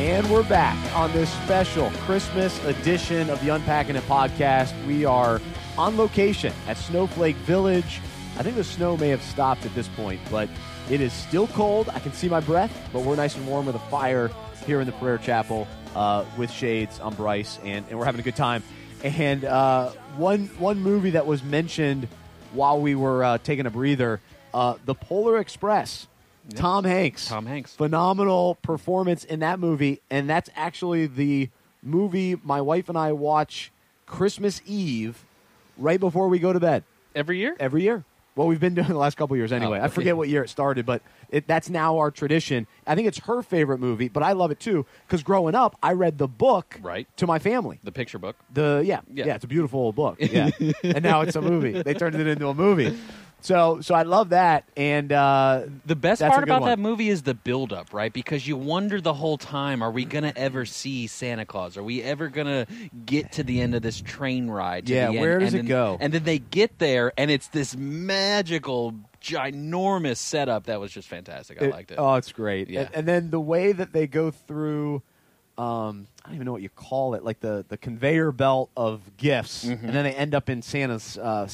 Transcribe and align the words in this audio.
And 0.00 0.30
we're 0.30 0.48
back 0.48 0.78
on 0.96 1.12
this 1.12 1.30
special 1.44 1.90
Christmas 2.06 2.58
edition 2.64 3.28
of 3.28 3.38
the 3.44 3.50
Unpacking 3.50 3.96
It 3.96 4.02
podcast. 4.04 4.72
We 4.86 5.04
are 5.04 5.42
on 5.76 5.98
location 5.98 6.54
at 6.66 6.78
Snowflake 6.78 7.36
Village. 7.36 8.00
I 8.38 8.42
think 8.42 8.56
the 8.56 8.64
snow 8.64 8.96
may 8.96 9.10
have 9.10 9.22
stopped 9.22 9.66
at 9.66 9.74
this 9.74 9.88
point, 9.88 10.18
but 10.30 10.48
it 10.88 11.02
is 11.02 11.12
still 11.12 11.48
cold. 11.48 11.90
I 11.90 11.98
can 11.98 12.14
see 12.14 12.30
my 12.30 12.40
breath, 12.40 12.72
but 12.94 13.02
we're 13.02 13.14
nice 13.14 13.36
and 13.36 13.46
warm 13.46 13.66
with 13.66 13.74
a 13.74 13.90
fire 13.90 14.30
here 14.64 14.80
in 14.80 14.86
the 14.86 14.94
prayer 14.94 15.18
chapel 15.18 15.68
uh, 15.94 16.24
with 16.38 16.50
shades. 16.50 16.98
I'm 17.02 17.12
Bryce, 17.12 17.58
and, 17.62 17.84
and 17.90 17.98
we're 17.98 18.06
having 18.06 18.22
a 18.22 18.24
good 18.24 18.36
time. 18.36 18.62
And 19.04 19.44
uh, 19.44 19.90
one 20.16 20.46
one 20.58 20.80
movie 20.80 21.10
that 21.10 21.26
was 21.26 21.42
mentioned 21.42 22.08
while 22.54 22.80
we 22.80 22.94
were 22.94 23.22
uh, 23.22 23.36
taking 23.36 23.66
a 23.66 23.70
breather, 23.70 24.22
uh, 24.54 24.76
The 24.82 24.94
Polar 24.94 25.36
Express. 25.36 26.06
Tom 26.54 26.84
Hanks. 26.84 27.28
Tom 27.28 27.46
Hanks. 27.46 27.74
Phenomenal 27.74 28.56
performance 28.62 29.24
in 29.24 29.40
that 29.40 29.58
movie, 29.58 30.00
and 30.10 30.28
that's 30.28 30.50
actually 30.56 31.06
the 31.06 31.48
movie 31.82 32.36
my 32.42 32.60
wife 32.60 32.88
and 32.88 32.98
I 32.98 33.12
watch 33.12 33.72
Christmas 34.06 34.60
Eve 34.66 35.24
right 35.78 35.98
before 36.00 36.28
we 36.28 36.38
go 36.38 36.52
to 36.52 36.60
bed 36.60 36.84
Every 37.14 37.38
year? 37.38 37.56
every 37.58 37.82
year. 37.82 38.04
Well, 38.36 38.46
we've 38.46 38.60
been 38.60 38.74
doing 38.74 38.86
the 38.86 38.96
last 38.96 39.16
couple 39.16 39.36
years 39.36 39.52
anyway. 39.52 39.80
Oh, 39.80 39.84
I 39.84 39.88
forget 39.88 40.16
what 40.16 40.28
year 40.28 40.42
it 40.44 40.48
started, 40.48 40.86
but 40.86 41.02
it, 41.30 41.46
that's 41.48 41.68
now 41.68 41.98
our 41.98 42.10
tradition. 42.10 42.66
I 42.86 42.94
think 42.94 43.08
it's 43.08 43.18
her 43.20 43.42
favorite 43.42 43.78
movie, 43.78 44.08
but 44.08 44.22
I 44.22 44.32
love 44.32 44.50
it 44.50 44.60
too 44.60 44.86
because 45.06 45.22
growing 45.22 45.54
up, 45.54 45.76
I 45.82 45.92
read 45.92 46.16
the 46.16 46.28
book 46.28 46.78
Right. 46.80 47.08
to 47.16 47.26
my 47.26 47.38
family. 47.38 47.80
The 47.82 47.92
picture 47.92 48.18
book. 48.18 48.36
The 48.54 48.82
yeah, 48.84 49.00
yeah, 49.12 49.26
Yeah. 49.26 49.34
it's 49.34 49.44
a 49.44 49.48
beautiful 49.48 49.80
old 49.80 49.96
book. 49.96 50.16
Yeah, 50.20 50.50
and 50.84 51.02
now 51.02 51.22
it's 51.22 51.36
a 51.36 51.42
movie. 51.42 51.82
They 51.82 51.92
turned 51.92 52.14
it 52.14 52.26
into 52.26 52.46
a 52.48 52.54
movie. 52.54 52.96
So, 53.42 53.80
so 53.80 53.94
I 53.94 54.02
love 54.02 54.30
that, 54.30 54.64
and 54.76 55.10
uh, 55.12 55.62
The 55.86 55.96
best 55.96 56.20
part 56.22 56.42
about 56.44 56.60
one. 56.62 56.70
that 56.70 56.78
movie 56.78 57.08
is 57.08 57.22
the 57.22 57.34
buildup, 57.34 57.92
right? 57.94 58.12
Because 58.12 58.46
you 58.46 58.56
wonder 58.56 59.00
the 59.00 59.14
whole 59.14 59.38
time: 59.38 59.82
Are 59.82 59.90
we 59.90 60.04
gonna 60.04 60.32
ever 60.36 60.66
see 60.66 61.06
Santa 61.06 61.46
Claus? 61.46 61.76
Are 61.76 61.82
we 61.82 62.02
ever 62.02 62.28
gonna 62.28 62.66
get 63.06 63.32
to 63.32 63.42
the 63.42 63.60
end 63.60 63.74
of 63.74 63.82
this 63.82 64.00
train 64.00 64.48
ride? 64.48 64.86
to 64.86 64.92
Yeah, 64.94 65.06
the 65.06 65.12
end? 65.14 65.20
where 65.20 65.38
does 65.38 65.54
And 65.54 65.60
it 65.60 65.62
then- 65.62 65.68
go? 65.68 65.96
And 66.00 66.12
then 66.12 66.24
they 66.24 66.38
get 66.38 66.78
there, 66.78 67.12
and 67.16 67.30
it's 67.30 67.48
this 67.48 67.74
magical, 67.76 68.94
ginormous 69.22 70.18
setup 70.18 70.66
that 70.66 70.78
was 70.80 70.92
just 70.92 71.08
fantastic. 71.08 71.62
I 71.62 71.66
liked 71.66 71.90
it. 71.92 71.96
Oh, 71.98 72.14
it's 72.16 72.32
great. 72.32 72.68
Yeah. 72.68 72.80
And, 72.82 72.90
and 72.94 73.08
then 73.08 73.30
the 73.30 73.40
way 73.40 73.72
that 73.72 73.92
they 73.92 74.06
go 74.06 74.30
through, 74.30 75.02
um, 75.58 76.06
I 76.24 76.28
don't 76.28 76.34
even 76.36 76.44
know 76.46 76.52
what 76.52 76.62
you 76.62 76.68
call 76.68 77.14
it, 77.14 77.24
like 77.24 77.40
the, 77.40 77.64
the 77.68 77.76
conveyor 77.76 78.32
belt 78.32 78.70
of 78.76 79.16
gifts, 79.16 79.64
and 79.64 79.80
then 79.94 80.04
they 80.04 80.12
end 80.14 80.34
up 80.34 80.48
in 80.50 80.62
Santa's 80.62 81.16
uh, 81.18 81.48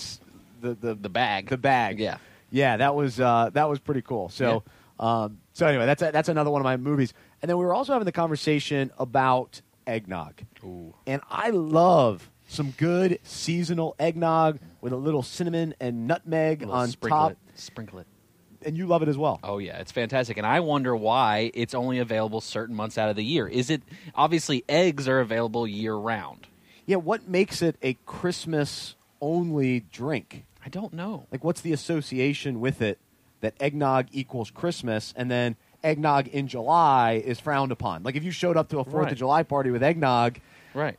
the, 0.61 0.75
the. 0.75 0.95
The 0.95 1.09
bag. 1.09 1.49
The 1.49 1.57
bag. 1.57 1.99
Yeah. 1.99 2.19
Yeah, 2.51 2.77
that 2.77 2.95
was 2.95 3.19
uh, 3.19 3.51
that 3.55 3.69
was 3.69 3.81
pretty 3.81 4.03
cool. 4.03 4.29
So, 4.29 4.63
um, 5.01 5.39
so 5.53 5.67
anyway, 5.67 5.87
that's 5.87 6.01
a, 6.01 6.11
that's 6.13 6.29
another 6.29 6.51
one 6.51 6.61
of 6.61 6.65
my 6.65 6.77
movies. 6.77 7.13
And 7.43 7.49
then 7.49 7.59
we 7.59 7.65
were 7.65 7.75
also 7.75 7.93
having 7.93 8.07
the 8.07 8.13
conversation 8.13 8.93
about 8.99 9.61
eggnog. 9.87 10.43
Ooh. 10.65 10.95
And 11.07 11.23
I 11.29 11.51
love 11.51 12.31
some 12.47 12.73
good 12.77 13.19
seasonal 13.25 13.97
eggnog 13.99 14.61
with 14.81 14.93
a 14.93 14.97
little 14.97 15.23
cinnamon 15.23 15.75
and 15.81 16.07
nutmeg 16.07 16.63
on 16.63 16.89
sprinkle 16.89 17.19
top. 17.19 17.33
It. 17.33 17.39
Sprinkle 17.55 17.99
it. 17.99 18.07
And 18.65 18.77
you 18.77 18.87
love 18.87 19.03
it 19.03 19.09
as 19.09 19.19
well. 19.19 19.39
Oh 19.43 19.59
yeah, 19.59 19.79
it's 19.79 19.93
fantastic, 19.93 20.37
and 20.39 20.47
I 20.47 20.61
wonder 20.61 20.97
why 20.97 21.51
it's 21.53 21.75
only 21.75 21.99
available 21.99 22.41
certain 22.41 22.75
months 22.75 22.97
out 22.97 23.11
of 23.11 23.17
the 23.17 23.25
year. 23.25 23.47
Is 23.47 23.71
it 23.71 23.83
obviously 24.15 24.65
eggs 24.69 25.09
are 25.09 25.21
available 25.21 25.67
year 25.67 25.95
round? 25.95 26.47
Yeah, 26.87 26.97
what 26.97 27.29
makes 27.29 27.61
it 27.63 27.77
a 27.83 27.95
Christmas 28.07 28.95
only 29.21 29.81
drink? 29.93 30.45
I 30.65 30.69
don't 30.69 30.93
know. 30.93 31.27
Like, 31.31 31.45
what's 31.45 31.61
the 31.61 31.73
association 31.73 32.61
with 32.61 32.83
it 32.83 32.99
that 33.41 33.55
eggnog 33.61 34.07
equals 34.13 34.51
Christmas 34.51 35.13
and 35.17 35.31
then 35.31 35.57
eggnog 35.85 36.27
in 36.29 36.49
July 36.49 37.23
is 37.25 37.39
frowned 37.39 37.71
upon? 37.73 38.03
Like, 38.03 38.17
if 38.17 38.25
you 38.25 38.31
showed 38.31 38.57
up 38.57 38.69
to 38.71 38.79
a 38.81 38.85
4th 38.85 38.93
Right. 38.95 39.13
of 39.13 39.19
July 39.19 39.43
party 39.43 39.71
with 39.71 39.83
eggnog, 39.83 40.39
Right. 40.75 40.99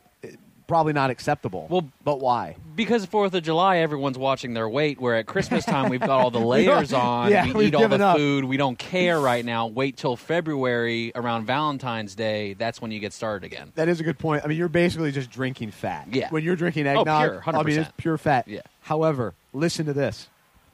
Probably 0.68 0.94
not 0.94 1.10
acceptable. 1.10 1.68
Well- 1.70 1.88
but 2.04 2.20
why? 2.20 2.56
Because 2.76 3.06
Fourth 3.06 3.34
of 3.34 3.42
July, 3.44 3.78
everyone's 3.78 4.18
watching 4.20 4.54
their 4.54 4.70
weight. 4.70 5.00
Where 5.02 5.16
at 5.16 5.26
Christmas 5.26 5.66
time, 5.66 5.90
we've 5.90 6.00
got 6.00 6.10
all 6.12 6.30
the 6.30 6.40
layers 6.56 6.94
on. 6.94 7.32
Yeah, 7.32 7.52
we 7.52 7.66
eat 7.68 7.76
all 7.76 7.88
the 7.88 8.04
up. 8.06 8.18
food. 8.18 8.44
We 8.46 8.56
don't 8.58 8.78
care 8.78 9.20
right 9.20 9.44
now. 9.54 9.66
Wait 9.68 9.98
till 9.98 10.16
February 10.16 11.12
around 11.16 11.46
Valentine's 11.46 12.14
Day. 12.16 12.54
That's 12.54 12.80
when 12.82 12.92
you 12.92 13.00
get 13.00 13.14
started 13.14 13.46
again. 13.46 13.72
That 13.76 13.88
is 13.90 14.00
a 14.00 14.04
good 14.04 14.20
point. 14.20 14.44
I 14.44 14.48
mean, 14.48 14.58
you're 14.58 14.68
basically 14.70 15.12
just 15.12 15.32
drinking 15.32 15.72
fat. 15.72 16.08
Yeah. 16.12 16.30
When 16.30 16.44
you're 16.44 16.56
drinking 16.56 16.88
Oh, 16.88 17.00
eggnog, 17.00 17.44
pure, 17.44 17.56
I 17.56 17.64
mean, 17.64 17.80
it's 17.80 17.90
100%. 17.90 17.98
pure 17.98 18.18
fat. 18.18 18.48
Yeah. 18.48 18.62
However, 18.82 19.34
listen 19.54 19.86
to 19.88 19.94
this. 19.94 20.28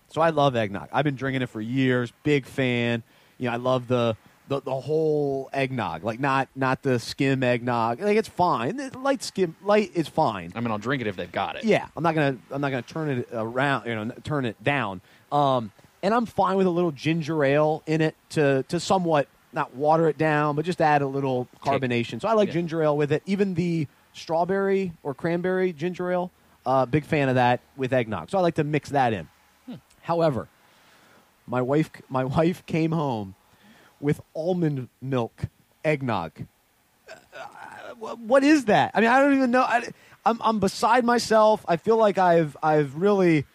So 0.10 0.22
I 0.22 0.30
love 0.32 0.56
eggnog. 0.56 0.90
I've 0.92 1.06
been 1.06 1.16
drinking 1.16 1.42
it 1.42 1.50
for 1.50 1.62
years. 1.62 2.12
Big 2.24 2.46
fan. 2.46 3.02
You 3.40 3.48
know, 3.48 3.54
I 3.54 3.58
love 3.58 3.88
the 3.88 4.16
the, 4.48 4.62
the 4.62 4.74
whole 4.80 5.50
eggnog. 5.54 6.04
Like 6.04 6.20
not 6.20 6.50
not 6.56 6.82
the 6.82 7.00
skim 7.00 7.44
eggnog. 7.44 8.00
Like 8.02 8.18
it's 8.18 8.28
fine. 8.30 8.78
The 8.78 8.98
Light 9.00 9.24
skim 9.24 9.56
light 9.64 9.92
is 9.96 10.08
fine. 10.08 10.52
I 10.56 10.60
mean, 10.60 10.72
I'll 10.72 10.78
drink 10.78 11.02
it 11.02 11.08
if 11.08 11.16
they've 11.16 11.32
got 11.32 11.56
it. 11.56 11.64
Yeah, 11.64 11.88
I'm 11.96 12.04
not 12.04 12.16
gonna 12.16 12.38
I'm 12.52 12.62
not 12.62 12.70
gonna 12.72 12.82
turn 12.82 13.10
it 13.10 13.30
around. 13.32 13.86
You 13.88 13.96
know, 13.96 14.12
turn 14.24 14.46
it 14.46 14.62
down. 14.64 15.02
Um, 15.32 15.72
and 16.02 16.14
I'm 16.14 16.26
fine 16.26 16.58
with 16.58 16.68
a 16.68 16.72
little 16.72 16.92
ginger 16.92 17.44
ale 17.44 17.84
in 17.88 18.02
it 18.02 18.16
to 18.32 18.64
to 18.70 18.80
somewhat 18.80 19.28
not 19.54 19.74
water 19.76 20.10
it 20.10 20.18
down, 20.18 20.56
but 20.56 20.66
just 20.66 20.82
add 20.82 21.02
a 21.02 21.08
little 21.08 21.48
carbonation. 21.62 22.20
So 22.22 22.28
I 22.28 22.34
like 22.34 22.48
Yeah. 22.48 22.54
ginger 22.56 22.84
ale 22.84 22.98
with 22.98 23.12
it. 23.12 23.24
Even 23.26 23.54
the 23.54 23.88
strawberry 24.14 24.92
or 25.04 25.14
cranberry 25.14 25.72
ginger 25.74 26.12
ale, 26.12 26.32
uh, 26.66 26.86
big 26.86 27.06
fan 27.06 27.30
of 27.30 27.36
that 27.36 27.62
with 27.78 27.94
eggnog. 27.94 28.30
So 28.30 28.38
I 28.38 28.42
like 28.42 28.56
to 28.56 28.64
mix 28.64 28.90
that 28.90 29.14
in. 29.14 29.28
However, 30.02 30.48
my 31.48 31.62
wife 31.62 31.90
my 32.10 32.24
wife 32.38 32.66
came 32.66 32.92
home 32.92 33.36
with 34.04 34.22
almond 34.36 34.90
milk 35.02 35.46
eggnog. 35.84 36.46
Uh, 37.10 38.16
what 38.16 38.44
is 38.44 38.66
that? 38.66 38.92
I 38.94 39.02
mean, 39.02 39.10
I 39.10 39.20
don't 39.20 39.34
even 39.34 39.52
know. 39.52 39.62
I, 39.62 39.88
I'm 40.26 40.40
I'm 40.42 40.60
beside 40.60 41.06
myself. 41.06 41.66
I 41.68 41.78
feel 41.78 41.98
like 41.98 42.18
I've 42.18 42.56
I've 42.62 42.96
really 42.96 43.46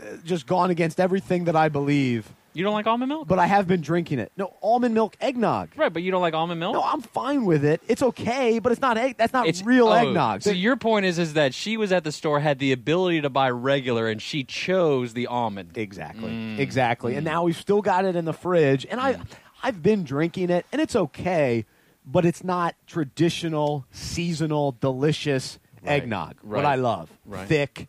uh, 0.00 0.16
just 0.24 0.46
gone 0.46 0.70
against 0.70 0.98
everything 0.98 1.44
that 1.44 1.56
I 1.56 1.68
believe. 1.68 2.32
You 2.54 2.64
don't 2.64 2.72
like 2.72 2.86
almond 2.86 3.10
milk? 3.10 3.28
But 3.28 3.38
I 3.38 3.46
have 3.46 3.68
been 3.68 3.82
drinking 3.82 4.18
it. 4.18 4.32
No 4.36 4.54
almond 4.62 4.92
milk 4.92 5.16
eggnog. 5.20 5.68
right, 5.76 5.92
but 5.92 6.02
you 6.02 6.10
don't 6.10 6.22
like 6.22 6.34
almond 6.34 6.58
milk? 6.58 6.72
No, 6.72 6.82
I'm 6.82 7.02
fine 7.02 7.44
with 7.44 7.64
it. 7.64 7.80
It's 7.86 8.02
okay, 8.02 8.58
but 8.58 8.72
it's 8.72 8.80
not 8.80 8.98
egg. 8.98 9.16
That's 9.16 9.32
not 9.32 9.46
it's 9.46 9.62
real 9.62 9.88
oh, 9.88 9.92
eggnog. 9.92 10.42
So 10.42 10.50
your 10.50 10.76
point 10.76 11.06
is 11.06 11.18
is 11.18 11.34
that 11.34 11.54
she 11.54 11.76
was 11.76 11.92
at 11.92 12.02
the 12.02 12.10
store, 12.10 12.40
had 12.40 12.58
the 12.58 12.72
ability 12.72 13.20
to 13.20 13.30
buy 13.30 13.50
regular, 13.50 14.08
and 14.08 14.20
she 14.20 14.42
chose 14.42 15.12
the 15.12 15.28
almond. 15.28 15.76
Exactly. 15.76 16.30
Mm. 16.30 16.58
Exactly. 16.58 17.14
And 17.14 17.24
now 17.24 17.44
we've 17.44 17.56
still 17.56 17.82
got 17.82 18.04
it 18.04 18.16
in 18.16 18.24
the 18.24 18.32
fridge 18.32 18.86
and 18.90 19.00
I 19.00 19.20
I've 19.62 19.82
been 19.82 20.04
drinking 20.04 20.50
it 20.50 20.66
and 20.72 20.80
it's 20.80 20.94
okay, 20.96 21.64
but 22.06 22.24
it's 22.24 22.44
not 22.44 22.74
traditional, 22.86 23.84
seasonal, 23.90 24.76
delicious 24.80 25.58
Right. 25.82 25.92
eggnog. 26.02 26.36
What 26.42 26.64
I 26.64 26.74
love. 26.74 27.08
Right. 27.24 27.46
Thick 27.46 27.88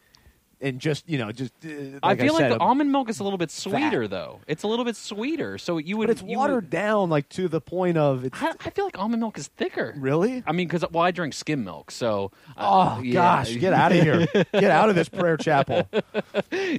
and 0.62 0.80
just, 0.80 1.08
you 1.09 1.18
know, 1.18 1.31
just 1.31 1.53
uh, 1.66 1.70
I 2.03 2.09
like 2.09 2.20
feel 2.20 2.36
said, 2.36 2.50
like 2.52 2.59
the 2.59 2.64
a- 2.64 2.68
almond 2.68 2.92
milk 2.92 3.09
is 3.09 3.20
a 3.20 3.24
little 3.24 3.38
bit 3.38 3.50
sweeter, 3.52 4.08
though. 4.08 4.42
It's 4.47 4.64
a 4.64 4.68
little 4.68 4.84
bit 4.86 4.96
sweeter, 4.96 5.58
so 5.58 5.78
you 5.78 5.97
would. 5.97 6.08
but 6.08 6.12
it's 6.18 6.22
you 6.24 6.38
watered 6.38 6.56
Would, 6.66 6.70
down 6.70 7.09
like 7.09 7.30
to 7.30 7.47
the 7.47 7.62
point 7.62 7.97
of 7.97 8.25
it's 8.25 8.42
I, 8.42 8.53
I 8.66 8.69
feel 8.72 8.86
like 8.86 8.98
almond 9.00 9.22
milk 9.22 9.38
is 9.38 9.48
thicker. 9.48 9.94
really? 9.98 10.44
I 10.46 10.52
mean, 10.52 10.68
because 10.68 10.84
well, 10.92 11.03
I 11.03 11.12
drink 11.12 11.34
skim 11.34 11.64
milk, 11.64 11.92
so. 11.92 12.31
uh, 12.58 12.98
Oh 12.98 13.02
yeah. 13.02 13.14
gosh, 13.14 13.56
get 13.56 13.74
out 13.74 13.92
of 13.92 14.02
here. 14.02 14.28
get 14.53 14.72
out 14.72 14.90
of 14.90 14.96
this 14.96 15.09
prayer 15.09 15.38
chapel. 15.38 15.88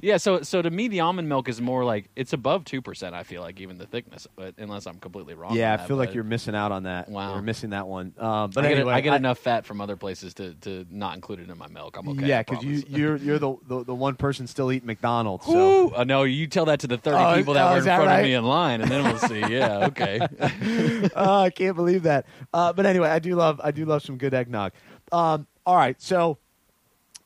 Yeah, 0.03 0.17
so 0.17 0.41
so 0.41 0.61
to 0.61 0.69
me, 0.69 0.87
the 0.87 1.01
almond 1.01 1.27
milk 1.27 1.49
is 1.49 1.59
more 1.61 1.83
like 1.83 2.09
it's 2.15 2.33
above 2.33 2.65
two 2.65 2.81
percent. 2.81 3.13
I 3.15 3.23
feel 3.23 3.41
like 3.41 3.59
even 3.59 3.77
the 3.77 3.85
thickness, 3.85 4.27
but 4.35 4.55
unless 4.57 4.85
I'm 4.85 4.99
completely 4.99 5.33
wrong. 5.33 5.55
Yeah, 5.55 5.73
I 5.73 5.77
that, 5.77 5.87
feel 5.87 5.97
like 5.97 6.13
you're 6.13 6.23
missing 6.23 6.55
out 6.55 6.71
on 6.71 6.83
that. 6.83 7.09
Wow. 7.09 7.33
You're 7.33 7.41
missing 7.41 7.71
that 7.71 7.87
one. 7.87 8.13
Um, 8.17 8.51
but 8.51 8.63
I 8.65 8.69
get, 8.69 8.77
anyway, 8.77 8.93
I 8.93 9.01
get 9.01 9.13
enough 9.15 9.39
fat 9.39 9.65
from 9.65 9.81
other 9.81 9.95
places 9.97 10.33
to, 10.35 10.53
to 10.55 10.85
not 10.89 11.15
include 11.15 11.39
it 11.41 11.49
in 11.49 11.57
my 11.57 11.67
milk. 11.67 11.97
I'm 11.97 12.07
okay. 12.09 12.25
yeah, 12.25 12.43
because 12.43 12.63
you 12.63 12.83
you're 12.87 13.15
you're 13.17 13.39
the, 13.39 13.55
the 13.71 13.85
the 13.85 13.95
one 13.95 14.15
person 14.15 14.47
still 14.47 14.71
eating 14.71 14.87
McDonald's. 14.87 15.45
So. 15.45 15.87
Ooh, 15.87 15.95
uh, 15.95 16.03
no, 16.03 16.23
you 16.23 16.47
tell 16.47 16.65
that 16.65 16.81
to 16.81 16.87
the 16.87 16.97
30 16.97 17.17
Oh, 17.17 17.35
people 17.37 17.53
that 17.53 17.67
oh, 17.67 17.71
were 17.71 17.77
in 17.79 17.85
that 17.85 17.95
front 17.95 18.09
right? 18.09 18.19
of 18.19 18.25
me 18.25 18.33
in 18.33 18.43
line, 18.43 18.81
and 18.81 18.91
then 18.91 19.03
we'll 19.03 19.17
see. 19.17 19.41
Yeah, 19.51 19.87
okay. 19.87 20.19
oh, 21.15 21.41
I 21.41 21.49
can't 21.49 21.75
believe 21.75 22.03
that. 22.03 22.25
Uh, 22.53 22.71
but 22.73 22.85
anyway, 22.85 23.09
I 23.09 23.19
do 23.19 23.35
love 23.35 23.59
I 23.63 23.71
do 23.71 23.85
love 23.85 24.01
some 24.01 24.17
good 24.17 24.33
eggnog. 24.33 24.71
Um, 25.11 25.47
all 25.65 25.75
right, 25.75 25.99
so 26.01 26.37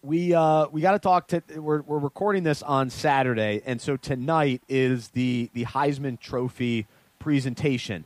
we 0.02 0.34
uh, 0.34 0.68
we 0.72 0.82
got 0.82 0.94
to 0.94 1.00
talk. 1.00 1.28
To, 1.30 1.42
we're 1.58 1.82
we're 1.82 2.00
recording 2.00 2.44
this 2.44 2.64
on 2.64 2.90
Saturday, 2.90 3.62
and 3.66 3.82
so 3.82 3.98
tonight 3.98 4.62
is 4.70 5.10
the 5.10 5.50
the 5.54 5.66
Heisman 5.66 6.20
Trophy 6.20 6.88
presentation. 7.20 8.06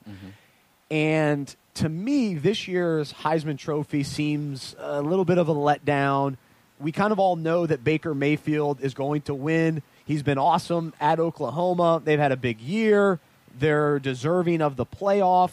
And 0.92 1.56
to 1.76 1.88
me, 1.88 2.34
this 2.34 2.68
year's 2.68 3.14
Heisman 3.14 3.58
Trophy 3.58 4.04
seems 4.04 4.76
a 4.80 5.02
little 5.02 5.26
bit 5.26 5.38
of 5.38 5.48
a 5.50 5.54
letdown. 5.54 6.38
We 6.80 6.92
kind 6.92 7.12
of 7.12 7.20
all 7.20 7.36
know 7.36 7.66
that 7.66 7.84
Baker 7.84 8.16
Mayfield 8.16 8.80
is 8.82 8.94
going 8.94 9.24
to 9.24 9.34
win. 9.34 9.82
He's 10.06 10.24
been 10.24 10.38
awesome 10.38 10.94
at 11.00 11.20
Oklahoma. 11.20 12.02
They've 12.04 12.20
had 12.20 12.32
a 12.32 12.38
big 12.38 12.62
year. 12.62 13.20
They're 13.58 14.00
deserving 14.00 14.62
of 14.62 14.78
the 14.78 14.86
playoff. 14.86 15.52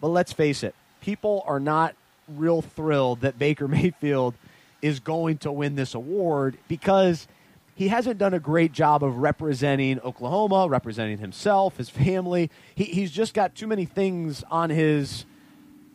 But 0.00 0.08
let's 0.08 0.32
face 0.32 0.62
it, 0.62 0.74
people 1.00 1.42
are 1.46 1.58
not 1.58 1.94
real 2.28 2.60
thrilled 2.60 3.22
that 3.22 3.38
Baker 3.38 3.66
Mayfield 3.68 4.34
is 4.82 5.00
going 5.00 5.38
to 5.38 5.50
win 5.50 5.74
this 5.74 5.94
award 5.94 6.58
because 6.68 7.26
he 7.74 7.88
hasn't 7.88 8.18
done 8.18 8.34
a 8.34 8.40
great 8.40 8.72
job 8.72 9.02
of 9.02 9.18
representing 9.18 10.00
Oklahoma, 10.00 10.66
representing 10.68 11.18
himself, 11.18 11.76
his 11.76 11.88
family. 11.88 12.50
He, 12.74 12.84
he's 12.84 13.10
just 13.10 13.34
got 13.34 13.54
too 13.54 13.66
many 13.66 13.84
things 13.84 14.44
on 14.50 14.70
his 14.70 15.24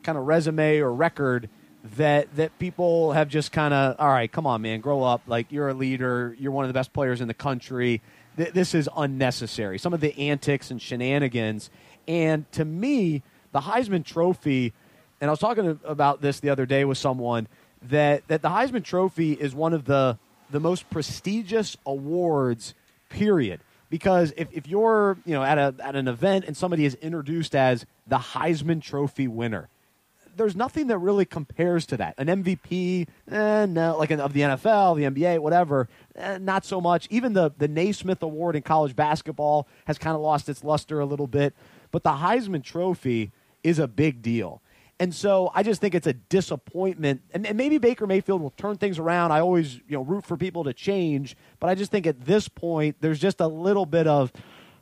kind 0.01 0.17
of 0.17 0.25
resume 0.25 0.79
or 0.79 0.93
record 0.93 1.49
that 1.97 2.33
that 2.38 2.57
people 2.59 3.12
have 3.12 3.27
just 3.27 3.51
kind 3.51 3.74
of 3.74 3.95
all 4.00 4.07
right, 4.07 4.31
come 4.31 4.47
on, 4.47 4.62
man, 4.62 4.80
grow 4.80 5.03
up. 5.03 5.21
Like 5.27 5.51
you're 5.51 5.69
a 5.69 5.74
leader, 5.74 6.35
you're 6.39 6.51
one 6.51 6.65
of 6.65 6.69
the 6.69 6.74
best 6.74 6.94
players 6.94 7.21
in 7.21 7.27
the 7.27 7.33
country. 7.33 8.01
Th- 8.38 8.51
this 8.51 8.74
is 8.74 8.89
unnecessary. 8.95 9.77
Some 9.77 9.94
of 9.94 10.00
the 10.00 10.18
antics 10.18 10.71
and 10.71 10.81
shenanigans, 10.81 11.69
and 12.07 12.50
to 12.53 12.65
me, 12.65 13.21
the 13.51 13.62
Heisman 13.62 14.06
Trophy. 14.06 14.74
And 15.21 15.30
I 15.30 15.31
was 15.31 15.39
talking 15.39 15.80
about 15.83 16.21
this 16.21 16.39
the 16.39 16.50
other 16.50 16.65
day 16.65 16.85
with 16.85 16.97
someone 16.97 17.47
that 17.83 18.27
that 18.27 18.41
the 18.41 18.50
Heisman 18.50 18.83
Trophy 18.83 19.33
is 19.33 19.53
one 19.53 19.74
of 19.74 19.86
the 19.86 20.18
the 20.50 20.59
most 20.59 20.89
prestigious 20.89 21.77
awards. 21.86 22.74
Period 23.09 23.59
because 23.94 24.33
if, 24.38 24.47
if 24.51 24.68
you're 24.68 25.19
you 25.24 25.36
know 25.36 25.44
at 25.44 25.59
a 25.59 25.75
at 25.77 25.95
an 25.95 26.07
event 26.07 26.45
and 26.45 26.57
somebody 26.57 26.83
is 26.83 26.95
introduced 26.95 27.56
as 27.56 27.86
the 28.07 28.18
Heisman 28.18 28.81
Trophy 28.81 29.27
winner, 29.27 29.69
there's 30.35 30.56
nothing 30.56 30.88
that 30.88 30.97
really 30.97 31.25
compares 31.25 31.85
to 31.88 31.97
that. 31.97 32.15
An 32.18 32.27
MVP, 32.27 33.07
eh, 33.31 33.65
no, 33.65 33.97
like 33.97 34.12
an, 34.12 34.19
of 34.19 34.33
the 34.33 34.41
NFL, 34.41 34.97
the 34.97 35.21
NBA, 35.21 35.39
whatever, 35.39 35.88
eh, 36.15 36.38
not 36.39 36.65
so 36.65 36.81
much. 36.81 37.07
Even 37.09 37.33
the 37.33 37.51
the 37.57 37.68
Naismith 37.68 38.21
Award 38.24 38.56
in 38.56 38.62
college 38.62 38.95
basketball 38.95 39.68
has 39.85 39.97
kind 39.97 40.15
of 40.15 40.21
lost 40.21 40.50
its 40.50 40.63
luster 40.63 41.00
a 41.00 41.06
little 41.06 41.27
bit, 41.27 41.53
but 41.91 42.03
the 42.03 42.12
Heisman 42.12 42.63
Trophy 42.63 43.31
is 43.63 43.80
a 43.80 43.88
big 43.88 44.21
deal. 44.21 44.62
And 45.00 45.13
so 45.13 45.51
I 45.53 45.63
just 45.63 45.81
think 45.81 45.95
it's 45.95 46.07
a 46.07 46.13
disappointment. 46.13 47.21
And, 47.33 47.45
and, 47.45 47.57
maybe 47.57 47.77
Baker 47.77 48.06
Mayfield 48.06 48.41
will 48.41 48.51
turn 48.51 48.77
things 48.77 49.00
around. 49.00 49.31
I 49.31 49.39
always, 49.39 49.75
you 49.75 49.97
know, 49.97 50.01
root 50.01 50.24
for 50.25 50.38
people 50.38 50.63
to 50.65 50.74
change, 50.74 51.36
but 51.59 51.69
I 51.69 51.75
just 51.75 51.91
think 51.91 52.06
at 52.06 52.25
this 52.25 52.47
point 52.47 52.97
there's 53.01 53.19
just 53.19 53.41
a 53.41 53.47
little 53.47 53.86
bit 53.86 54.07
of, 54.07 54.31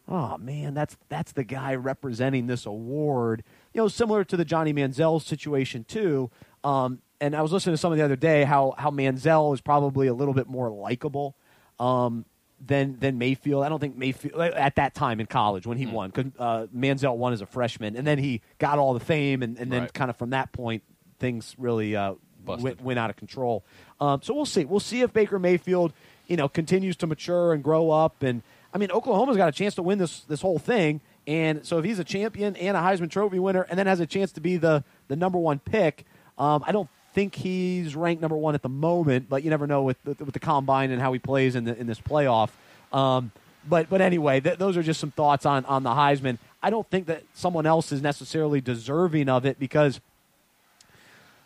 oh 0.07 0.37
man, 0.37 0.73
that's 0.73 0.97
that's 1.09 1.31
the 1.31 1.43
guy 1.43 1.75
representing 1.75 2.47
this 2.47 2.65
award. 2.65 3.43
You 3.73 3.81
know, 3.81 3.87
similar 3.87 4.23
to 4.25 4.37
the 4.37 4.45
Johnny 4.45 4.73
Manziel 4.73 5.21
situation 5.21 5.83
too. 5.83 6.29
Um, 6.63 6.99
and 7.19 7.35
I 7.35 7.41
was 7.41 7.51
listening 7.51 7.73
to 7.73 7.77
some 7.77 7.91
of 7.91 7.97
the 7.97 8.03
other 8.03 8.15
day 8.15 8.43
how 8.43 8.75
how 8.77 8.91
Manziel 8.91 9.53
is 9.53 9.61
probably 9.61 10.07
a 10.07 10.13
little 10.13 10.33
bit 10.33 10.47
more 10.47 10.69
likable. 10.69 11.35
Um, 11.79 12.25
than 12.65 12.99
than 12.99 13.17
Mayfield. 13.17 13.63
I 13.63 13.69
don't 13.69 13.79
think 13.79 13.97
Mayfield 13.97 14.39
at 14.39 14.75
that 14.75 14.93
time 14.93 15.19
in 15.19 15.25
college 15.25 15.65
when 15.65 15.77
he 15.77 15.85
mm. 15.85 15.93
won 15.93 16.11
because 16.11 16.31
uh, 16.37 16.67
Manziel 16.75 17.17
won 17.17 17.33
as 17.33 17.41
a 17.41 17.45
freshman, 17.45 17.95
and 17.95 18.05
then 18.05 18.19
he 18.19 18.41
got 18.59 18.77
all 18.77 18.93
the 18.93 18.99
fame, 18.99 19.41
and, 19.41 19.57
and 19.57 19.71
then 19.71 19.81
right. 19.83 19.93
kind 19.93 20.09
of 20.09 20.17
from 20.17 20.29
that 20.29 20.51
point 20.51 20.83
things 21.19 21.55
really 21.57 21.95
uh, 21.95 22.13
went, 22.45 22.81
went, 22.81 22.99
out 22.99 23.09
of 23.09 23.15
control. 23.15 23.63
Um, 23.99 24.21
so 24.21 24.33
we'll 24.33 24.45
see. 24.45 24.65
We'll 24.65 24.79
see 24.79 25.01
if 25.01 25.13
Baker 25.13 25.39
Mayfield, 25.39 25.93
you 26.27 26.37
know, 26.37 26.47
continues 26.47 26.95
to 26.97 27.07
mature 27.07 27.53
and 27.53 27.63
grow 27.63 27.89
up. 27.91 28.23
And 28.23 28.41
I 28.73 28.77
mean, 28.77 28.91
Oklahoma's 28.91 29.37
got 29.37 29.49
a 29.49 29.51
chance 29.51 29.75
to 29.75 29.81
win 29.81 29.97
this 29.97 30.21
this 30.21 30.41
whole 30.41 30.59
thing. 30.59 31.01
And 31.27 31.65
so 31.65 31.77
if 31.77 31.85
he's 31.85 31.99
a 31.99 32.03
champion 32.03 32.55
and 32.55 32.75
a 32.75 32.79
Heisman 32.79 33.09
Trophy 33.09 33.39
winner, 33.39 33.61
and 33.69 33.77
then 33.77 33.87
has 33.87 33.99
a 33.99 34.07
chance 34.07 34.31
to 34.33 34.41
be 34.41 34.57
the 34.57 34.83
the 35.07 35.15
number 35.15 35.37
one 35.37 35.59
pick, 35.59 36.05
um, 36.37 36.63
I 36.65 36.71
don't 36.71 36.89
think 37.13 37.35
he's 37.35 37.95
ranked 37.95 38.21
number 38.21 38.37
one 38.37 38.55
at 38.55 38.61
the 38.61 38.69
moment, 38.69 39.29
but 39.29 39.43
you 39.43 39.49
never 39.49 39.67
know 39.67 39.83
with 39.83 40.01
the, 40.03 40.15
with 40.23 40.33
the 40.33 40.39
combine 40.39 40.91
and 40.91 41.01
how 41.01 41.11
he 41.13 41.19
plays 41.19 41.55
in 41.55 41.65
the, 41.65 41.77
in 41.77 41.85
this 41.87 41.99
playoff. 41.99 42.49
Um, 42.91 43.31
but 43.67 43.89
but 43.89 44.01
anyway, 44.01 44.39
th- 44.39 44.57
those 44.57 44.77
are 44.77 44.83
just 44.83 44.99
some 44.99 45.11
thoughts 45.11 45.45
on 45.45 45.65
on 45.65 45.83
the 45.83 45.91
Heisman. 45.91 46.37
I 46.63 46.69
don't 46.69 46.89
think 46.89 47.07
that 47.07 47.23
someone 47.33 47.65
else 47.65 47.91
is 47.91 48.01
necessarily 48.01 48.61
deserving 48.61 49.29
of 49.29 49.45
it 49.45 49.59
because 49.59 49.99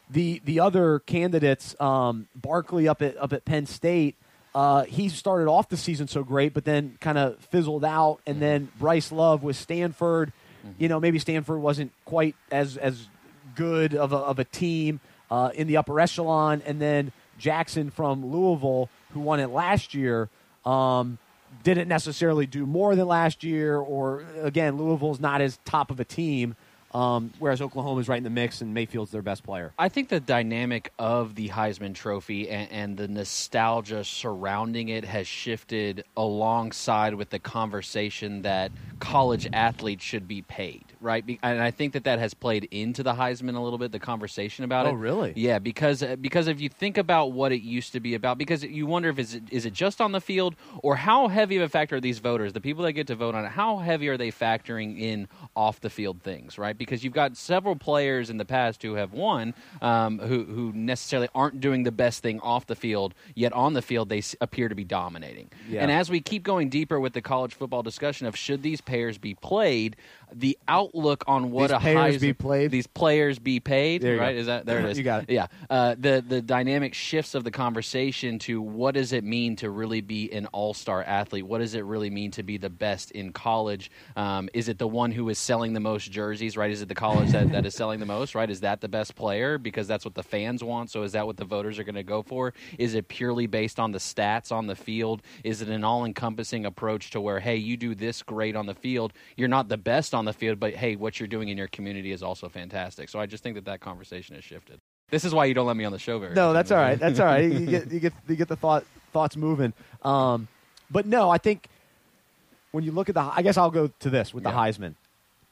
the 0.10 0.42
the 0.46 0.60
other 0.60 1.00
candidates, 1.00 1.80
um, 1.82 2.28
Barkley 2.36 2.88
up 2.88 3.02
at 3.02 3.18
up 3.18 3.34
at 3.34 3.44
Penn 3.46 3.66
State, 3.66 4.16
uh, 4.56 4.86
he 4.86 5.10
started 5.10 5.50
off 5.50 5.68
the 5.68 5.76
season 5.76 6.08
so 6.08 6.24
great, 6.24 6.54
but 6.54 6.64
then 6.64 6.98
kind 7.02 7.18
of 7.18 7.38
fizzled 7.52 7.84
out. 7.84 8.22
And 8.26 8.42
then 8.42 8.70
Bryce 8.80 9.12
Love 9.12 9.44
with 9.44 9.58
Stanford, 9.58 10.32
mm-hmm. 10.66 10.82
you 10.82 10.88
know, 10.88 11.00
maybe 11.02 11.20
Stanford 11.20 11.60
wasn't 11.60 11.92
quite 12.06 12.36
as 12.50 12.78
as 12.78 13.10
good 13.54 13.94
of 13.94 14.14
a, 14.14 14.18
of 14.18 14.40
a 14.40 14.46
team 14.46 15.02
uh, 15.30 15.52
in 15.54 15.68
the 15.68 15.76
upper 15.76 16.00
echelon, 16.00 16.62
and 16.66 16.82
then 16.82 17.12
Jackson 17.38 17.92
from 17.92 18.26
Louisville, 18.26 18.90
who 19.12 19.20
won 19.20 19.42
it 19.42 19.48
last 19.48 19.94
year, 19.94 20.30
um, 20.66 21.18
didn't 21.64 21.90
necessarily 21.90 22.46
do 22.46 22.66
more 22.66 22.96
than 22.96 23.08
last 23.08 23.44
year. 23.44 23.78
Or 23.78 24.24
again, 24.42 24.78
Louisville's 24.78 25.20
not 25.20 25.42
as 25.42 25.60
top 25.66 25.92
of 25.92 26.00
a 26.00 26.06
team. 26.06 26.56
Um, 26.96 27.34
whereas 27.40 27.62
Oklahoma 27.62 28.00
is 28.00 28.08
right 28.08 28.20
in 28.20 28.24
the 28.24 28.30
mix, 28.30 28.62
and 28.62 28.74
Mayfield's 28.74 29.12
their 29.12 29.22
best 29.22 29.44
player. 29.44 29.74
I 29.78 29.90
think 29.90 30.08
the 30.08 30.22
dynamic 30.22 30.94
of 30.98 31.36
the 31.36 31.50
Heisman 31.50 31.94
Trophy 31.94 32.50
and, 32.50 32.72
and, 32.72 32.96
the 32.96 33.10
nostalgia 33.10 34.06
surrounding 34.06 34.88
it 34.88 35.04
has 35.04 35.28
shifted 35.28 36.06
alongside 36.16 37.16
with 37.16 37.32
the 37.32 37.40
conversation 37.40 38.44
that 38.44 38.72
college 39.00 39.48
athletes 39.54 40.04
should 40.04 40.28
be 40.28 40.42
paid 40.42 40.86
right? 41.06 41.24
And 41.44 41.62
I 41.62 41.72
think 41.72 41.94
that 41.94 42.04
that 42.06 42.20
has 42.20 42.34
played 42.34 42.68
into 42.72 43.04
the 43.04 43.14
Heisman 43.14 43.56
a 43.56 43.60
little 43.60 43.78
bit, 43.78 43.92
the 43.92 44.00
conversation 44.00 44.66
about 44.66 44.88
oh, 44.88 44.90
it. 44.90 44.92
Oh, 44.94 44.96
really? 44.96 45.34
Yeah, 45.36 45.60
because 45.60 46.02
uh, 46.02 46.16
because 46.16 46.48
if 46.48 46.60
you 46.60 46.68
think 46.68 46.98
about 46.98 47.32
what 47.32 47.52
it 47.52 47.62
used 47.62 47.94
to 47.94 48.00
be 48.00 48.16
about, 48.16 48.38
because 48.38 48.64
you 48.64 48.86
wonder 48.86 49.10
if 49.10 49.20
is 49.20 49.36
it, 49.36 49.44
is 49.52 49.66
it 49.66 49.74
just 49.74 50.02
on 50.02 50.12
the 50.12 50.20
field 50.20 50.56
or 50.80 50.96
how 50.96 51.28
heavy 51.28 51.58
of 51.58 51.64
a 51.64 51.70
factor 51.70 51.98
are 51.98 52.02
these 52.02 52.20
voters, 52.20 52.54
the 52.54 52.62
people 52.62 52.84
that 52.84 52.94
get 52.94 53.08
to 53.08 53.16
vote 53.16 53.36
on 53.36 53.46
it, 53.46 53.50
how 53.50 53.78
heavy 53.78 54.10
are 54.10 54.18
they 54.18 54.32
factoring 54.32 55.00
in 55.00 55.28
off 55.56 55.80
the 55.80 55.90
field 55.90 56.22
things, 56.24 56.58
right? 56.58 56.78
Because 56.78 57.04
you've 57.04 57.14
got 57.14 57.38
several 57.38 57.76
players 57.76 58.30
in 58.30 58.38
the 58.38 58.46
past 58.46 58.82
who 58.82 58.96
have 58.96 59.14
won, 59.14 59.54
um, 59.82 60.20
who 60.20 60.44
who 60.44 60.74
necessarily 60.74 61.30
aren't 61.36 61.62
doing 61.62 61.84
the 61.84 61.92
best 61.92 62.24
thing 62.24 62.40
off 62.40 62.66
the 62.66 62.76
field, 62.76 63.14
yet 63.36 63.54
on 63.54 63.74
the 63.74 63.82
field 63.82 64.10
they 64.10 64.24
appear 64.42 64.70
to 64.70 64.76
be 64.76 64.84
dominating. 64.84 65.52
Yeah. 65.70 65.82
And 65.82 65.92
as 65.92 66.10
we 66.10 66.20
keep 66.20 66.42
going 66.42 66.70
deeper 66.70 67.00
with 67.00 67.14
the 67.14 67.22
college 67.22 67.54
football 67.54 67.84
discussion 67.84 68.26
of 68.26 68.36
should 68.36 68.64
these 68.64 68.82
players 68.86 69.18
be 69.18 69.36
played, 69.36 69.96
the 70.34 70.58
outlook 70.68 71.24
on 71.28 71.52
what 71.52 71.70
these 71.70 71.78
a 71.78 71.80
players 71.80 72.22
be 72.22 72.34
played. 72.34 72.72
These 72.72 72.88
players 72.88 73.40
be 73.40 73.60
paid. 73.60 74.04
right? 74.04 74.34
Go. 74.34 74.40
Is 74.40 74.46
that 74.48 74.66
there? 74.66 74.80
It 74.80 74.86
is. 74.92 74.98
you 74.98 75.04
got 75.04 75.24
it. 75.24 75.30
Yeah. 75.30 75.48
Uh, 75.70 75.96
the 75.98 76.24
the 76.28 76.42
dynamic 76.42 76.94
shifts 76.94 77.36
of 77.36 77.44
the 77.44 77.52
conversation 77.52 78.40
to 78.40 78.62
what 78.62 78.96
does 78.96 79.14
it 79.14 79.24
mean 79.24 79.56
to 79.58 79.70
really 79.70 80.02
be 80.02 80.32
an 80.32 80.48
all 80.48 80.74
star 80.74 81.04
athlete? 81.04 81.46
What 81.46 81.60
does 81.60 81.76
it 81.76 81.86
really 81.86 82.10
mean 82.10 82.32
to 82.32 82.44
be 82.44 82.58
the 82.58 82.70
best 82.70 83.12
in 83.12 83.32
college? 83.32 83.92
Um, 84.16 84.50
is 84.54 84.70
it 84.70 84.78
the 84.78 84.88
one 84.88 85.12
who 85.12 85.30
is 85.30 85.38
selling 85.38 85.74
the 85.74 85.80
most 85.80 86.12
jerseys? 86.12 86.58
Right? 86.58 86.72
Is 86.72 86.82
it 86.82 86.88
the 86.88 86.96
college 86.96 87.32
that, 87.32 87.52
that 87.52 87.66
is 87.66 87.76
selling 87.76 88.00
the 88.00 88.06
most? 88.06 88.36
Right? 88.36 88.50
Is 88.50 88.62
that 88.62 88.82
the 88.82 88.90
best 88.90 89.16
player 89.16 89.58
because 89.58 89.88
that's 89.88 90.06
what 90.06 90.16
the 90.16 90.24
fans 90.24 90.64
want? 90.64 90.90
So 90.92 91.04
is 91.04 91.14
that 91.14 91.26
what 91.26 91.38
the 91.38 91.46
voters 91.46 91.80
are 91.80 91.84
going 91.84 91.96
to 91.96 92.04
go 92.04 92.22
for? 92.22 92.54
Is 92.78 92.96
it 92.96 93.08
purely 93.08 93.48
based 93.48 93.80
on 93.80 93.92
the 93.92 94.00
stats 94.00 94.52
on 94.52 94.68
the 94.68 94.76
field? 94.76 95.22
Is 95.44 95.62
it 95.62 95.70
an 95.70 95.84
all 95.84 96.06
encompassing 96.06 96.66
approach 96.66 97.12
to 97.12 97.22
where 97.22 97.40
hey, 97.40 97.58
you 97.58 97.78
do 97.78 97.94
this 97.94 98.24
great 98.24 98.56
on 98.56 98.66
the 98.66 98.74
field, 98.74 99.14
you're 99.38 99.48
not 99.48 99.70
the 99.70 99.78
best 99.78 100.15
on 100.16 100.26
the 100.26 100.34
field, 100.34 100.60
but 100.60 100.74
hey, 100.74 100.96
what 100.96 101.20
you're 101.20 101.28
doing 101.28 101.50
in 101.50 101.58
your 101.58 101.68
community 101.68 102.12
is 102.12 102.24
also 102.24 102.50
fantastic. 102.50 103.10
So 103.10 103.20
I 103.20 103.26
just 103.26 103.44
think 103.44 103.56
that 103.56 103.66
that 103.66 103.82
conversation 103.82 104.36
has 104.36 104.44
shifted. 104.44 104.80
This 105.10 105.24
is 105.24 105.34
why 105.34 105.46
you 105.46 105.54
don't 105.54 105.68
let 105.68 105.78
me 105.78 105.86
on 105.86 105.92
the 105.92 106.00
show 106.00 106.18
very. 106.18 106.34
No, 106.34 106.54
that's 106.54 106.72
all 106.72 106.80
right. 106.80 107.00
That's 107.00 107.20
all 107.20 107.28
right. 107.28 107.52
You 107.52 107.66
get 107.66 107.92
you 107.92 108.00
get 108.00 108.14
you 108.28 108.36
get 108.36 108.48
the 108.48 108.56
thought 108.56 108.84
thoughts 109.12 109.38
moving. 109.38 109.74
Um, 110.02 110.48
but 110.90 111.06
no, 111.06 111.30
I 111.30 111.38
think 111.38 111.68
when 112.72 112.84
you 112.84 112.92
look 112.92 113.10
at 113.10 113.16
the, 113.16 113.22
I 113.22 113.42
guess 113.42 113.58
I'll 113.58 113.72
go 113.72 113.88
to 114.00 114.10
this 114.10 114.34
with 114.34 114.44
yeah. 114.44 114.52
the 114.52 114.58
Heisman. 114.58 114.96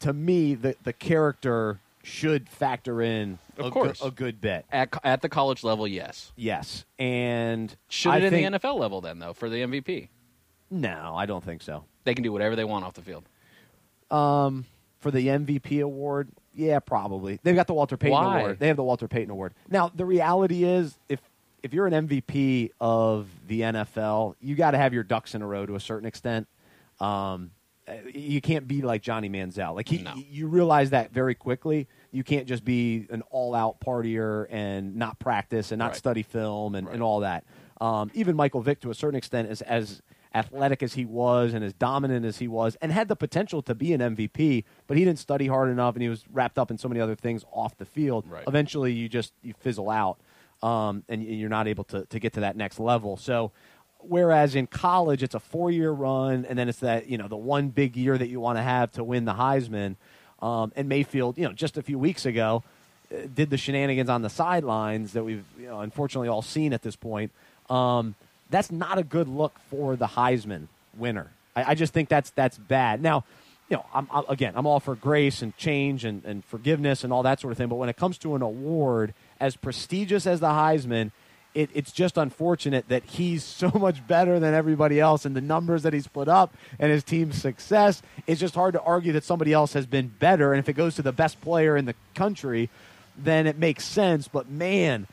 To 0.01 0.13
me, 0.13 0.55
the 0.55 0.75
the 0.83 0.93
character 0.93 1.79
should 2.03 2.49
factor 2.49 3.01
in 3.01 3.39
of 3.57 3.67
a, 3.67 3.71
course 3.71 4.01
a 4.01 4.11
good 4.11 4.41
bit 4.41 4.65
at 4.71 4.93
at 5.03 5.21
the 5.21 5.29
college 5.29 5.63
level. 5.63 5.87
Yes, 5.87 6.33
yes, 6.35 6.83
and 6.99 7.75
should 7.87 8.11
I 8.11 8.17
it 8.17 8.29
think, 8.29 8.45
in 8.45 8.51
the 8.51 8.59
NFL 8.59 8.77
level 8.79 9.01
then 9.01 9.19
though 9.19 9.33
for 9.33 9.49
the 9.49 9.57
MVP? 9.57 10.09
No, 10.69 11.13
I 11.15 11.25
don't 11.25 11.43
think 11.43 11.61
so. 11.61 11.85
They 12.03 12.13
can 12.15 12.23
do 12.23 12.31
whatever 12.31 12.55
they 12.55 12.65
want 12.65 12.83
off 12.83 12.93
the 12.93 13.01
field. 13.01 13.23
Um, 14.13 14.65
for 14.99 15.11
the 15.11 15.27
MVP 15.27 15.83
award, 15.83 16.29
yeah, 16.55 16.79
probably. 16.79 17.39
They've 17.43 17.55
got 17.55 17.67
the 17.67 17.73
Walter 17.73 17.97
Payton 17.97 18.13
Why? 18.13 18.39
award. 18.39 18.59
They 18.59 18.67
have 18.67 18.77
the 18.77 18.83
Walter 18.83 19.07
Payton 19.07 19.31
award. 19.31 19.53
Now, 19.69 19.91
the 19.93 20.05
reality 20.05 20.63
is, 20.63 20.97
if 21.09 21.19
if 21.61 21.73
you're 21.73 21.87
an 21.87 22.07
MVP 22.07 22.71
of 22.79 23.29
the 23.47 23.61
NFL, 23.61 24.35
you 24.41 24.55
got 24.55 24.71
to 24.71 24.77
have 24.77 24.93
your 24.93 25.03
ducks 25.03 25.33
in 25.33 25.41
a 25.41 25.47
row 25.47 25.65
to 25.65 25.75
a 25.75 25.79
certain 25.79 26.07
extent. 26.07 26.47
Um, 26.99 27.51
you 28.13 28.41
can't 28.41 28.67
be 28.67 28.81
like 28.81 29.01
Johnny 29.01 29.29
Manziel. 29.29 29.75
Like 29.75 29.87
he, 29.87 29.99
no. 29.99 30.13
you 30.15 30.47
realize 30.47 30.91
that 30.91 31.11
very 31.11 31.35
quickly. 31.35 31.87
You 32.11 32.23
can't 32.23 32.47
just 32.47 32.63
be 32.63 33.07
an 33.09 33.23
all-out 33.29 33.79
partier 33.79 34.45
and 34.49 34.95
not 34.95 35.19
practice 35.19 35.71
and 35.71 35.79
not 35.79 35.87
right. 35.87 35.95
study 35.95 36.23
film 36.23 36.75
and, 36.75 36.87
right. 36.87 36.93
and 36.93 37.03
all 37.03 37.21
that. 37.21 37.43
Um, 37.81 38.11
even 38.13 38.35
Michael 38.35 38.61
Vick, 38.61 38.79
to 38.81 38.91
a 38.91 38.93
certain 38.93 39.17
extent, 39.17 39.49
is 39.49 39.61
as 39.61 40.01
athletic 40.33 40.81
as 40.81 40.93
he 40.93 41.05
was 41.05 41.53
and 41.53 41.63
as 41.63 41.73
dominant 41.73 42.25
as 42.25 42.39
he 42.39 42.47
was, 42.47 42.75
and 42.81 42.91
had 42.91 43.07
the 43.07 43.15
potential 43.15 43.61
to 43.63 43.75
be 43.75 43.93
an 43.93 44.01
MVP, 44.01 44.63
but 44.87 44.97
he 44.97 45.05
didn't 45.05 45.19
study 45.19 45.47
hard 45.47 45.69
enough, 45.69 45.95
and 45.95 46.01
he 46.01 46.09
was 46.09 46.23
wrapped 46.31 46.57
up 46.57 46.71
in 46.71 46.77
so 46.77 46.87
many 46.87 46.99
other 46.99 47.15
things 47.15 47.45
off 47.51 47.77
the 47.77 47.85
field. 47.85 48.25
Right. 48.27 48.43
Eventually, 48.47 48.91
you 48.93 49.09
just 49.09 49.33
you 49.41 49.53
fizzle 49.59 49.89
out, 49.89 50.17
um, 50.61 51.03
and 51.07 51.23
you're 51.23 51.49
not 51.49 51.67
able 51.67 51.83
to 51.85 52.05
to 52.05 52.19
get 52.19 52.33
to 52.33 52.41
that 52.41 52.55
next 52.55 52.79
level. 52.79 53.17
So. 53.17 53.51
Whereas 54.05 54.53
in 54.53 54.67
college, 54.67 55.23
it's 55.23 55.33
a 55.33 55.39
four-year 55.39 55.89
run, 55.89 56.43
and 56.43 56.59
then 56.59 56.67
it's 56.67 56.79
that 56.79 57.07
you 57.07 57.17
know 57.17 57.29
the 57.29 57.37
one 57.37 57.69
big 57.69 57.95
year 57.95 58.17
that 58.17 58.27
you 58.27 58.41
want 58.41 58.57
to 58.57 58.61
have 58.61 58.91
to 58.93 59.03
win 59.03 59.23
the 59.23 59.31
Heisman. 59.31 59.95
Um, 60.41 60.73
and 60.75 60.89
Mayfield, 60.89 61.37
you 61.37 61.45
know, 61.45 61.53
just 61.53 61.77
a 61.77 61.81
few 61.81 61.97
weeks 61.97 62.25
ago, 62.25 62.63
uh, 63.13 63.27
did 63.33 63.49
the 63.49 63.55
shenanigans 63.55 64.09
on 64.09 64.21
the 64.21 64.29
sidelines 64.29 65.13
that 65.13 65.23
we've 65.23 65.45
you 65.57 65.67
know, 65.67 65.79
unfortunately 65.79 66.27
all 66.27 66.41
seen 66.41 66.73
at 66.73 66.81
this 66.81 66.97
point. 66.97 67.31
Um, 67.69 68.15
that's 68.53 68.71
not 68.71 68.99
a 68.99 69.03
good 69.03 69.27
look 69.27 69.57
for 69.69 69.95
the 69.95 70.05
Heisman 70.05 70.67
winner. 70.95 71.31
I, 71.55 71.71
I 71.71 71.75
just 71.75 71.91
think 71.91 72.07
that's 72.07 72.29
that's 72.31 72.57
bad. 72.57 73.01
Now, 73.01 73.25
you 73.67 73.77
know, 73.77 73.85
I'm, 73.93 74.07
i 74.11 74.23
again, 74.29 74.53
I'm 74.55 74.67
all 74.67 74.79
for 74.79 74.95
grace 74.95 75.41
and 75.41 75.57
change 75.57 76.05
and, 76.05 76.23
and 76.23 76.45
forgiveness 76.45 77.03
and 77.03 77.11
all 77.11 77.23
that 77.23 77.39
sort 77.39 77.51
of 77.51 77.57
thing. 77.57 77.67
But 77.67 77.75
when 77.75 77.89
it 77.89 77.97
comes 77.97 78.17
to 78.19 78.35
an 78.35 78.41
award 78.43 79.15
as 79.39 79.55
prestigious 79.55 80.27
as 80.27 80.39
the 80.39 80.49
Heisman, 80.49 81.11
it, 81.55 81.71
it's 81.73 81.91
just 81.91 82.15
unfortunate 82.15 82.89
that 82.89 83.03
he's 83.05 83.43
so 83.43 83.71
much 83.73 84.05
better 84.05 84.39
than 84.39 84.53
everybody 84.53 84.99
else, 84.99 85.25
and 85.25 85.35
the 85.35 85.41
numbers 85.41 85.81
that 85.81 85.93
he's 85.93 86.07
put 86.07 86.27
up 86.27 86.53
and 86.77 86.91
his 86.91 87.03
team's 87.03 87.41
success. 87.41 88.03
It's 88.27 88.39
just 88.39 88.53
hard 88.53 88.73
to 88.73 88.81
argue 88.81 89.13
that 89.13 89.23
somebody 89.23 89.51
else 89.51 89.73
has 89.73 89.87
been 89.87 90.09
better. 90.19 90.53
And 90.53 90.59
if 90.59 90.69
it 90.69 90.73
goes 90.73 90.93
to 90.95 91.01
the 91.01 91.11
best 91.11 91.41
player 91.41 91.75
in 91.75 91.85
the 91.85 91.95
country, 92.13 92.69
then 93.17 93.47
it 93.47 93.57
makes 93.57 93.85
sense. 93.85 94.27
But 94.27 94.47
man, 94.47 95.07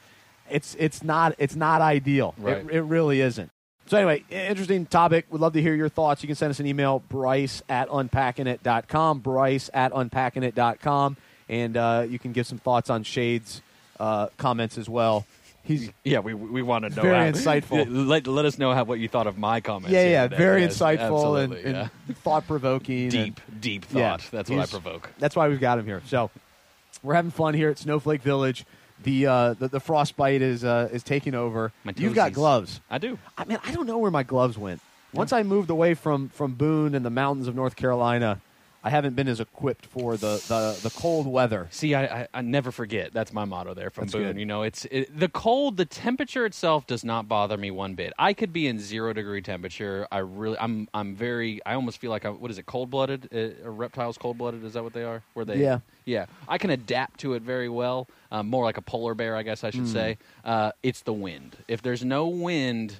it's 0.51 0.77
it's 0.79 1.03
not 1.03 1.35
it's 1.39 1.57
not 1.57 1.81
ideal. 1.81 2.35
Right. 2.39 2.59
It, 2.59 2.71
it 2.71 2.83
really 2.83 3.21
isn't. 3.21 3.51
So 3.87 3.97
anyway, 3.97 4.25
interesting 4.31 4.87
topic. 4.87 5.27
We'd 5.31 5.41
love 5.41 5.53
to 5.55 5.63
hear 5.63 5.75
your 5.75 5.89
thoughts. 5.89 6.23
You 6.23 6.29
can 6.29 6.37
send 6.37 6.51
us 6.51 6.61
an 6.61 6.67
email, 6.67 7.01
Bryce 7.09 7.61
at 7.69 7.89
unpackingit.com, 7.89 9.19
Bryce 9.19 9.69
at 9.75 9.93
unpackingit.com, 9.93 11.17
and 11.49 11.77
uh, 11.77 12.07
you 12.09 12.19
can 12.21 12.33
give 12.33 12.47
some 12.47 12.59
thoughts 12.59 12.89
on 12.89 13.03
Shade's 13.03 13.63
uh, 13.99 14.29
comments 14.37 14.79
as 14.79 14.89
well. 14.89 15.27
He's 15.65 15.91
Yeah, 16.05 16.21
we 16.21 16.35
we 16.35 16.63
want 16.63 16.85
to 16.85 16.91
know. 16.91 17.03
Very 17.03 17.17
how- 17.17 17.33
insightful. 17.33 17.85
Let, 18.09 18.27
let 18.27 18.45
us 18.45 18.59
know 18.59 18.73
how 18.75 18.85
what 18.85 18.99
you 18.99 19.09
thought 19.09 19.27
of 19.27 19.37
my 19.37 19.61
comments. 19.61 19.93
yeah, 19.93 20.09
yeah, 20.09 20.23
today. 20.25 20.37
very 20.37 20.63
Yes, 20.63 20.79
insightful 20.79 21.43
and, 21.45 21.53
yeah. 21.55 21.89
and 22.09 22.17
thought 22.19 22.47
provoking. 22.47 23.09
deep, 23.11 23.41
deep 23.61 23.85
thought. 23.85 23.99
Yeah, 23.99 24.17
thought. 24.17 24.31
That's 24.31 24.51
what 24.51 24.61
I 24.61 24.67
provoke. 24.67 25.11
That's 25.19 25.37
why 25.37 25.49
we've 25.49 25.61
got 25.61 25.79
him 25.79 25.85
here. 25.87 26.01
So 26.07 26.31
we're 27.03 27.15
having 27.15 27.31
fun 27.31 27.55
here 27.55 27.71
at 27.71 27.79
Snowflake 27.79 28.23
Village. 28.23 28.65
The 29.03 29.27
uh, 29.27 29.55
the, 29.55 29.69
the 29.69 29.81
frostbite 29.81 30.43
is 30.43 30.65
uh, 30.65 30.89
is 30.93 31.03
taking 31.03 31.35
over. 31.35 31.73
You've 31.97 32.15
got 32.15 32.33
gloves. 32.33 32.81
I 32.91 32.99
do. 32.99 33.19
I 33.39 33.45
mean, 33.45 33.59
I 33.65 33.73
don't 33.73 33.87
know 33.87 33.99
where 33.99 34.11
my 34.11 34.23
gloves 34.23 34.59
went. 34.59 34.81
Once 35.13 35.33
I 35.33 35.43
moved 35.43 35.71
away 35.71 35.95
from 35.95 36.29
from 36.29 36.55
Boone 36.55 36.95
and 36.95 37.05
the 37.05 37.11
mountains 37.11 37.49
of 37.49 37.55
North 37.55 37.77
Carolina, 37.77 38.41
I 38.83 38.91
haven't 38.91 39.15
been 39.15 39.29
as 39.29 39.41
equipped 39.41 39.87
for 39.87 40.17
the 40.17 40.43
the, 40.49 40.79
the 40.83 40.91
cold 40.91 41.27
weather. 41.27 41.69
See, 41.71 41.95
I, 41.95 42.23
I, 42.23 42.29
I 42.35 42.41
never 42.41 42.71
forget. 42.71 43.13
That's 43.13 43.33
my 43.33 43.45
motto 43.45 43.75
there 43.75 43.91
from 43.91 44.05
That's 44.05 44.15
Boone. 44.15 44.23
good. 44.25 44.39
You 44.39 44.47
know, 44.47 44.63
it's 44.63 44.87
it, 44.91 45.19
the 45.19 45.29
cold. 45.29 45.77
The 45.77 45.85
temperature 45.85 46.47
itself 46.47 46.87
does 46.87 47.05
not 47.05 47.29
bother 47.29 47.57
me 47.57 47.71
one 47.71 47.95
bit. 47.95 48.13
I 48.19 48.33
could 48.33 48.53
be 48.53 48.67
in 48.67 48.79
zero 48.79 49.13
degree 49.13 49.43
temperature. 49.43 50.07
I 50.11 50.19
really, 50.19 50.57
I'm, 50.59 50.89
I'm 50.95 51.15
very. 51.15 51.61
I 51.67 51.75
almost 51.75 51.99
feel 51.99 52.11
like 52.11 52.25
I'm. 52.25 52.41
What 52.41 52.51
is 52.51 52.59
it? 52.59 52.67
Cold 52.67 52.91
blooded? 52.91 53.29
Uh, 53.35 53.71
reptiles 53.71 54.17
cold 54.17 54.39
blooded? 54.39 54.65
Is 54.65 54.73
that 54.73 54.83
what 54.83 54.93
they 54.95 55.05
are? 55.05 55.23
Where 55.35 55.45
they? 55.45 55.57
Yeah. 55.59 55.81
Yeah. 56.07 56.27
I 56.49 56.59
can 56.59 56.71
adapt 56.71 57.21
to 57.21 57.35
it 57.35 57.43
very 57.43 57.69
well. 57.69 58.09
Um, 58.33 58.49
more 58.49 58.65
like 58.65 58.79
a 58.79 58.83
polar 58.83 59.15
bear, 59.15 59.37
I 59.37 59.43
guess 59.43 59.63
I 59.65 59.71
should 59.71 59.89
say. 59.89 60.19
Uh, 60.45 60.73
it's 60.83 61.03
the 61.03 61.13
wind. 61.13 61.57
If 61.69 61.83
there's 61.83 62.05
no 62.05 62.29
wind, 62.29 62.97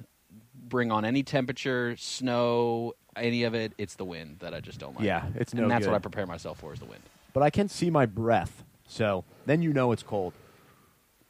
bring 0.55 0.93
on 0.93 1.05
any 1.05 1.23
temperature, 1.23 1.97
snow, 1.97 2.95
any 3.17 3.45
of 3.45 3.55
it. 3.55 3.73
It's 3.79 3.95
the 3.95 4.05
wind 4.05 4.37
that 4.41 4.55
I 4.55 4.61
just 4.61 4.79
don't 4.79 4.95
like. 4.97 5.05
Yeah, 5.05 5.27
it's 5.35 5.55
no 5.55 5.63
and 5.63 5.71
that's 5.71 5.85
good. 5.85 5.91
what 5.93 5.97
I 5.97 6.01
prepare 6.01 6.27
myself 6.27 6.59
for 6.59 6.73
is 6.73 6.79
the 6.81 6.87
wind. 6.87 7.03
But 7.33 7.43
I 7.43 7.51
can 7.51 7.69
see 7.69 7.91
my 7.91 8.07
breath, 8.07 8.65
so 8.89 9.25
then 9.47 9.63
you 9.63 9.73
know 9.73 9.93
it's 9.93 10.03
cold. 10.03 10.33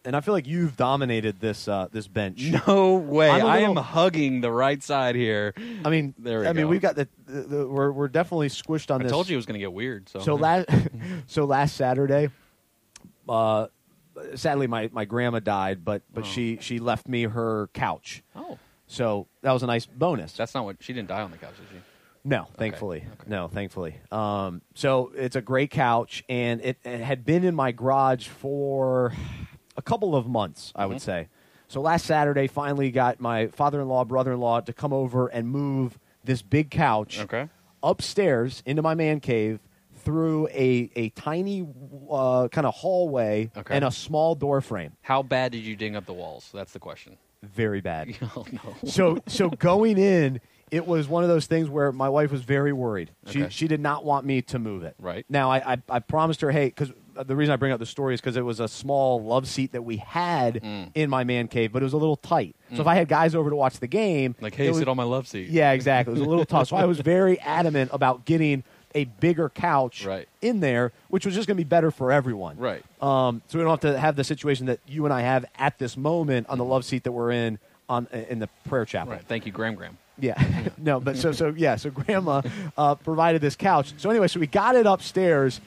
And 0.03 0.17
I 0.17 0.21
feel 0.23 0.33
like 0.33 0.47
you've 0.47 0.79
dominated 0.79 1.41
this 1.41 1.69
uh, 1.69 1.89
this 1.93 2.09
bench. 2.09 2.41
No 2.67 2.95
way. 2.95 3.29
I'm 3.31 3.45
I 3.45 3.59
am 3.59 3.77
hugging 3.77 4.41
the 4.41 4.51
right 4.51 4.83
side 4.83 5.15
here. 5.15 5.53
I 5.85 5.91
mean, 5.91 6.15
There 6.19 6.41
we 6.41 6.47
I 6.47 6.53
mean, 6.55 6.69
we've 6.69 6.81
got 6.81 6.97
the, 6.97 7.07
the, 7.27 7.41
the 7.43 7.67
we're 7.69 7.93
we're 7.93 8.09
definitely 8.09 8.49
squished 8.49 8.91
on 8.91 9.01
I 9.03 9.05
this. 9.05 9.13
I 9.13 9.15
told 9.15 9.29
you 9.29 9.35
it 9.35 9.37
was 9.37 9.45
going 9.47 9.61
to 9.61 9.61
get 9.61 9.73
weird. 9.75 10.09
So, 10.09 10.21
So 10.21 10.35
last, 10.37 10.69
so 11.27 11.45
last 11.45 11.77
Saturday, 11.77 12.31
uh, 13.29 13.67
sadly 14.37 14.67
my, 14.67 14.89
my 14.93 15.05
grandma 15.05 15.39
died, 15.39 15.85
but 15.85 16.01
but 16.15 16.25
Oh. 16.25 16.27
she 16.27 16.57
she 16.63 16.79
left 16.79 17.07
me 17.07 17.25
her 17.25 17.69
couch. 17.75 18.23
Oh, 18.35 18.59
So 18.91 19.29
that 19.43 19.53
was 19.53 19.63
a 19.63 19.67
nice 19.67 19.87
bonus. 19.87 20.33
that's 20.33 20.53
not 20.53 20.65
what 20.65 20.77
she 20.81 20.93
didn't 20.93 21.09
die 21.09 21.23
on 21.23 21.31
the 21.31 21.37
couch, 21.39 21.55
did 21.57 21.67
she? 21.71 21.81
no, 22.25 22.49
thankfully, 22.59 23.05
okay. 23.13 23.31
no, 23.31 23.47
thankfully. 23.49 23.95
Um, 24.11 24.63
so 24.75 25.13
it's 25.17 25.37
a 25.37 25.41
great 25.41 25.71
couch, 25.71 26.25
and 26.29 26.61
it, 26.61 26.77
it 26.85 27.01
had 27.01 27.25
been 27.25 27.45
in 27.45 27.55
my 27.55 27.71
garage 27.73 28.27
for 28.27 29.13
a 29.77 29.83
couple 29.83 30.17
of 30.17 30.27
months, 30.27 30.73
I 30.75 30.87
would 30.87 30.99
Mhm. 30.99 31.03
say. 31.03 31.29
So 31.69 31.81
last 31.81 32.05
Saturday, 32.05 32.49
finally 32.49 32.91
got 32.91 33.21
my 33.21 33.47
father-in-law, 33.47 34.05
brother-in-law 34.07 34.63
to 34.63 34.73
come 34.73 34.93
over 34.93 35.29
and 35.29 35.49
move 35.49 35.99
this 36.25 36.43
big 36.43 36.71
couch 36.71 37.21
Okay. 37.21 37.49
upstairs 37.85 38.63
into 38.67 38.83
my 38.83 38.95
man 38.95 39.21
cave 39.21 39.61
through 40.11 40.49
a, 40.49 40.91
a 40.97 41.09
tiny 41.11 41.67
uh, 42.11 42.49
kind 42.49 42.67
of 42.67 42.75
hallway 42.75 43.51
Okay. 43.57 43.77
and 43.77 43.85
a 43.85 43.91
small 43.93 44.35
door 44.35 44.61
frame. 44.61 44.93
How 45.03 45.23
bad 45.23 45.53
did 45.53 45.63
you 45.63 45.77
ding 45.77 45.95
up 45.95 46.07
the 46.07 46.13
walls? 46.13 46.51
That's 46.53 46.73
the 46.73 46.81
question. 46.81 47.17
Very 47.43 47.81
bad. 47.81 48.17
oh 48.37 48.45
no. 48.53 48.75
so 48.85 49.19
so 49.27 49.49
going 49.51 49.97
in, 49.99 50.41
it 50.71 50.87
was 50.87 51.09
one 51.09 51.23
of 51.23 51.29
those 51.31 51.47
things 51.47 51.71
where 51.71 51.91
my 51.93 52.09
wife 52.09 52.31
was 52.33 52.43
very 52.43 52.73
worried. 52.73 53.13
She 53.29 53.43
Okay. 53.43 53.51
she 53.51 53.67
did 53.69 53.81
not 53.81 54.05
want 54.05 54.27
me 54.27 54.43
to 54.43 54.59
move 54.59 54.83
it. 54.83 54.95
Right. 54.99 55.25
Now 55.29 55.51
I 55.51 55.73
I, 55.75 55.83
I 55.89 55.99
promised 56.01 56.41
her, 56.43 56.51
hey, 56.51 56.67
because 56.67 56.93
the 57.25 57.35
reason 57.37 57.53
I 57.53 57.57
bring 57.57 57.73
up 57.73 57.79
the 57.79 57.87
story 57.87 58.13
is 58.15 58.21
because 58.21 58.37
it 58.37 58.45
was 58.45 58.61
a 58.61 58.69
small 58.69 59.23
love 59.23 59.47
seat 59.49 59.73
that 59.73 59.83
we 59.83 59.97
had 59.99 60.61
Mm. 60.63 60.91
in 60.95 61.09
my 61.09 61.25
man 61.25 61.49
cave, 61.49 61.73
but 61.73 61.81
it 61.83 61.85
was 61.85 61.93
a 61.95 61.99
little 61.99 62.17
tight. 62.17 62.57
So 62.75 62.83
if 62.83 62.87
I 62.87 62.95
had 62.95 63.09
guys 63.09 63.35
over 63.35 63.49
to 63.51 63.57
watch 63.57 63.79
the 63.81 63.87
game, 63.89 64.37
Like, 64.41 64.53
it 64.55 64.57
hey, 64.59 64.69
was- 64.69 64.79
sit 64.79 64.89
on 64.89 64.97
my 64.97 65.05
love 65.05 65.27
seat. 65.27 65.49
Yeah, 65.49 65.73
exactly. 65.73 66.13
It 66.13 66.19
was 66.19 66.27
a 66.27 66.31
little 66.31 66.45
tough. 66.45 66.69
So 66.69 66.77
I 66.77 66.85
was 66.85 67.01
very 67.01 67.39
adamant 67.41 67.91
about 67.95 68.25
getting 68.27 68.65
a 68.95 69.05
bigger 69.05 69.49
couch 69.49 70.05
Right. 70.05 70.29
in 70.43 70.61
there, 70.61 70.93
which 71.09 71.25
was 71.27 71.35
just 71.35 71.47
going 71.47 71.57
to 71.57 71.61
be 71.65 71.69
better 71.69 71.91
for 71.91 72.11
everyone. 72.13 72.57
Right. 72.59 72.83
Um, 73.01 73.43
so 73.49 73.59
we 73.59 73.65
don't 73.65 73.71
have 73.71 73.93
to 73.93 73.99
have 73.99 74.17
the 74.17 74.25
situation 74.25 74.67
that 74.67 74.81
you 74.87 75.05
and 75.05 75.15
I 75.15 75.21
have 75.23 75.45
at 75.59 75.79
this 75.79 75.97
moment 75.97 76.49
on 76.49 76.59
the 76.59 76.65
love 76.65 76.85
seat 76.85 77.05
that 77.05 77.13
we're 77.13 77.31
in 77.33 77.59
on 77.89 78.07
in 78.29 78.39
the 78.39 78.49
prayer 78.69 78.85
chapel. 78.85 79.13
Right. 79.15 79.23
Thank 79.27 79.47
you, 79.47 79.53
Graham 79.53 79.75
Graham. 79.75 79.99
Yeah, 80.19 80.43
no, 80.79 81.01
but 81.01 81.17
so 81.17 81.33
so 81.33 81.55
yeah, 81.57 81.77
so 81.77 81.91
Grandma 81.91 82.43
uh, 82.77 82.95
provided 82.97 83.41
this 83.41 83.57
couch. 83.57 83.95
So 83.97 84.11
anyway, 84.11 84.29
so 84.29 84.39
we 84.39 84.47
got 84.47 84.77
it 84.77 84.87
upstairs, 84.87 85.61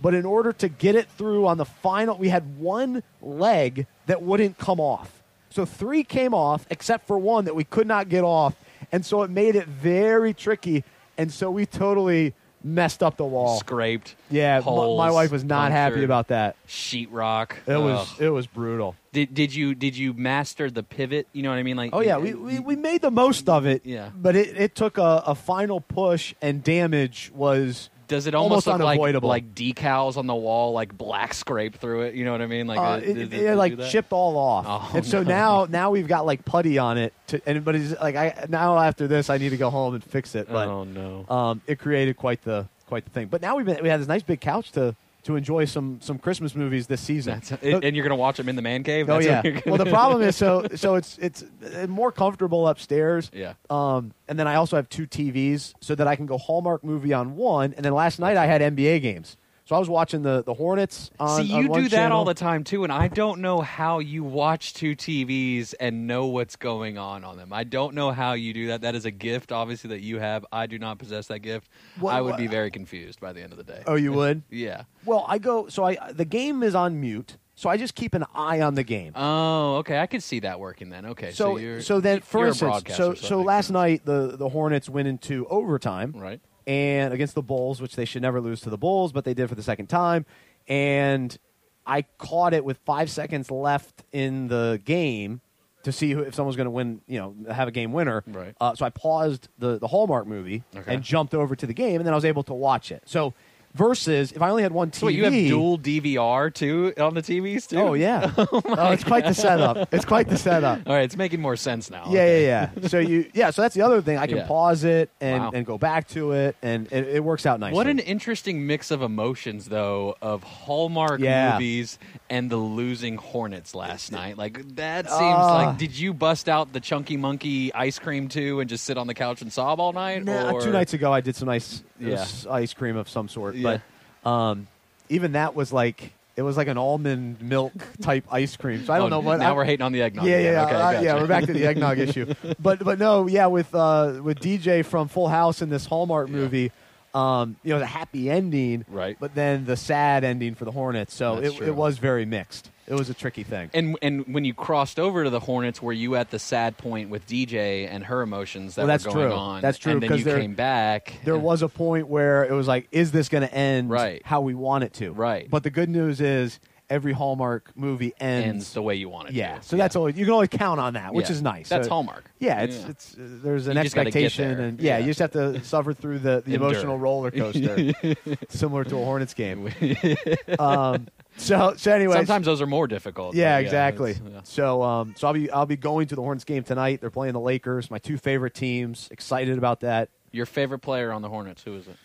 but 0.00 0.14
in 0.14 0.24
order 0.24 0.52
to 0.54 0.68
get 0.68 0.94
it 0.94 1.06
through 1.18 1.46
on 1.46 1.58
the 1.58 1.66
final, 1.66 2.16
we 2.16 2.28
had 2.30 2.56
one 2.58 3.02
leg 3.20 3.86
that 4.06 4.22
wouldn't 4.22 4.56
come 4.58 4.80
off. 4.80 5.22
So 5.50 5.64
three 5.66 6.02
came 6.04 6.32
off, 6.32 6.66
except 6.70 7.06
for 7.06 7.18
one 7.18 7.44
that 7.44 7.54
we 7.54 7.64
could 7.64 7.86
not 7.86 8.08
get 8.08 8.24
off, 8.24 8.54
and 8.90 9.04
so 9.04 9.22
it 9.22 9.30
made 9.30 9.54
it 9.54 9.66
very 9.66 10.32
tricky. 10.32 10.82
And 11.18 11.30
so 11.30 11.50
we 11.50 11.66
totally 11.66 12.32
messed 12.62 13.02
up 13.02 13.16
the 13.16 13.24
wall. 13.24 13.58
Scraped. 13.58 14.14
Yeah, 14.30 14.58
my, 14.58 14.62
holes, 14.62 14.98
my 14.98 15.10
wife 15.10 15.30
was 15.30 15.44
not 15.44 15.72
happy 15.72 16.04
about 16.04 16.28
that. 16.28 16.56
sheetrock. 16.66 17.52
It 17.66 17.76
was 17.76 18.20
it 18.20 18.28
was 18.28 18.46
brutal. 18.46 18.96
Did 19.12 19.34
did 19.34 19.54
you 19.54 19.74
did 19.74 19.96
you 19.96 20.12
master 20.12 20.70
the 20.70 20.82
pivot? 20.82 21.26
You 21.32 21.42
know 21.42 21.50
what 21.50 21.58
I 21.58 21.62
mean? 21.62 21.76
Like 21.76 21.90
Oh 21.92 22.00
yeah, 22.00 22.18
we, 22.18 22.34
we, 22.34 22.58
we 22.60 22.76
made 22.76 23.02
the 23.02 23.10
most 23.10 23.48
of 23.48 23.66
it. 23.66 23.84
Yeah. 23.84 24.10
but 24.14 24.36
it, 24.36 24.56
it 24.56 24.74
took 24.74 24.98
a, 24.98 25.22
a 25.26 25.34
final 25.34 25.80
push, 25.80 26.34
and 26.40 26.62
damage 26.62 27.30
was 27.34 27.90
Does 28.10 28.26
it 28.26 28.34
almost, 28.34 28.66
almost 28.66 28.80
look 28.80 28.84
like, 28.84 28.98
unavoidable. 28.98 29.28
like 29.28 29.54
decals 29.54 30.16
on 30.16 30.26
the 30.26 30.34
wall, 30.34 30.72
like 30.72 30.96
black 30.96 31.32
scrape 31.32 31.76
through 31.76 32.02
it? 32.02 32.14
You 32.14 32.24
know 32.24 32.32
what 32.32 32.42
I 32.42 32.46
mean? 32.46 32.66
Like 32.66 32.78
uh, 32.80 32.98
did- 32.98 33.16
it, 33.16 33.18
it, 33.18 33.30
did 33.30 33.54
like 33.54 33.78
chipped 33.88 34.12
all 34.12 34.36
off. 34.36 34.64
Oh, 34.68 34.96
and 34.96 35.06
so 35.06 35.22
no. 35.22 35.28
now 35.28 35.66
now 35.70 35.90
we've 35.92 36.08
got 36.08 36.26
like 36.26 36.44
putty 36.44 36.76
on 36.76 36.98
it. 36.98 37.14
To, 37.28 37.40
and 37.46 37.64
but 37.64 37.76
it's 37.76 37.98
like 38.00 38.16
I 38.16 38.46
now 38.48 38.76
after 38.78 39.06
this 39.06 39.30
I 39.30 39.38
need 39.38 39.50
to 39.50 39.56
go 39.56 39.70
home 39.70 39.94
and 39.94 40.02
fix 40.02 40.34
it. 40.34 40.48
But 40.50 40.66
oh 40.66 40.82
no. 40.82 41.24
um, 41.28 41.62
it 41.68 41.78
created 41.78 42.16
quite 42.16 42.42
the 42.42 42.66
quite 42.86 43.04
the 43.04 43.10
thing. 43.10 43.28
But 43.28 43.42
now 43.42 43.56
we've 43.56 43.64
been 43.64 43.80
we 43.80 43.88
had 43.88 44.00
this 44.00 44.08
nice 44.08 44.24
big 44.24 44.40
couch 44.40 44.72
to 44.72 44.96
to 45.24 45.36
enjoy 45.36 45.64
some 45.64 45.98
some 46.00 46.18
Christmas 46.18 46.54
movies 46.54 46.86
this 46.86 47.00
season. 47.00 47.42
That's, 47.48 47.62
and 47.62 47.94
you're 47.94 48.04
gonna 48.04 48.16
watch 48.16 48.36
them 48.36 48.48
in 48.48 48.56
the 48.56 48.62
man 48.62 48.82
cave. 48.82 49.08
oh 49.08 49.18
yeah. 49.18 49.36
what 49.36 49.44
you're 49.44 49.62
Well, 49.66 49.76
the 49.76 49.90
problem 49.90 50.22
is 50.22 50.36
so 50.36 50.66
so 50.74 50.94
it's 50.94 51.18
it's 51.18 51.42
uh, 51.42 51.86
more 51.86 52.12
comfortable 52.12 52.68
upstairs. 52.68 53.30
Yeah. 53.32 53.54
Um, 53.68 54.12
and 54.28 54.38
then 54.38 54.48
I 54.48 54.56
also 54.56 54.76
have 54.76 54.88
two 54.88 55.06
TVs 55.06 55.74
so 55.80 55.94
that 55.94 56.06
I 56.06 56.16
can 56.16 56.26
go 56.26 56.38
Hallmark 56.38 56.84
movie 56.84 57.12
on 57.12 57.36
one. 57.36 57.74
And 57.74 57.84
then 57.84 57.92
last 57.92 58.18
night 58.18 58.36
I 58.36 58.46
had 58.46 58.60
NBA 58.60 59.02
games, 59.02 59.36
so 59.70 59.76
I 59.76 59.78
was 59.78 59.88
watching 59.88 60.22
the 60.22 60.42
the 60.42 60.52
Hornets. 60.52 61.12
On, 61.20 61.46
See, 61.46 61.52
on 61.52 61.62
you 61.62 61.68
one 61.68 61.82
do 61.84 61.88
that 61.90 62.10
all 62.10 62.24
the 62.24 62.34
time 62.34 62.64
too, 62.64 62.82
and 62.82 62.92
I 62.92 63.06
don't 63.06 63.40
know 63.40 63.60
how 63.60 64.00
you 64.00 64.24
watch 64.24 64.74
two 64.74 64.96
TVs 64.96 65.74
and 65.78 66.08
know 66.08 66.26
what's 66.26 66.56
going 66.56 66.98
on 66.98 67.22
on 67.22 67.36
them. 67.36 67.52
I 67.52 67.62
don't 67.62 67.94
know 67.94 68.10
how 68.10 68.32
you 68.32 68.52
do 68.52 68.66
that. 68.66 68.80
That 68.80 68.96
is 68.96 69.04
a 69.04 69.12
gift, 69.12 69.52
obviously, 69.52 69.90
that 69.90 70.00
you 70.00 70.18
have. 70.18 70.44
I 70.50 70.66
do 70.66 70.80
not 70.80 70.98
possess 70.98 71.28
that 71.28 71.38
gift. 71.38 71.68
What- 72.00 72.12
I 72.12 72.20
would 72.20 72.36
be 72.36 72.48
very 72.48 72.72
confused 72.72 73.20
by 73.20 73.32
the 73.32 73.42
end 73.42 73.52
of 73.52 73.58
the 73.58 73.62
day. 73.62 73.84
Oh, 73.86 73.94
you 73.94 74.12
would? 74.12 74.42
Yeah. 74.50 74.82
Well, 75.04 75.24
I 75.28 75.38
go. 75.38 75.68
So 75.68 75.84
I 75.84 76.10
the 76.10 76.24
game 76.24 76.64
is 76.64 76.74
on 76.74 77.00
mute, 77.00 77.36
so 77.54 77.70
I 77.70 77.76
just 77.76 77.94
keep 77.94 78.14
an 78.14 78.24
eye 78.34 78.60
on 78.62 78.74
the 78.74 78.82
game. 78.82 79.12
Oh, 79.14 79.76
okay. 79.76 80.00
I 80.00 80.06
could 80.08 80.24
see 80.24 80.40
that 80.40 80.58
working 80.58 80.90
then. 80.90 81.06
Okay. 81.06 81.30
so 81.30 81.44
So, 81.54 81.56
you're, 81.58 81.80
so 81.80 82.00
then, 82.00 82.22
for 82.22 82.48
instance, 82.48 82.96
so 82.96 83.14
so 83.14 83.40
last 83.40 83.70
night 83.70 84.04
the 84.04 84.34
the 84.36 84.48
Hornets 84.48 84.88
went 84.88 85.06
into 85.06 85.46
overtime, 85.46 86.12
right? 86.16 86.40
And 86.70 87.12
against 87.12 87.34
the 87.34 87.42
Bulls, 87.42 87.80
which 87.82 87.96
they 87.96 88.04
should 88.04 88.22
never 88.22 88.40
lose 88.40 88.60
to 88.60 88.70
the 88.70 88.78
Bulls, 88.78 89.10
but 89.12 89.24
they 89.24 89.34
did 89.34 89.48
for 89.48 89.56
the 89.56 89.62
second 89.62 89.88
time. 89.88 90.24
And 90.68 91.36
I 91.84 92.02
caught 92.18 92.54
it 92.54 92.64
with 92.64 92.78
five 92.86 93.10
seconds 93.10 93.50
left 93.50 94.04
in 94.12 94.46
the 94.46 94.80
game 94.84 95.40
to 95.82 95.90
see 95.90 96.12
who, 96.12 96.20
if 96.20 96.34
someone 96.34 96.46
was 96.48 96.56
going 96.56 96.66
to 96.66 96.70
win, 96.70 97.00
you 97.08 97.18
know, 97.18 97.34
have 97.52 97.66
a 97.66 97.72
game 97.72 97.92
winner. 97.92 98.22
Right. 98.26 98.54
Uh, 98.60 98.74
so 98.76 98.84
I 98.86 98.90
paused 98.90 99.48
the, 99.58 99.78
the 99.78 99.88
Hallmark 99.88 100.26
movie 100.28 100.62
Okay. 100.76 100.94
and 100.94 101.02
jumped 101.02 101.34
over 101.34 101.56
to 101.56 101.66
the 101.66 101.74
game, 101.74 101.96
and 101.96 102.06
then 102.06 102.12
I 102.12 102.16
was 102.16 102.24
able 102.26 102.42
to 102.44 102.54
watch 102.54 102.92
it. 102.92 103.02
So 103.06 103.34
Versus 103.72 104.32
if 104.32 104.42
I 104.42 104.50
only 104.50 104.64
had 104.64 104.72
one 104.72 104.90
TV. 104.90 104.94
So 104.96 105.06
wait, 105.06 105.14
you 105.14 105.24
have 105.24 105.32
dual 105.32 105.78
DVR 105.78 106.52
too 106.52 106.92
on 106.98 107.14
the 107.14 107.22
TVs 107.22 107.68
too. 107.68 107.78
Oh 107.78 107.94
yeah. 107.94 108.32
oh, 108.36 108.90
it's 108.92 109.04
quite 109.04 109.24
the 109.24 109.32
setup. 109.32 109.94
It's 109.94 110.04
quite 110.04 110.28
the 110.28 110.36
setup. 110.36 110.80
All 110.88 110.92
right, 110.92 111.04
it's 111.04 111.16
making 111.16 111.40
more 111.40 111.54
sense 111.54 111.88
now. 111.88 112.06
Yeah, 112.06 112.20
Okay. 112.20 112.46
yeah, 112.46 112.70
yeah. 112.80 112.88
So 112.88 112.98
you, 112.98 113.30
yeah. 113.32 113.50
So 113.50 113.62
that's 113.62 113.76
the 113.76 113.82
other 113.82 114.02
thing. 114.02 114.18
I 114.18 114.26
can 114.26 114.38
Yeah. 114.38 114.46
pause 114.48 114.82
it 114.82 115.08
and, 115.20 115.44
Wow. 115.44 115.50
and 115.54 115.64
go 115.64 115.78
back 115.78 116.08
to 116.08 116.32
it, 116.32 116.56
and 116.62 116.88
it, 116.90 117.06
it 117.08 117.24
works 117.24 117.46
out 117.46 117.60
nicely. 117.60 117.76
What 117.76 117.86
an 117.86 118.00
interesting 118.00 118.66
mix 118.66 118.90
of 118.90 119.02
emotions, 119.02 119.66
though, 119.66 120.16
of 120.20 120.42
Hallmark 120.42 121.20
Yeah. 121.20 121.52
movies 121.52 121.98
and 122.28 122.50
the 122.50 122.56
losing 122.56 123.18
Hornets 123.18 123.72
last 123.72 124.10
night. 124.10 124.36
Like 124.36 124.74
that 124.76 125.08
seems 125.08 125.20
Uh. 125.20 125.54
like. 125.54 125.78
Did 125.78 125.96
you 125.96 126.12
bust 126.12 126.48
out 126.48 126.72
the 126.72 126.80
Chunky 126.80 127.16
Monkey 127.16 127.72
ice 127.72 128.00
cream 128.00 128.26
too 128.28 128.58
and 128.58 128.68
just 128.68 128.82
sit 128.84 128.98
on 128.98 129.06
the 129.06 129.14
couch 129.14 129.42
and 129.42 129.52
sob 129.52 129.78
all 129.78 129.92
night? 129.92 130.24
Nah, 130.24 130.58
two 130.58 130.72
nights 130.72 130.92
ago, 130.92 131.12
I 131.12 131.20
did 131.20 131.36
some 131.36 131.46
nice 131.46 131.84
Yeah. 132.00 132.26
ice 132.50 132.74
cream 132.74 132.96
of 132.96 133.08
some 133.08 133.28
sort, 133.28 133.54
Yeah. 133.60 133.78
but 134.24 134.30
um, 134.30 134.66
even 135.08 135.32
that 135.32 135.54
was 135.54 135.72
like 135.72 136.12
it 136.36 136.42
was 136.42 136.56
like 136.56 136.68
an 136.68 136.78
almond 136.78 137.42
milk 137.42 137.72
type 138.00 138.24
ice 138.30 138.56
cream. 138.56 138.84
So 138.86 138.92
I 138.92 138.98
don't 138.98 139.06
Oh, 139.12 139.16
know 139.16 139.20
what. 139.20 139.40
Now 139.40 139.50
I- 139.50 139.56
we're 139.56 139.64
hating 139.64 139.84
on 139.84 139.92
the 139.92 140.00
eggnog. 140.02 140.24
yeah, 140.26 140.36
again. 140.36 140.52
yeah, 140.54 140.64
Okay, 140.64 140.74
uh, 140.74 140.78
gotcha. 140.92 141.04
yeah. 141.04 141.14
We're 141.16 141.26
back 141.26 141.44
to 141.44 141.52
the 141.52 141.66
eggnog 141.66 141.98
issue, 142.06 142.34
but 142.58 142.78
but 142.84 142.98
no, 142.98 143.26
yeah, 143.26 143.46
with 143.46 143.74
uh, 143.74 144.20
with 144.22 144.38
DJ 144.40 144.84
from 144.84 145.08
Full 145.08 145.28
House 145.28 145.60
in 145.62 145.68
this 145.68 145.84
Hallmark 145.86 146.28
Yeah. 146.28 146.34
movie, 146.36 146.72
um, 147.14 147.56
you 147.62 147.72
know, 147.74 147.78
the 147.80 147.86
happy 147.86 148.30
ending, 148.30 148.84
Right. 148.88 149.16
But 149.20 149.34
then 149.34 149.66
the 149.66 149.76
sad 149.76 150.24
ending 150.24 150.54
for 150.54 150.64
the 150.64 150.70
Hornets. 150.70 151.12
So 151.14 151.38
it, 151.38 151.60
it 151.60 151.74
was 151.74 151.98
very 151.98 152.24
mixed. 152.24 152.70
It 152.90 152.94
was 152.98 153.08
a 153.08 153.14
tricky 153.14 153.44
thing. 153.44 153.70
And 153.72 153.96
and 154.02 154.26
when 154.34 154.44
you 154.44 154.52
crossed 154.52 154.98
over 154.98 155.22
to 155.24 155.30
the 155.30 155.38
Hornets, 155.40 155.80
were 155.80 155.92
you 155.92 156.16
at 156.16 156.30
the 156.30 156.40
sad 156.40 156.76
point 156.76 157.08
with 157.08 157.24
DJ 157.26 157.86
and 157.88 158.04
her 158.04 158.20
emotions 158.20 158.74
that 158.74 158.82
Well, 158.82 158.88
that's 158.88 159.06
were 159.06 159.12
going 159.12 159.28
true. 159.28 159.36
on? 159.38 159.62
That's 159.62 159.78
true, 159.78 159.92
And 159.92 160.02
then 160.02 160.18
you 160.18 160.24
there- 160.24 160.40
came 160.40 160.54
back. 160.54 161.14
there 161.24 161.38
was 161.38 161.62
a 161.62 161.68
point 161.68 162.08
where 162.08 162.44
it 162.44 162.52
was 162.52 162.66
like, 162.66 162.88
is 162.90 163.12
this 163.12 163.28
going 163.28 163.42
to 163.46 163.54
end 163.54 163.90
Right. 163.90 164.20
how 164.24 164.40
we 164.40 164.54
want 164.54 164.82
it 164.84 164.92
to? 164.94 165.12
Right. 165.12 165.48
But 165.48 165.62
the 165.62 165.70
good 165.70 165.88
news 165.88 166.20
is 166.20 166.58
every 166.90 167.12
Hallmark 167.12 167.70
movie 167.76 168.12
ends. 168.20 168.46
ends 168.48 168.72
the 168.74 168.82
way 168.82 168.96
you 168.96 169.08
want 169.08 169.28
it. 169.28 169.34
yeah. 169.34 169.58
to. 169.58 169.62
So 169.62 169.76
that's 169.76 169.94
always 169.96 170.16
you 170.18 170.24
can 170.26 170.32
always 170.34 170.48
count 170.50 170.80
on 170.80 170.94
that, 170.94 171.14
which 171.14 171.26
Yeah. 171.26 171.32
is 171.32 171.42
nice. 171.42 171.68
That's 171.68 171.86
So- 171.86 171.94
Hallmark. 171.94 172.30
Yeah, 172.40 172.62
it's 172.62 172.76
Yeah. 172.76 172.88
it's 172.88 173.14
uh, 173.14 173.18
there's 173.42 173.66
an 173.68 173.76
You 173.76 173.82
just 173.84 173.94
gotta 173.94 174.10
get 174.10 174.24
expectation, 174.24 174.60
and 174.60 174.80
yeah, 174.80 174.98
Yeah. 174.98 175.04
you 175.04 175.10
just 175.14 175.20
have 175.20 175.30
to 175.32 175.62
suffer 175.64 175.92
through 175.92 176.18
the, 176.18 176.42
the 176.44 176.54
Endure. 176.54 176.68
emotional 176.70 176.98
roller 176.98 177.30
coaster, 177.30 177.92
similar 178.48 178.84
to 178.84 178.96
a 178.96 179.04
Hornets 179.04 179.34
game. 179.34 179.70
um, 180.58 181.06
so 181.36 181.74
so 181.76 181.92
anyway, 181.92 182.16
Sometimes 182.16 182.46
those 182.46 182.60
are 182.60 182.66
more 182.66 182.86
difficult. 182.86 183.34
yeah, 183.34 183.58
exactly. 183.58 184.12
yeah. 184.30 184.40
So 184.42 184.82
um, 184.82 185.14
so 185.16 185.28
I'll 185.28 185.32
be 185.34 185.50
I'll 185.50 185.66
be 185.66 185.76
going 185.76 186.08
to 186.08 186.16
the 186.16 186.22
Hornets 186.22 186.44
game 186.44 186.64
tonight. 186.64 187.00
They're 187.00 187.10
playing 187.10 187.34
the 187.34 187.40
Lakers, 187.40 187.90
my 187.90 187.98
two 187.98 188.18
favorite 188.18 188.54
teams. 188.54 189.08
Excited 189.12 189.56
about 189.56 189.80
that. 189.80 190.08
Your 190.32 190.46
favorite 190.46 190.80
player 190.80 191.12
on 191.12 191.22
the 191.22 191.28
Hornets? 191.28 191.62
Who 191.64 191.76
is 191.76 191.86
it? 191.88 191.96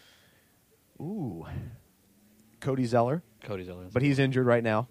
Ooh, 1.02 1.46
Cody 2.66 2.86
Zeller. 2.86 3.22
Cody 3.44 3.64
Zeller. 3.64 3.86
but 3.94 4.02
he's 4.02 4.20
injured 4.20 4.46
right 4.48 4.64
now. 4.64 4.88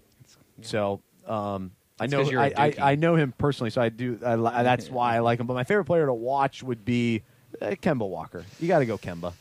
So 0.63 1.01
um, 1.27 1.73
I 2.01 2.07
know 2.07 2.23
'cause 2.23 2.31
you're 2.31 2.41
a 2.41 2.53
I, 2.57 2.67
I. 2.67 2.75
I 2.93 2.95
know 2.95 3.17
him 3.17 3.35
personally, 3.37 3.71
so 3.71 3.83
I 3.83 3.89
do. 3.89 4.19
I, 4.25 4.63
that's 4.63 4.89
why 4.97 5.17
I 5.17 5.19
like 5.21 5.41
him. 5.41 5.47
But 5.47 5.55
my 5.55 5.65
favorite 5.65 5.85
player 5.87 6.07
to 6.07 6.15
watch 6.15 6.63
would 6.63 6.85
be 6.85 7.23
uh, 7.61 7.71
Kemba 7.83 8.09
Walker. 8.09 8.45
You 8.61 8.69
got 8.69 8.79
to 8.79 8.87
go 8.87 8.97
Kemba. 8.99 9.33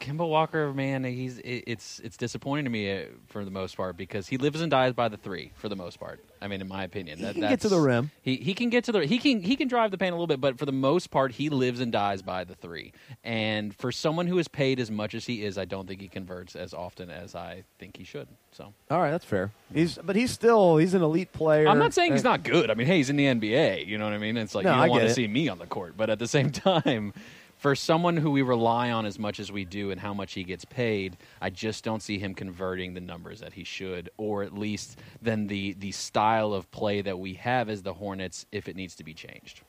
Kemba 0.00 0.28
Walker, 0.28 0.72
man, 0.72 1.04
he's 1.04 1.38
it, 1.38 1.64
it's 1.66 2.00
it's 2.00 2.16
disappointing 2.16 2.64
to 2.64 2.70
me 2.70 2.90
uh, 2.90 3.04
for 3.26 3.44
the 3.44 3.50
most 3.50 3.76
part 3.76 3.96
because 3.96 4.28
he 4.28 4.36
lives 4.36 4.60
and 4.60 4.70
dies 4.70 4.92
by 4.92 5.08
the 5.08 5.16
three 5.16 5.52
for 5.54 5.68
the 5.68 5.76
most 5.76 5.98
part. 6.00 6.20
I 6.42 6.48
mean, 6.48 6.60
in 6.60 6.68
my 6.68 6.84
opinion, 6.84 7.18
He 7.18 7.24
that, 7.24 7.34
can 7.34 7.42
get 7.42 7.60
to 7.60 7.68
the 7.68 7.78
rim. 7.78 8.10
He 8.22 8.36
he 8.36 8.54
can 8.54 8.70
get 8.70 8.84
to 8.84 8.92
the 8.92 9.06
he 9.06 9.18
can 9.18 9.42
he 9.42 9.56
can 9.56 9.68
drive 9.68 9.90
the 9.90 9.98
paint 9.98 10.12
a 10.12 10.16
little 10.16 10.26
bit, 10.26 10.40
but 10.40 10.58
for 10.58 10.66
the 10.66 10.72
most 10.72 11.10
part, 11.10 11.32
he 11.32 11.50
lives 11.50 11.80
and 11.80 11.92
dies 11.92 12.22
by 12.22 12.44
the 12.44 12.54
three. 12.54 12.92
And 13.24 13.74
for 13.74 13.92
someone 13.92 14.26
who 14.26 14.38
is 14.38 14.48
paid 14.48 14.80
as 14.80 14.90
much 14.90 15.14
as 15.14 15.26
he 15.26 15.44
is, 15.44 15.58
I 15.58 15.64
don't 15.64 15.86
think 15.86 16.00
he 16.00 16.08
converts 16.08 16.56
as 16.56 16.72
often 16.72 17.10
as 17.10 17.34
I 17.34 17.64
think 17.78 17.96
he 17.96 18.04
should. 18.04 18.28
So 18.52 18.72
All 18.90 19.00
right, 19.00 19.10
that's 19.10 19.24
fair. 19.24 19.52
He's 19.72 19.98
but 20.02 20.16
he's 20.16 20.30
still 20.30 20.76
he's 20.78 20.94
an 20.94 21.02
elite 21.02 21.32
player. 21.32 21.68
I'm 21.68 21.78
not 21.78 21.94
saying 21.94 22.12
he's 22.12 22.24
Uh, 22.24 22.30
not 22.30 22.42
good. 22.42 22.70
I 22.70 22.74
mean, 22.74 22.86
hey, 22.86 22.96
he's 22.96 23.10
in 23.10 23.16
the 23.16 23.26
NBA. 23.26 23.86
You 23.86 23.98
know 23.98 24.04
what 24.04 24.14
I 24.14 24.18
mean? 24.18 24.36
It's 24.36 24.54
like 24.54 24.64
No, 24.64 24.72
you 24.72 24.80
don't 24.80 24.90
want 24.90 25.02
to 25.04 25.14
see 25.14 25.28
me 25.28 25.48
on 25.48 25.58
the 25.58 25.66
court, 25.66 25.94
but 25.96 26.10
at 26.10 26.18
the 26.18 26.28
same 26.28 26.50
time, 26.50 27.12
for 27.60 27.76
someone 27.76 28.16
who 28.16 28.30
we 28.30 28.40
rely 28.40 28.90
on 28.90 29.04
as 29.04 29.18
much 29.18 29.38
as 29.38 29.52
we 29.52 29.66
do 29.66 29.90
and 29.90 30.00
how 30.00 30.14
much 30.14 30.32
he 30.32 30.44
gets 30.44 30.64
paid, 30.64 31.18
I 31.42 31.50
just 31.50 31.84
don't 31.84 32.02
see 32.02 32.18
him 32.18 32.34
converting 32.34 32.94
the 32.94 33.02
numbers 33.02 33.40
that 33.40 33.52
he 33.52 33.64
should, 33.64 34.08
or 34.16 34.42
at 34.42 34.54
least 34.54 34.98
then 35.20 35.46
the 35.46 35.74
the 35.74 35.92
style 35.92 36.54
of 36.54 36.70
play 36.70 37.02
that 37.02 37.18
we 37.18 37.34
have 37.34 37.68
as 37.68 37.82
the 37.82 37.92
Hornets, 37.92 38.46
if 38.50 38.66
it 38.66 38.76
needs 38.76 38.94
to 38.96 39.04
be 39.04 39.12
changed. 39.12 39.60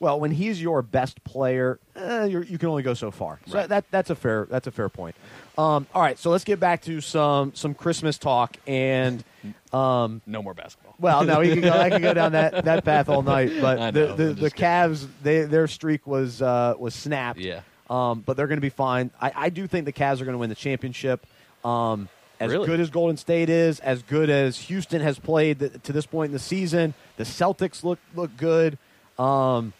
I 0.00 0.04
don't 0.04 0.10
know. 0.10 0.12
Well, 0.12 0.20
when 0.20 0.30
he's 0.30 0.60
your 0.60 0.82
best 0.82 1.22
player, 1.24 1.78
eh, 1.94 2.24
you're, 2.26 2.42
you 2.44 2.58
can 2.58 2.68
only 2.68 2.82
go 2.82 2.94
so 2.94 3.10
far. 3.10 3.40
So 3.46 3.54
Right. 3.58 3.68
that 3.68 3.84
that's 3.90 4.10
a 4.10 4.14
fair 4.14 4.46
that's 4.50 4.66
a 4.66 4.70
fair 4.70 4.88
point. 4.88 5.16
Um, 5.58 5.86
all 5.94 6.02
right, 6.02 6.18
so 6.18 6.30
let's 6.30 6.44
get 6.44 6.60
back 6.60 6.82
to 6.82 7.00
some 7.00 7.54
some 7.54 7.74
Christmas 7.74 8.18
talk 8.18 8.56
and. 8.66 9.24
Um, 9.72 10.22
No 10.26 10.42
more 10.42 10.54
basketball. 10.54 10.94
Well, 10.98 11.24
no, 11.24 11.40
we 11.40 11.54
could 11.54 11.62
go, 11.62 11.70
I 11.72 11.88
could 11.90 12.02
go 12.02 12.14
down 12.14 12.32
that, 12.32 12.64
that 12.64 12.84
path 12.84 13.08
all 13.08 13.22
night. 13.22 13.52
But 13.60 13.94
know, 13.94 14.14
the, 14.16 14.24
the, 14.24 14.34
the 14.34 14.50
Cavs, 14.50 15.06
they, 15.22 15.42
their 15.44 15.68
streak 15.68 16.06
was 16.06 16.42
uh, 16.42 16.74
was 16.78 16.94
snapped. 16.94 17.38
Yeah. 17.38 17.60
Um, 17.88 18.20
but 18.26 18.36
they're 18.36 18.48
going 18.48 18.56
to 18.58 18.62
be 18.62 18.68
fine. 18.70 19.10
I, 19.20 19.32
I 19.34 19.48
do 19.50 19.66
think 19.68 19.84
the 19.86 19.92
Cavs 19.92 20.20
are 20.20 20.24
going 20.24 20.34
to 20.34 20.38
win 20.38 20.48
the 20.50 20.56
championship. 20.56 21.24
Um, 21.64 22.08
as 22.40 22.50
Really? 22.52 22.66
good 22.66 22.80
as 22.80 22.90
Golden 22.90 23.16
State 23.16 23.48
is, 23.48 23.78
as 23.80 24.02
good 24.02 24.28
as 24.28 24.58
Houston 24.62 25.00
has 25.00 25.18
played 25.18 25.60
th- 25.60 25.72
to 25.84 25.92
this 25.92 26.04
point 26.04 26.26
in 26.30 26.32
the 26.32 26.38
season, 26.38 26.92
the 27.16 27.24
Celtics 27.24 27.82
look 27.84 27.98
look 28.14 28.36
good. 28.36 28.76
Um, 29.18 29.72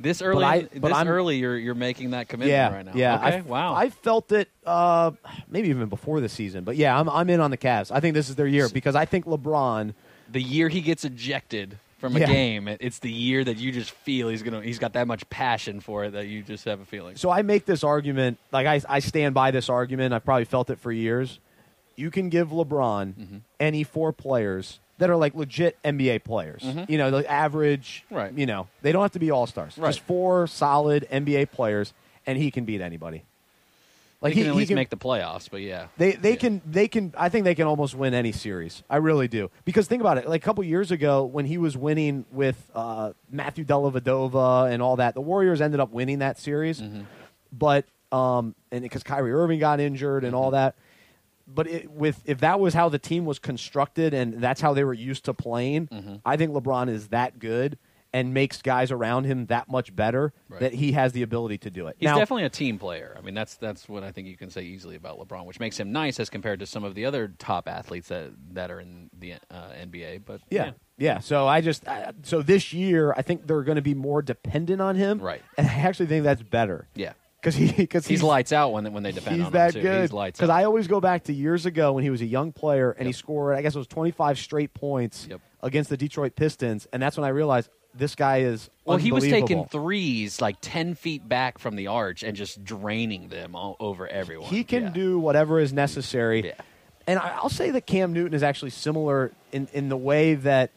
This 0.00 0.22
early, 0.22 0.44
I- 0.44 0.62
but 0.62 0.88
this 0.88 0.92
I'm- 0.96 1.08
early, 1.08 1.38
you're 1.38 1.56
you're 1.58 1.74
making 1.74 2.10
that 2.12 2.28
commitment 2.28 2.52
yeah, 2.52 2.72
right 2.72 2.84
now. 2.86 2.92
yeah. 2.94 3.16
Okay. 3.16 3.36
I, 3.38 3.40
wow. 3.40 3.74
I 3.74 3.90
felt 3.90 4.30
it 4.32 4.48
uh, 4.64 5.10
maybe 5.48 5.68
even 5.70 5.88
before 5.88 6.20
the 6.20 6.28
season, 6.28 6.64
but 6.64 6.76
yeah, 6.76 6.98
I'm 6.98 7.08
I'm 7.08 7.28
in 7.30 7.40
on 7.40 7.50
the 7.50 7.56
Cavs. 7.56 7.90
I 7.90 8.00
think 8.00 8.14
this 8.14 8.28
is 8.28 8.36
their 8.36 8.46
year 8.46 8.68
because 8.68 8.94
I 8.94 9.04
think 9.06 9.24
LeBron. 9.26 9.94
the 10.30 10.40
year 10.42 10.68
he 10.68 10.80
gets 10.82 11.04
ejected 11.04 11.78
from 11.98 12.14
a 12.14 12.20
Yeah. 12.20 12.26
game, 12.26 12.68
it's 12.68 13.00
the 13.00 13.10
year 13.10 13.42
that 13.42 13.56
you 13.56 13.72
just 13.72 13.90
feel 13.90 14.28
he's 14.28 14.42
gonna 14.44 14.62
he's 14.62 14.78
got 14.78 14.92
that 14.92 15.08
much 15.08 15.28
passion 15.30 15.80
for 15.80 16.04
it 16.04 16.12
that 16.12 16.28
you 16.28 16.42
just 16.42 16.64
have 16.66 16.78
a 16.80 16.84
feeling. 16.84 17.16
So 17.16 17.28
I 17.30 17.42
make 17.42 17.64
this 17.66 17.82
argument, 17.82 18.38
like 18.52 18.68
I, 18.68 18.80
I 18.88 19.00
stand 19.00 19.34
by 19.34 19.50
this 19.50 19.68
argument. 19.68 20.14
I've 20.14 20.24
probably 20.24 20.44
felt 20.44 20.70
it 20.70 20.78
for 20.78 20.92
years. 20.92 21.40
You 21.96 22.12
can 22.12 22.28
give 22.28 22.50
LeBron 22.50 23.14
Mm-hmm. 23.14 23.36
any 23.58 23.82
four 23.82 24.12
players 24.12 24.78
that 24.98 25.08
are 25.10 25.16
like 25.16 25.34
legit 25.34 25.76
NBA 25.84 26.24
players. 26.24 26.64
You 26.88 26.98
know, 26.98 27.10
the 27.10 27.30
average. 27.30 28.04
Mm-hmm. 28.06 28.14
Right. 28.14 28.32
You 28.32 28.46
know, 28.46 28.68
they 28.82 28.92
don't 28.92 29.02
have 29.02 29.12
to 29.12 29.18
be 29.18 29.30
all 29.30 29.46
stars. 29.46 29.76
Right. 29.78 29.88
Just 29.88 30.00
four 30.00 30.46
solid 30.46 31.06
NBA 31.10 31.50
players, 31.52 31.92
and 32.26 32.36
he 32.38 32.50
can 32.50 32.64
beat 32.64 32.80
anybody. 32.80 33.22
Like 34.20 34.34
he 34.34 34.40
can 34.40 34.50
at 34.50 34.56
least 34.56 34.72
make 34.72 34.90
the 34.90 34.96
playoffs, 34.96 35.48
but 35.48 35.60
yeah, 35.60 35.86
They 35.96 36.10
they 36.12 36.30
Yeah. 36.30 36.36
can 36.36 36.62
they 36.66 36.88
can 36.88 37.14
I 37.16 37.28
think 37.28 37.44
they 37.44 37.54
can 37.54 37.68
almost 37.68 37.94
win 37.94 38.14
any 38.14 38.32
series. 38.32 38.82
I 38.90 38.96
really 38.96 39.28
do 39.28 39.48
because 39.64 39.86
think 39.86 40.00
about 40.00 40.18
it. 40.18 40.28
Like 40.28 40.42
a 40.42 40.44
couple 40.44 40.64
years 40.64 40.90
ago 40.90 41.24
when 41.24 41.46
he 41.46 41.56
was 41.56 41.76
winning 41.76 42.24
with 42.32 42.68
uh, 42.74 43.12
Matthew 43.30 43.64
Dellavedova 43.64 44.72
and 44.72 44.82
all 44.82 44.96
that, 44.96 45.14
the 45.14 45.20
Warriors 45.20 45.60
ended 45.60 45.78
up 45.78 45.92
winning 45.92 46.18
that 46.18 46.36
series. 46.36 46.80
Mm-hmm. 46.80 47.02
But 47.52 47.84
um 48.10 48.56
and 48.72 48.82
because 48.82 49.04
Kyrie 49.04 49.32
Irving 49.32 49.60
got 49.60 49.78
injured 49.78 50.24
and 50.24 50.32
Mm-hmm. 50.32 50.42
all 50.42 50.50
that. 50.50 50.74
But 51.52 51.66
it, 51.66 51.90
with 51.90 52.20
if 52.26 52.38
that 52.40 52.60
was 52.60 52.74
how 52.74 52.88
the 52.88 52.98
team 52.98 53.24
was 53.24 53.38
constructed 53.38 54.12
and 54.14 54.34
that's 54.34 54.60
how 54.60 54.74
they 54.74 54.84
were 54.84 54.92
used 54.94 55.24
to 55.24 55.34
playing, 55.34 55.88
Mm-hmm. 55.88 56.16
I 56.24 56.36
think 56.36 56.52
LeBron 56.52 56.88
is 56.90 57.08
that 57.08 57.38
good 57.38 57.78
and 58.12 58.32
makes 58.32 58.62
guys 58.62 58.90
around 58.90 59.24
him 59.24 59.46
that 59.46 59.68
much 59.70 59.94
better 59.94 60.32
Right. 60.48 60.60
that 60.60 60.72
he 60.74 60.92
has 60.92 61.12
the 61.12 61.22
ability 61.22 61.58
to 61.58 61.70
do 61.70 61.88
it. 61.88 61.96
He's 61.98 62.06
now, 62.06 62.16
definitely 62.16 62.44
a 62.44 62.48
team 62.50 62.78
player. 62.78 63.14
I 63.18 63.20
mean, 63.20 63.34
that's 63.34 63.56
that's 63.56 63.86
what 63.88 64.02
I 64.02 64.12
think 64.12 64.28
you 64.28 64.36
can 64.36 64.48
say 64.50 64.62
easily 64.62 64.96
about 64.96 65.18
LeBron, 65.18 65.44
which 65.44 65.60
makes 65.60 65.78
him 65.78 65.92
nice 65.92 66.18
as 66.18 66.30
compared 66.30 66.60
to 66.60 66.66
some 66.66 66.84
of 66.84 66.94
the 66.94 67.04
other 67.04 67.28
top 67.38 67.68
athletes 67.68 68.08
that 68.08 68.30
that 68.52 68.70
are 68.70 68.80
in 68.80 69.10
the 69.18 69.34
uh, 69.34 69.38
NBA. 69.82 70.22
But 70.24 70.40
Yeah. 70.50 70.72
Yeah. 70.96 71.18
So 71.20 71.46
I 71.46 71.60
just 71.60 71.86
uh, 71.86 72.12
so 72.22 72.40
this 72.42 72.72
year 72.72 73.12
I 73.16 73.20
think 73.22 73.46
they're 73.46 73.62
going 73.62 73.76
to 73.76 73.82
be 73.82 73.94
more 73.94 74.22
dependent 74.22 74.80
on 74.80 74.96
him. 74.96 75.18
Right. 75.18 75.42
And 75.58 75.66
I 75.66 75.74
actually 75.74 76.06
think 76.06 76.24
that's 76.24 76.42
better 76.42 76.88
yeah, 76.94 77.12
because 77.40 77.54
he 77.54 77.70
because 77.72 78.06
he's, 78.06 78.22
lights 78.22 78.52
out 78.52 78.72
when 78.72 78.92
when 78.92 79.02
they 79.02 79.12
depend 79.12 79.36
He's 79.36 79.46
on 79.46 79.52
that 79.52 79.74
him 79.74 79.82
too. 79.82 79.88
good 79.88 80.00
He's 80.02 80.12
lights 80.12 80.38
because. 80.38 80.50
I 80.50 80.64
always 80.64 80.86
go 80.88 81.00
back 81.00 81.24
to 81.24 81.32
years 81.32 81.66
ago 81.66 81.92
when 81.92 82.04
he 82.04 82.10
was 82.10 82.20
a 82.20 82.26
young 82.26 82.52
player 82.52 82.90
and 82.92 83.06
he 83.06 83.12
scored 83.12 83.56
I 83.56 83.62
guess 83.62 83.74
it 83.74 83.78
was 83.78 83.86
25 83.88 84.38
straight 84.38 84.74
points 84.74 85.26
Yep. 85.30 85.40
against 85.62 85.90
the 85.90 85.96
Detroit 85.96 86.34
Pistons 86.36 86.86
and 86.92 87.02
that's 87.02 87.16
when 87.16 87.24
I 87.24 87.28
realized 87.30 87.70
this 87.94 88.14
guy 88.14 88.38
is 88.40 88.68
well, 88.84 88.96
he 88.98 89.12
was 89.12 89.24
taking 89.24 89.64
threes 89.66 90.40
like 90.40 90.56
ten 90.60 90.94
feet 90.94 91.26
back 91.28 91.58
from 91.58 91.74
the 91.74 91.86
arch 91.88 92.22
and 92.22 92.36
just 92.36 92.62
draining 92.62 93.28
them 93.28 93.56
all 93.56 93.76
over 93.80 94.06
everyone. 94.06 94.48
He 94.50 94.62
can 94.62 94.84
Yeah. 94.84 94.88
do 94.90 95.18
whatever 95.18 95.58
is 95.58 95.72
necessary. 95.72 96.46
Yeah. 96.46 96.52
And 97.06 97.18
I'll 97.18 97.48
say 97.48 97.70
that 97.70 97.86
Cam 97.86 98.12
Newton 98.12 98.34
is 98.34 98.42
actually 98.42 98.70
similar 98.70 99.32
in, 99.50 99.66
in 99.72 99.88
the 99.88 99.96
way 99.96 100.34
that 100.34 100.70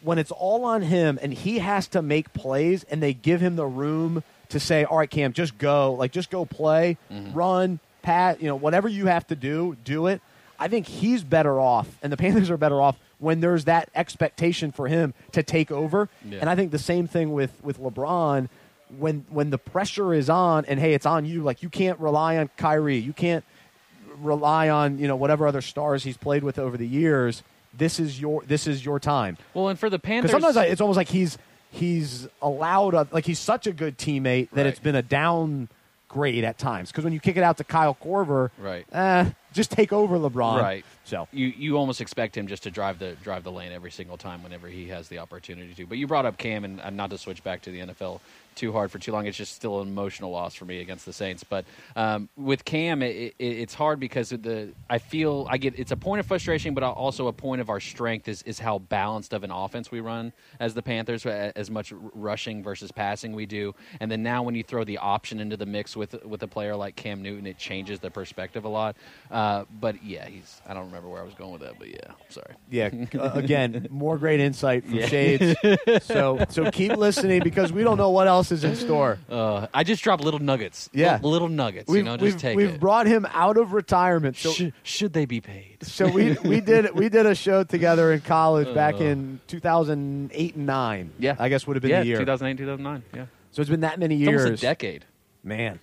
when 0.00 0.18
it's 0.18 0.30
all 0.30 0.64
on 0.64 0.82
him 0.82 1.18
and 1.20 1.34
he 1.34 1.58
has 1.58 1.88
to 1.88 2.00
make 2.00 2.32
plays 2.32 2.84
and 2.84 3.02
they 3.02 3.12
give 3.12 3.40
him 3.40 3.56
the 3.56 3.66
room 3.66 4.22
to 4.50 4.60
say, 4.60 4.84
all 4.84 4.98
right, 4.98 5.10
Cam, 5.10 5.32
just 5.32 5.58
go. 5.58 5.94
Like, 5.94 6.12
just 6.12 6.30
go 6.30 6.44
play, 6.44 6.96
Mm-hmm. 7.12 7.32
run, 7.32 7.80
pat, 8.02 8.40
you 8.40 8.48
know, 8.48 8.56
whatever 8.56 8.88
you 8.88 9.06
have 9.06 9.26
to 9.28 9.36
do, 9.36 9.76
do 9.84 10.06
it. 10.06 10.20
I 10.58 10.68
think 10.68 10.86
he's 10.86 11.22
better 11.24 11.60
off, 11.60 11.86
and 12.02 12.10
the 12.12 12.16
Panthers 12.16 12.48
are 12.50 12.56
better 12.56 12.80
off 12.80 12.96
when 13.18 13.40
there's 13.40 13.64
that 13.64 13.88
expectation 13.94 14.72
for 14.72 14.88
him 14.88 15.12
to 15.32 15.42
take 15.42 15.70
over. 15.70 16.08
Yeah. 16.24 16.38
And 16.40 16.48
I 16.50 16.54
think 16.56 16.70
the 16.70 16.78
same 16.78 17.06
thing 17.06 17.32
with, 17.32 17.52
with 17.62 17.78
LeBron 17.80 18.48
when 18.98 19.24
when 19.30 19.50
the 19.50 19.58
pressure 19.58 20.14
is 20.14 20.30
on 20.30 20.64
and 20.66 20.78
hey, 20.78 20.94
it's 20.94 21.06
on 21.06 21.24
you. 21.26 21.42
Like 21.42 21.62
you 21.62 21.68
can't 21.68 21.98
rely 21.98 22.36
on 22.38 22.48
Kyrie. 22.56 22.98
You 22.98 23.12
can't 23.12 23.44
rely 24.18 24.68
on 24.68 24.98
you 24.98 25.08
know 25.08 25.16
whatever 25.16 25.46
other 25.46 25.60
stars 25.60 26.04
he's 26.04 26.16
played 26.16 26.42
with 26.44 26.58
over 26.58 26.76
the 26.76 26.86
years. 26.86 27.42
This 27.74 27.98
is 28.00 28.20
your 28.20 28.42
this 28.42 28.66
is 28.66 28.84
your 28.84 28.98
time. 29.00 29.36
Well, 29.54 29.68
and 29.68 29.78
for 29.78 29.90
the 29.90 29.98
Panthers, 29.98 30.30
sometimes 30.30 30.56
I, 30.56 30.66
it's 30.66 30.80
almost 30.80 30.96
like 30.96 31.08
he's 31.08 31.36
he's 31.70 32.28
allowed 32.42 32.94
a, 32.94 33.06
like 33.10 33.26
he's 33.26 33.38
such 33.38 33.66
a 33.66 33.72
good 33.72 33.98
teammate 33.98 34.50
that 34.50 34.62
Right. 34.62 34.66
it's 34.66 34.78
been 34.78 34.94
a 34.94 35.02
downgrade 35.02 36.44
at 36.44 36.58
times. 36.58 36.90
Because 36.90 37.04
when 37.04 37.12
you 37.12 37.20
kick 37.20 37.36
it 37.36 37.42
out 37.42 37.56
to 37.58 37.64
Kyle 37.64 37.96
Korver, 38.02 38.50
Right. 38.58 38.86
eh, 38.92 39.30
just 39.56 39.70
take 39.70 39.92
over 39.92 40.18
LeBron. 40.18 40.60
Right. 40.60 40.84
So 41.04 41.26
you 41.32 41.46
you 41.46 41.76
almost 41.76 42.00
expect 42.00 42.36
him 42.36 42.46
just 42.46 42.62
to 42.64 42.70
drive 42.70 42.98
the 42.98 43.16
drive 43.22 43.44
the 43.44 43.52
lane 43.52 43.72
every 43.72 43.90
single 43.90 44.16
time 44.16 44.42
whenever 44.42 44.68
he 44.68 44.88
has 44.88 45.08
the 45.08 45.18
opportunity 45.18 45.72
to. 45.74 45.86
But 45.86 45.98
you 45.98 46.06
brought 46.06 46.26
up 46.26 46.36
Cam, 46.36 46.64
and, 46.64 46.80
and 46.80 46.96
not 46.96 47.10
to 47.10 47.18
switch 47.18 47.42
back 47.42 47.62
to 47.62 47.70
the 47.70 47.80
NFL 47.80 48.20
too 48.56 48.72
hard 48.72 48.90
for 48.90 48.98
too 48.98 49.12
long. 49.12 49.26
It's 49.26 49.36
just 49.36 49.54
still 49.54 49.80
an 49.82 49.88
emotional 49.88 50.30
loss 50.30 50.54
for 50.54 50.64
me 50.64 50.80
against 50.80 51.06
the 51.06 51.12
Saints. 51.12 51.44
But 51.44 51.64
um, 51.94 52.28
with 52.36 52.64
Cam, 52.64 53.02
it, 53.02 53.34
it, 53.38 53.44
it's 53.44 53.74
hard 53.74 54.00
because 54.00 54.30
the 54.30 54.72
I 54.90 54.98
feel 54.98 55.46
I 55.48 55.58
get 55.58 55.78
it's 55.78 55.92
a 55.92 55.96
point 55.96 56.20
of 56.20 56.26
frustration, 56.26 56.74
but 56.74 56.82
also 56.82 57.28
a 57.28 57.32
point 57.32 57.60
of 57.60 57.70
our 57.70 57.80
strength 57.80 58.26
is 58.26 58.42
is 58.42 58.58
how 58.58 58.80
balanced 58.80 59.32
of 59.32 59.44
an 59.44 59.50
offense 59.50 59.90
we 59.90 60.00
run 60.00 60.32
as 60.58 60.74
the 60.74 60.82
Panthers, 60.82 61.24
as 61.24 61.70
much 61.70 61.92
rushing 62.14 62.62
versus 62.62 62.90
passing 62.90 63.34
we 63.34 63.46
do. 63.46 63.74
And 64.00 64.10
then 64.10 64.22
now 64.22 64.42
when 64.42 64.54
you 64.54 64.62
throw 64.62 64.84
the 64.84 64.98
option 64.98 65.38
into 65.38 65.56
the 65.56 65.66
mix 65.66 65.96
with 65.96 66.24
with 66.24 66.42
a 66.42 66.48
player 66.48 66.74
like 66.74 66.96
Cam 66.96 67.22
Newton, 67.22 67.46
it 67.46 67.58
changes 67.58 68.00
the 68.00 68.10
perspective 68.10 68.64
a 68.64 68.68
lot. 68.68 68.96
Uh, 69.46 69.64
but 69.80 70.02
yeah, 70.04 70.26
he's 70.28 70.60
I 70.66 70.74
don't 70.74 70.86
remember 70.86 71.08
where 71.08 71.20
I 71.20 71.24
was 71.24 71.34
going 71.34 71.52
with 71.52 71.62
that, 71.62 71.78
but 71.78 71.88
yeah, 71.88 72.12
sorry. 72.30 72.54
yeah, 72.70 72.90
uh, 73.18 73.30
again, 73.34 73.86
more 73.90 74.18
great 74.18 74.40
insight 74.40 74.84
from 74.84 74.94
Yeah. 74.94 75.06
Shades. 75.06 75.54
So 76.02 76.44
so 76.48 76.70
keep 76.70 76.96
listening 76.96 77.42
because 77.42 77.72
we 77.72 77.82
don't 77.84 77.96
know 77.98 78.10
what 78.10 78.26
else 78.28 78.50
is 78.52 78.64
in 78.64 78.74
store. 78.76 79.18
Uh, 79.30 79.66
I 79.74 79.84
just 79.84 80.02
dropped 80.02 80.22
little 80.24 80.40
nuggets. 80.40 80.88
Yeah. 80.92 81.14
little, 81.16 81.30
little 81.30 81.48
nuggets. 81.48 81.88
We've, 81.88 81.98
you 81.98 82.02
know, 82.04 82.16
just 82.16 82.22
we've, 82.22 82.36
take 82.40 82.56
we've 82.56 82.74
it. 82.74 82.80
brought 82.80 83.06
him 83.06 83.26
out 83.32 83.56
of 83.56 83.72
retirement. 83.72 84.36
So 84.36 84.50
should, 84.52 84.72
should 84.82 85.12
they 85.12 85.24
be 85.26 85.40
paid? 85.40 85.78
so 85.82 86.08
we 86.08 86.32
we 86.44 86.60
did 86.72 86.94
we 86.94 87.08
did 87.08 87.26
a 87.26 87.34
show 87.34 87.62
together 87.64 88.12
in 88.12 88.20
college 88.22 88.72
back 88.74 88.94
Uh. 88.96 89.04
in 89.04 89.40
2008 89.46 90.54
and 90.56 90.66
9 90.66 91.10
Yeah, 91.18 91.36
i 91.38 91.48
guess 91.48 91.66
would 91.66 91.76
have 91.76 91.82
been 91.82 91.90
yeah, 91.90 92.00
the 92.00 92.06
year 92.06 92.18
2008, 92.18 92.56
2009. 92.58 93.02
Yeah, 93.14 93.26
so 93.52 93.60
it's 93.60 93.70
been 93.70 93.80
that 93.80 93.98
many 93.98 94.16
it's 94.16 94.28
years 94.28 94.44
almost 94.44 94.62
a 94.62 94.66
decade. 94.66 95.04
man 95.44 95.80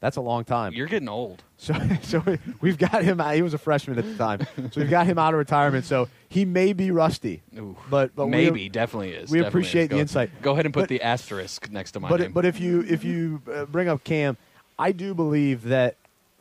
that's 0.00 0.16
a 0.16 0.20
long 0.20 0.44
time 0.44 0.72
You're 0.74 0.86
getting 0.86 1.08
old. 1.08 1.42
so 1.56 1.74
so 2.02 2.20
we- 2.26 2.38
we've 2.60 2.78
got 2.78 3.02
him 3.02 3.20
out 3.20 3.34
he 3.34 3.42
was 3.42 3.54
a 3.54 3.58
freshman 3.58 3.98
at 3.98 4.04
the 4.04 4.14
time 4.16 4.46
so 4.70 4.80
we've 4.80 4.90
got 4.90 5.06
him 5.06 5.18
out 5.18 5.34
of 5.34 5.38
retirement 5.38 5.84
so 5.84 6.08
he 6.28 6.44
may 6.44 6.72
be 6.72 6.90
rusty 6.90 7.42
Ooh, 7.56 7.76
but 7.90 8.14
but 8.14 8.26
we- 8.26 8.30
maybe, 8.30 8.68
definitely 8.68 9.10
is. 9.10 9.30
we 9.30 9.38
definitely 9.38 9.48
appreciate 9.48 9.82
is. 9.84 9.88
the 9.88 9.94
Go- 9.96 10.00
insight. 10.00 10.42
Go 10.42 10.52
ahead 10.52 10.64
and 10.66 10.72
put 10.74 10.82
But- 10.82 10.88
the 10.90 11.02
asterisk 11.02 11.70
next 11.70 11.92
to 11.92 12.00
my 12.00 12.08
but 12.08 12.20
name. 12.20 12.32
but 12.32 12.44
if 12.44 12.60
you 12.60 12.84
if 12.88 13.02
you 13.04 13.42
uh, 13.52 13.64
bring 13.66 13.88
up 13.88 14.04
Cam, 14.04 14.36
I 14.78 14.92
do 14.92 15.14
believe 15.14 15.64
that 15.64 15.96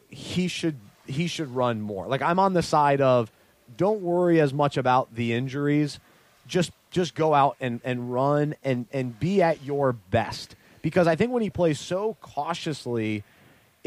he 0.10 0.48
should 0.48 0.76
he 1.06 1.28
should 1.28 1.50
run 1.56 1.82
more. 1.82 2.06
Like 2.08 2.22
I'm 2.22 2.38
on 2.40 2.54
the 2.54 2.62
side 2.62 3.02
of 3.02 3.32
don't 3.76 4.02
worry 4.02 4.40
as 4.40 4.54
much 4.54 4.78
about 4.78 5.14
the 5.16 5.34
injuries. 5.34 6.00
Just 6.48 6.72
just 6.92 7.16
go 7.16 7.34
out 7.34 7.58
and, 7.60 7.82
and 7.84 8.14
run 8.14 8.56
and, 8.64 8.86
and 8.94 9.20
be 9.20 9.42
at 9.42 9.64
your 9.64 9.92
best. 9.92 10.56
Because 10.82 11.06
I 11.08 11.16
think 11.18 11.32
when 11.34 11.42
he 11.44 11.50
plays 11.50 11.80
so 11.80 12.16
cautiously, 12.22 13.24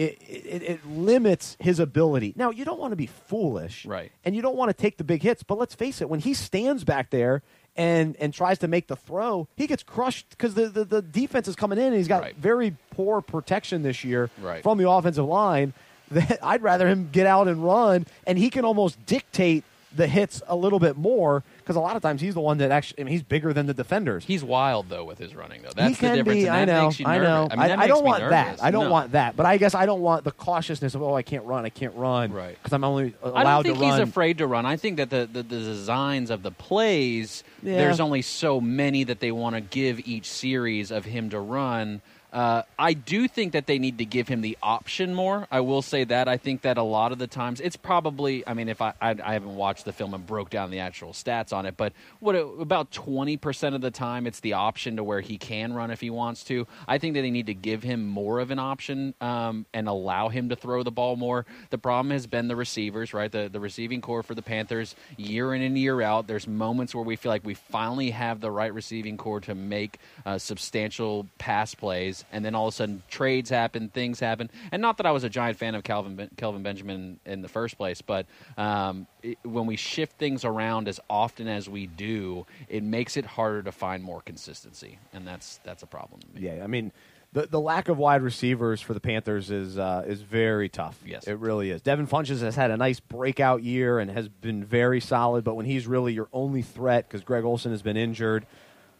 it, 0.00 0.18
it, 0.22 0.62
it 0.62 0.86
limits 0.86 1.56
his 1.60 1.78
ability. 1.80 2.32
Now, 2.36 2.50
you 2.50 2.64
don't 2.64 2.78
want 2.80 2.92
to 2.92 2.96
be 2.96 3.06
foolish. 3.06 3.84
Right. 3.84 4.10
And 4.24 4.34
you 4.34 4.42
don't 4.42 4.56
want 4.56 4.70
to 4.70 4.74
take 4.74 4.96
the 4.96 5.04
big 5.04 5.22
hits. 5.22 5.42
But 5.42 5.58
let's 5.58 5.74
face 5.74 6.00
it, 6.00 6.08
when 6.08 6.20
he 6.20 6.34
stands 6.34 6.84
back 6.84 7.10
there 7.10 7.42
and, 7.76 8.16
and 8.16 8.32
tries 8.32 8.58
to 8.60 8.68
make 8.68 8.86
the 8.88 8.96
throw, 8.96 9.46
he 9.56 9.66
gets 9.66 9.82
crushed 9.82 10.30
because 10.30 10.54
the, 10.54 10.68
the, 10.68 10.84
the 10.84 11.02
defense 11.02 11.48
is 11.48 11.56
coming 11.56 11.78
in 11.78 11.86
and 11.86 11.96
he's 11.96 12.08
got 12.08 12.22
Right. 12.22 12.36
very 12.36 12.76
poor 12.90 13.20
protection 13.20 13.82
this 13.82 14.02
year 14.04 14.30
Right. 14.40 14.62
from 14.62 14.78
the 14.78 14.88
offensive 14.88 15.26
line. 15.26 15.72
That 16.12 16.40
I'd 16.42 16.60
rather 16.62 16.88
him 16.88 17.10
get 17.12 17.28
out 17.28 17.46
and 17.46 17.64
run, 17.64 18.04
and 18.26 18.36
he 18.36 18.50
can 18.50 18.64
almost 18.64 19.06
dictate 19.06 19.62
the 19.96 20.06
hits 20.06 20.40
a 20.46 20.54
little 20.54 20.78
bit 20.78 20.96
more 20.96 21.42
because 21.58 21.74
a 21.74 21.80
lot 21.80 21.96
of 21.96 22.02
times 22.02 22.20
he's 22.20 22.34
the 22.34 22.40
one 22.40 22.58
that 22.58 22.70
actually 22.70 23.00
I 23.02 23.04
mean, 23.04 23.12
he's 23.12 23.22
bigger 23.24 23.52
than 23.52 23.66
the 23.66 23.74
defenders. 23.74 24.24
he's 24.24 24.44
wild 24.44 24.88
though 24.88 25.04
with 25.04 25.18
his 25.18 25.34
running 25.34 25.62
though. 25.62 25.70
That's 25.74 25.90
he 25.90 25.94
can 25.96 26.10
the 26.12 26.16
difference. 26.18 26.36
be. 26.42 26.46
and 26.46 26.56
I 26.56 26.64
that 26.64 26.72
know. 26.72 26.86
makes 26.86 27.00
you 27.00 27.06
I 27.06 27.18
nervous. 27.18 27.28
know. 27.28 27.48
I, 27.50 27.56
mean, 27.56 27.68
that 27.68 27.78
I, 27.80 27.86
don't 27.88 28.04
want 28.04 28.20
nervous. 28.22 28.30
that. 28.60 28.62
I 28.62 28.70
don't 28.70 28.84
No. 28.84 28.90
want 28.90 29.12
that. 29.12 29.34
But 29.36 29.46
I 29.46 29.56
guess 29.56 29.74
I 29.74 29.86
don't 29.86 30.00
want 30.00 30.22
the 30.24 30.30
cautiousness 30.32 30.94
of 30.94 31.02
oh 31.02 31.14
I 31.14 31.22
can't 31.22 31.44
run. 31.44 31.64
I 31.64 31.70
can't 31.70 31.94
run. 31.96 32.32
Right. 32.32 32.56
Because 32.56 32.72
I'm 32.72 32.84
only 32.84 33.14
allowed 33.22 33.36
I 33.46 33.62
don't 33.62 33.76
think 33.78 33.78
he's 33.92 33.98
afraid 33.98 34.38
to 34.38 34.46
run. 34.46 34.64
I 34.66 34.76
think 34.76 34.98
that 34.98 35.10
the, 35.10 35.28
the, 35.30 35.42
the 35.42 35.58
designs 35.58 36.30
of 36.30 36.42
the 36.42 36.50
plays, 36.50 37.42
Yeah. 37.62 37.76
there's 37.76 37.98
only 38.00 38.22
so 38.22 38.60
many 38.60 39.04
that 39.04 39.20
they 39.20 39.32
want 39.32 39.54
to 39.56 39.60
give 39.60 40.00
each 40.06 40.30
series 40.30 40.90
of 40.90 41.04
him 41.04 41.30
to 41.30 41.40
run. 41.40 42.00
Uh, 42.32 42.62
I 42.78 42.92
do 42.92 43.26
think 43.26 43.52
that 43.52 43.66
they 43.66 43.78
need 43.78 43.98
to 43.98 44.04
give 44.04 44.28
him 44.28 44.40
the 44.40 44.56
option 44.62 45.14
more. 45.14 45.46
I 45.50 45.60
will 45.60 45.82
say 45.82 46.04
that. 46.04 46.28
I 46.28 46.36
think 46.36 46.62
that 46.62 46.78
a 46.78 46.82
lot 46.82 47.12
of 47.12 47.18
the 47.18 47.26
times 47.26 47.60
it's 47.60 47.76
probably. 47.76 48.46
I 48.46 48.54
mean, 48.54 48.68
if 48.68 48.80
I 48.80 48.94
I, 49.00 49.16
I 49.22 49.32
haven't 49.32 49.56
watched 49.56 49.84
the 49.84 49.92
film 49.92 50.14
and 50.14 50.24
broke 50.26 50.50
down 50.50 50.70
the 50.70 50.78
actual 50.80 51.12
stats 51.12 51.52
on 51.52 51.66
it, 51.66 51.76
but 51.76 51.92
what 52.20 52.34
about 52.34 52.92
twenty 52.92 53.36
percent 53.36 53.74
of 53.74 53.80
the 53.80 53.90
time 53.90 54.26
it's 54.26 54.40
the 54.40 54.54
option 54.54 54.96
to 54.96 55.04
where 55.04 55.20
he 55.20 55.38
can 55.38 55.72
run 55.72 55.90
if 55.90 56.00
he 56.00 56.10
wants 56.10 56.44
to. 56.44 56.66
I 56.86 56.98
think 56.98 57.14
that 57.14 57.22
they 57.22 57.30
need 57.30 57.46
to 57.46 57.54
give 57.54 57.82
him 57.82 58.06
more 58.06 58.38
of 58.38 58.50
an 58.50 58.58
option 58.58 59.14
um, 59.20 59.66
and 59.74 59.88
allow 59.88 60.28
him 60.28 60.50
to 60.50 60.56
throw 60.56 60.82
the 60.82 60.90
ball 60.92 61.16
more. 61.16 61.46
The 61.70 61.78
problem 61.78 62.12
has 62.12 62.26
been 62.26 62.48
the 62.48 62.56
receivers, 62.56 63.12
right? 63.12 63.30
The 63.30 63.48
the 63.48 63.60
receiving 63.60 64.00
corps 64.00 64.22
for 64.22 64.34
the 64.34 64.42
Panthers 64.42 64.94
year 65.16 65.52
in 65.54 65.62
and 65.62 65.76
year 65.76 66.00
out. 66.00 66.26
There's 66.26 66.46
moments 66.46 66.94
where 66.94 67.04
we 67.04 67.16
feel 67.16 67.30
like 67.30 67.44
we 67.44 67.54
finally 67.54 68.10
have 68.10 68.40
the 68.40 68.50
right 68.50 68.72
receiving 68.72 69.16
corps 69.16 69.40
to 69.40 69.54
make 69.54 69.98
uh, 70.24 70.38
substantial 70.38 71.26
pass 71.38 71.74
plays, 71.74 72.19
and 72.32 72.44
then 72.44 72.54
all 72.54 72.68
of 72.68 72.74
a 72.74 72.76
sudden 72.76 73.02
trades 73.08 73.50
happen, 73.50 73.88
things 73.88 74.20
happen. 74.20 74.50
And 74.72 74.80
not 74.82 74.96
that 74.98 75.06
I 75.06 75.10
was 75.10 75.24
a 75.24 75.28
giant 75.28 75.58
fan 75.58 75.74
of 75.74 75.84
Calvin 75.84 76.16
ben- 76.16 76.30
Kelvin 76.36 76.62
Benjamin 76.62 77.20
in 77.24 77.42
the 77.42 77.48
first 77.48 77.76
place, 77.76 78.02
but 78.02 78.26
um, 78.56 79.06
it, 79.22 79.38
when 79.42 79.66
we 79.66 79.76
shift 79.76 80.18
things 80.18 80.44
around 80.44 80.88
as 80.88 81.00
often 81.08 81.48
as 81.48 81.68
we 81.68 81.86
do, 81.86 82.46
it 82.68 82.82
makes 82.82 83.16
it 83.16 83.24
harder 83.24 83.62
to 83.62 83.72
find 83.72 84.02
more 84.02 84.20
consistency, 84.20 84.98
and 85.12 85.26
that's 85.26 85.60
that's 85.64 85.82
a 85.82 85.86
problem. 85.86 86.20
To 86.20 86.28
me. 86.40 86.46
Yeah, 86.46 86.64
I 86.64 86.66
mean, 86.66 86.92
the 87.32 87.46
the 87.46 87.60
lack 87.60 87.88
of 87.88 87.98
wide 87.98 88.22
receivers 88.22 88.80
for 88.80 88.94
the 88.94 89.00
Panthers 89.00 89.50
is 89.50 89.78
uh, 89.78 90.04
is 90.06 90.22
very 90.22 90.68
tough. 90.68 90.98
Yes. 91.04 91.26
it 91.26 91.38
really 91.38 91.70
is. 91.70 91.80
Devin 91.82 92.06
Funchess 92.06 92.40
has 92.40 92.56
had 92.56 92.70
a 92.70 92.76
nice 92.76 93.00
breakout 93.00 93.62
year 93.62 93.98
and 93.98 94.10
has 94.10 94.28
been 94.28 94.64
very 94.64 95.00
solid. 95.00 95.44
But 95.44 95.54
when 95.54 95.66
he's 95.66 95.86
really 95.86 96.12
your 96.12 96.28
only 96.32 96.62
threat, 96.62 97.08
because 97.08 97.22
Greg 97.22 97.44
Olsen 97.44 97.70
has 97.70 97.82
been 97.82 97.96
injured, 97.96 98.46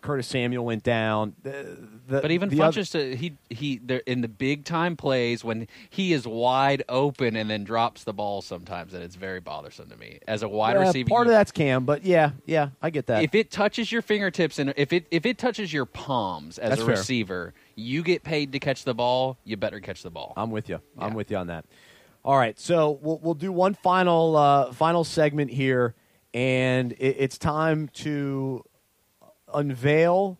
Curtis 0.02 0.26
Samuel 0.26 0.64
went 0.64 0.82
down. 0.82 1.34
The, 1.42 1.76
the, 2.08 2.20
But 2.20 2.30
even 2.30 2.48
the 2.48 2.60
other- 2.62 2.80
Funchess, 2.80 2.94
uh, 3.12 3.16
he 3.16 3.36
he 3.50 3.78
there 3.78 4.02
in 4.06 4.20
the 4.20 4.28
big 4.28 4.64
time 4.64 4.96
plays 4.96 5.44
when 5.44 5.68
he 5.90 6.12
is 6.12 6.26
wide 6.26 6.82
open 6.88 7.36
and 7.36 7.48
then 7.50 7.64
drops 7.64 8.04
the 8.04 8.12
ball 8.12 8.42
sometimes, 8.42 8.94
and 8.94 9.02
it's 9.02 9.14
very 9.16 9.40
bothersome 9.40 9.88
to 9.90 9.96
me 9.96 10.18
as 10.26 10.42
a 10.42 10.48
wide 10.48 10.76
Yeah, 10.76 10.82
receiver. 10.86 11.08
Part 11.08 11.26
of 11.26 11.32
that's 11.32 11.52
Cam, 11.52 11.84
but 11.84 12.04
yeah, 12.04 12.30
yeah, 12.46 12.70
I 12.80 12.90
get 12.90 13.06
that. 13.06 13.22
if 13.22 13.34
it 13.34 13.50
touches 13.50 13.92
your 13.92 14.02
fingertips 14.02 14.58
and 14.58 14.72
if 14.76 14.92
it 14.92 15.06
if 15.10 15.26
it 15.26 15.38
touches 15.38 15.72
your 15.72 15.86
palms 15.86 16.58
as 16.58 16.70
That's 16.70 16.82
a 16.82 16.84
fair. 16.86 16.94
receiver, 16.96 17.54
you 17.76 18.02
get 18.02 18.22
paid 18.22 18.52
to 18.52 18.58
catch 18.58 18.84
the 18.84 18.94
ball. 18.94 19.38
You 19.44 19.56
better 19.56 19.80
catch 19.80 20.02
the 20.02 20.10
ball. 20.10 20.32
I'm 20.36 20.50
with 20.50 20.68
you. 20.68 20.80
I'm 20.98 21.14
with 21.14 21.30
you 21.30 21.36
on 21.36 21.48
that. 21.48 21.64
All 22.24 22.36
right, 22.36 22.58
so 22.58 22.98
we'll 23.02 23.18
we'll 23.22 23.34
do 23.34 23.50
one 23.52 23.74
final 23.74 24.36
uh, 24.36 24.72
final 24.72 25.04
segment 25.04 25.50
here, 25.50 25.94
and 26.34 26.92
it, 26.92 27.16
it's 27.18 27.38
time 27.38 27.88
to 27.94 28.62
unveil 29.54 30.38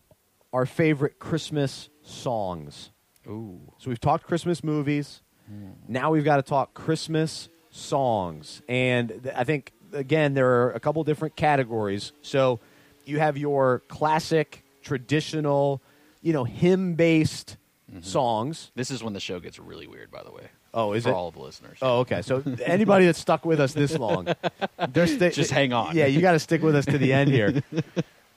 our 0.53 0.65
favorite 0.65 1.19
Christmas 1.19 1.89
songs. 2.03 2.91
Ooh, 3.27 3.59
So 3.77 3.89
we've 3.89 3.99
talked 3.99 4.25
Christmas 4.25 4.63
movies. 4.63 5.21
Hmm. 5.47 5.71
Now 5.87 6.11
we've 6.11 6.23
got 6.25 6.37
to 6.37 6.41
talk 6.41 6.73
Christmas 6.73 7.49
songs, 7.69 8.61
and 8.67 9.09
th- 9.23 9.35
I 9.35 9.43
think 9.43 9.71
again 9.93 10.33
there 10.33 10.49
are 10.63 10.71
a 10.71 10.79
couple 10.79 11.03
different 11.03 11.35
categories. 11.35 12.11
So 12.21 12.59
you 13.05 13.19
have 13.19 13.37
your 13.37 13.81
classic, 13.87 14.63
traditional, 14.81 15.81
you 16.21 16.33
know, 16.33 16.43
hymn-based 16.43 17.57
mm-hmm. 17.91 18.01
songs. 18.01 18.71
this 18.75 18.91
is 18.91 19.03
when 19.03 19.13
the 19.13 19.19
show 19.19 19.39
gets 19.39 19.59
really 19.59 19.87
weird. 19.87 20.11
By 20.11 20.23
the 20.23 20.31
way, 20.31 20.47
Oh, 20.73 20.93
is 20.93 21.03
for 21.03 21.09
it? 21.09 21.13
all 21.13 21.27
of 21.27 21.33
the 21.35 21.41
listeners. 21.41 21.77
Oh, 21.81 21.99
okay. 21.99 22.21
So 22.21 22.43
anybody 22.65 23.05
that's 23.05 23.19
stuck 23.19 23.45
with 23.45 23.59
us 23.59 23.73
this 23.73 23.97
long, 23.97 24.27
they're 24.89 25.07
sti- 25.07 25.29
Just 25.29 25.51
hang 25.51 25.73
on. 25.73 25.95
Yeah, 25.95 26.05
you 26.05 26.21
got 26.21 26.31
to 26.33 26.39
stick 26.39 26.61
with 26.61 26.75
us 26.75 26.85
to 26.85 26.97
the 26.97 27.13
end 27.13 27.29
here. 27.29 27.61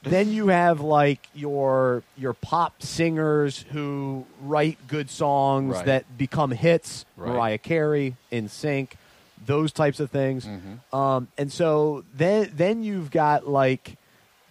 then 0.05 0.31
you 0.31 0.49
have 0.49 0.81
like 0.81 1.27
your 1.35 2.03
your 2.17 2.33
pop 2.35 2.83
singers 2.83 3.65
who 3.73 4.27
write 4.43 4.79
good 4.89 5.11
songs 5.11 5.75
Right. 5.77 5.87
that 5.87 6.19
become 6.19 6.51
hits. 6.51 7.05
Right. 7.17 7.33
Mariah 7.33 7.59
Carey, 7.59 8.17
NSYNC, 8.33 8.91
those 9.47 9.73
types 9.73 10.01
of 10.01 10.11
things. 10.11 10.45
Mm-hmm. 10.47 10.95
Um, 10.97 11.29
and 11.39 11.53
so 11.53 12.05
then 12.15 12.51
then 12.55 12.83
you've 12.83 13.11
got 13.11 13.49
like 13.49 13.97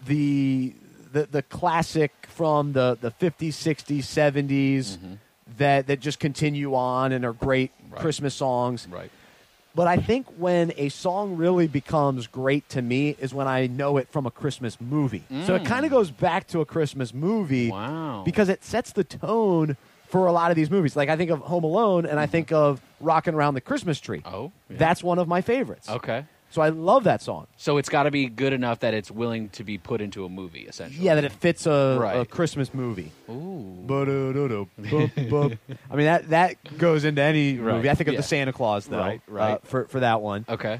the 0.06 0.74
the 1.12 1.28
the 1.28 1.42
classic 1.44 2.12
from 2.30 2.74
the 2.74 2.98
the 3.00 3.12
50s, 3.12 3.50
60s, 3.50 4.00
70s 4.00 4.98
that 5.58 5.88
that 5.88 6.00
just 6.00 6.20
continue 6.20 6.74
on 6.76 7.12
and 7.12 7.24
are 7.26 7.34
great 7.34 7.72
Right. 7.92 8.02
Christmas 8.02 8.34
songs. 8.34 8.88
Right. 8.90 9.12
But 9.76 9.88
I 9.88 9.98
think 9.98 10.28
when 10.38 10.72
a 10.78 10.90
song 10.90 11.36
really 11.36 11.68
becomes 11.68 12.28
great 12.28 12.70
to 12.70 12.82
me 12.82 13.16
is 13.20 13.34
when 13.34 13.48
I 13.48 13.66
know 13.68 13.98
it 13.98 14.08
from 14.12 14.26
a 14.28 14.32
Christmas 14.32 14.80
movie. 14.80 15.24
So 15.46 15.56
it 15.56 15.66
kind 15.66 15.84
of 15.84 15.90
goes 15.92 16.12
back 16.12 16.46
to 16.48 16.62
a 16.62 16.66
Christmas 16.66 17.14
movie 17.14 17.70
Mm. 17.70 17.72
Wow. 17.72 18.22
because 18.24 18.50
it 18.50 18.64
sets 18.64 18.92
the 18.92 19.04
tone 19.04 19.76
for 20.10 20.28
a 20.28 20.32
lot 20.32 20.52
of 20.52 20.56
these 20.56 20.70
movies. 20.70 20.96
Like 20.96 21.10
I 21.10 21.18
think 21.18 21.32
of 21.32 21.40
Home 21.40 21.64
Alone 21.64 22.06
and 22.06 22.20
I 22.20 22.28
think 22.28 22.52
of 22.52 22.82
Rocking 23.00 23.34
Around 23.34 23.56
the 23.56 23.62
Christmas 23.62 24.00
Tree. 24.00 24.22
Oh, 24.26 24.52
yeah. 24.70 24.78
That's 24.78 25.04
one 25.04 25.18
of 25.18 25.28
my 25.28 25.42
favorites. 25.42 25.90
okay. 25.90 26.26
So 26.54 26.62
I 26.62 26.70
love 26.70 27.06
that 27.06 27.24
song. 27.24 27.48
So 27.58 27.80
it's 27.80 27.90
got 27.90 28.04
to 28.04 28.12
be 28.12 28.28
good 28.28 28.54
enough 28.54 28.82
that 28.82 28.94
it's 28.94 29.10
willing 29.10 29.50
to 29.50 29.64
be 29.64 29.80
put 29.80 30.02
into 30.02 30.24
a 30.24 30.30
movie, 30.30 30.68
essentially. 30.68 31.04
Yeah, 31.04 31.16
that 31.16 31.24
it 31.24 31.32
fits 31.32 31.66
a, 31.66 32.20
a 32.22 32.26
Christmas 32.28 32.76
movie. 32.76 33.12
Ooh. 33.28 33.88
I 33.90 34.06
mean 35.96 36.06
that 36.06 36.30
that 36.30 36.78
goes 36.78 37.06
into 37.06 37.24
any 37.24 37.58
Right, 37.58 37.78
movie. 37.78 37.90
I 37.90 37.96
think 37.96 38.08
of 38.10 38.14
yeah. 38.14 38.20
the 38.20 38.28
Santa 38.28 38.54
Claus 38.54 38.86
though, 38.86 39.00
Right, 39.00 39.22
right. 39.28 39.52
uh, 39.54 39.58
for 39.64 39.86
for 39.88 40.02
that 40.02 40.22
one. 40.22 40.46
Okay. 40.48 40.80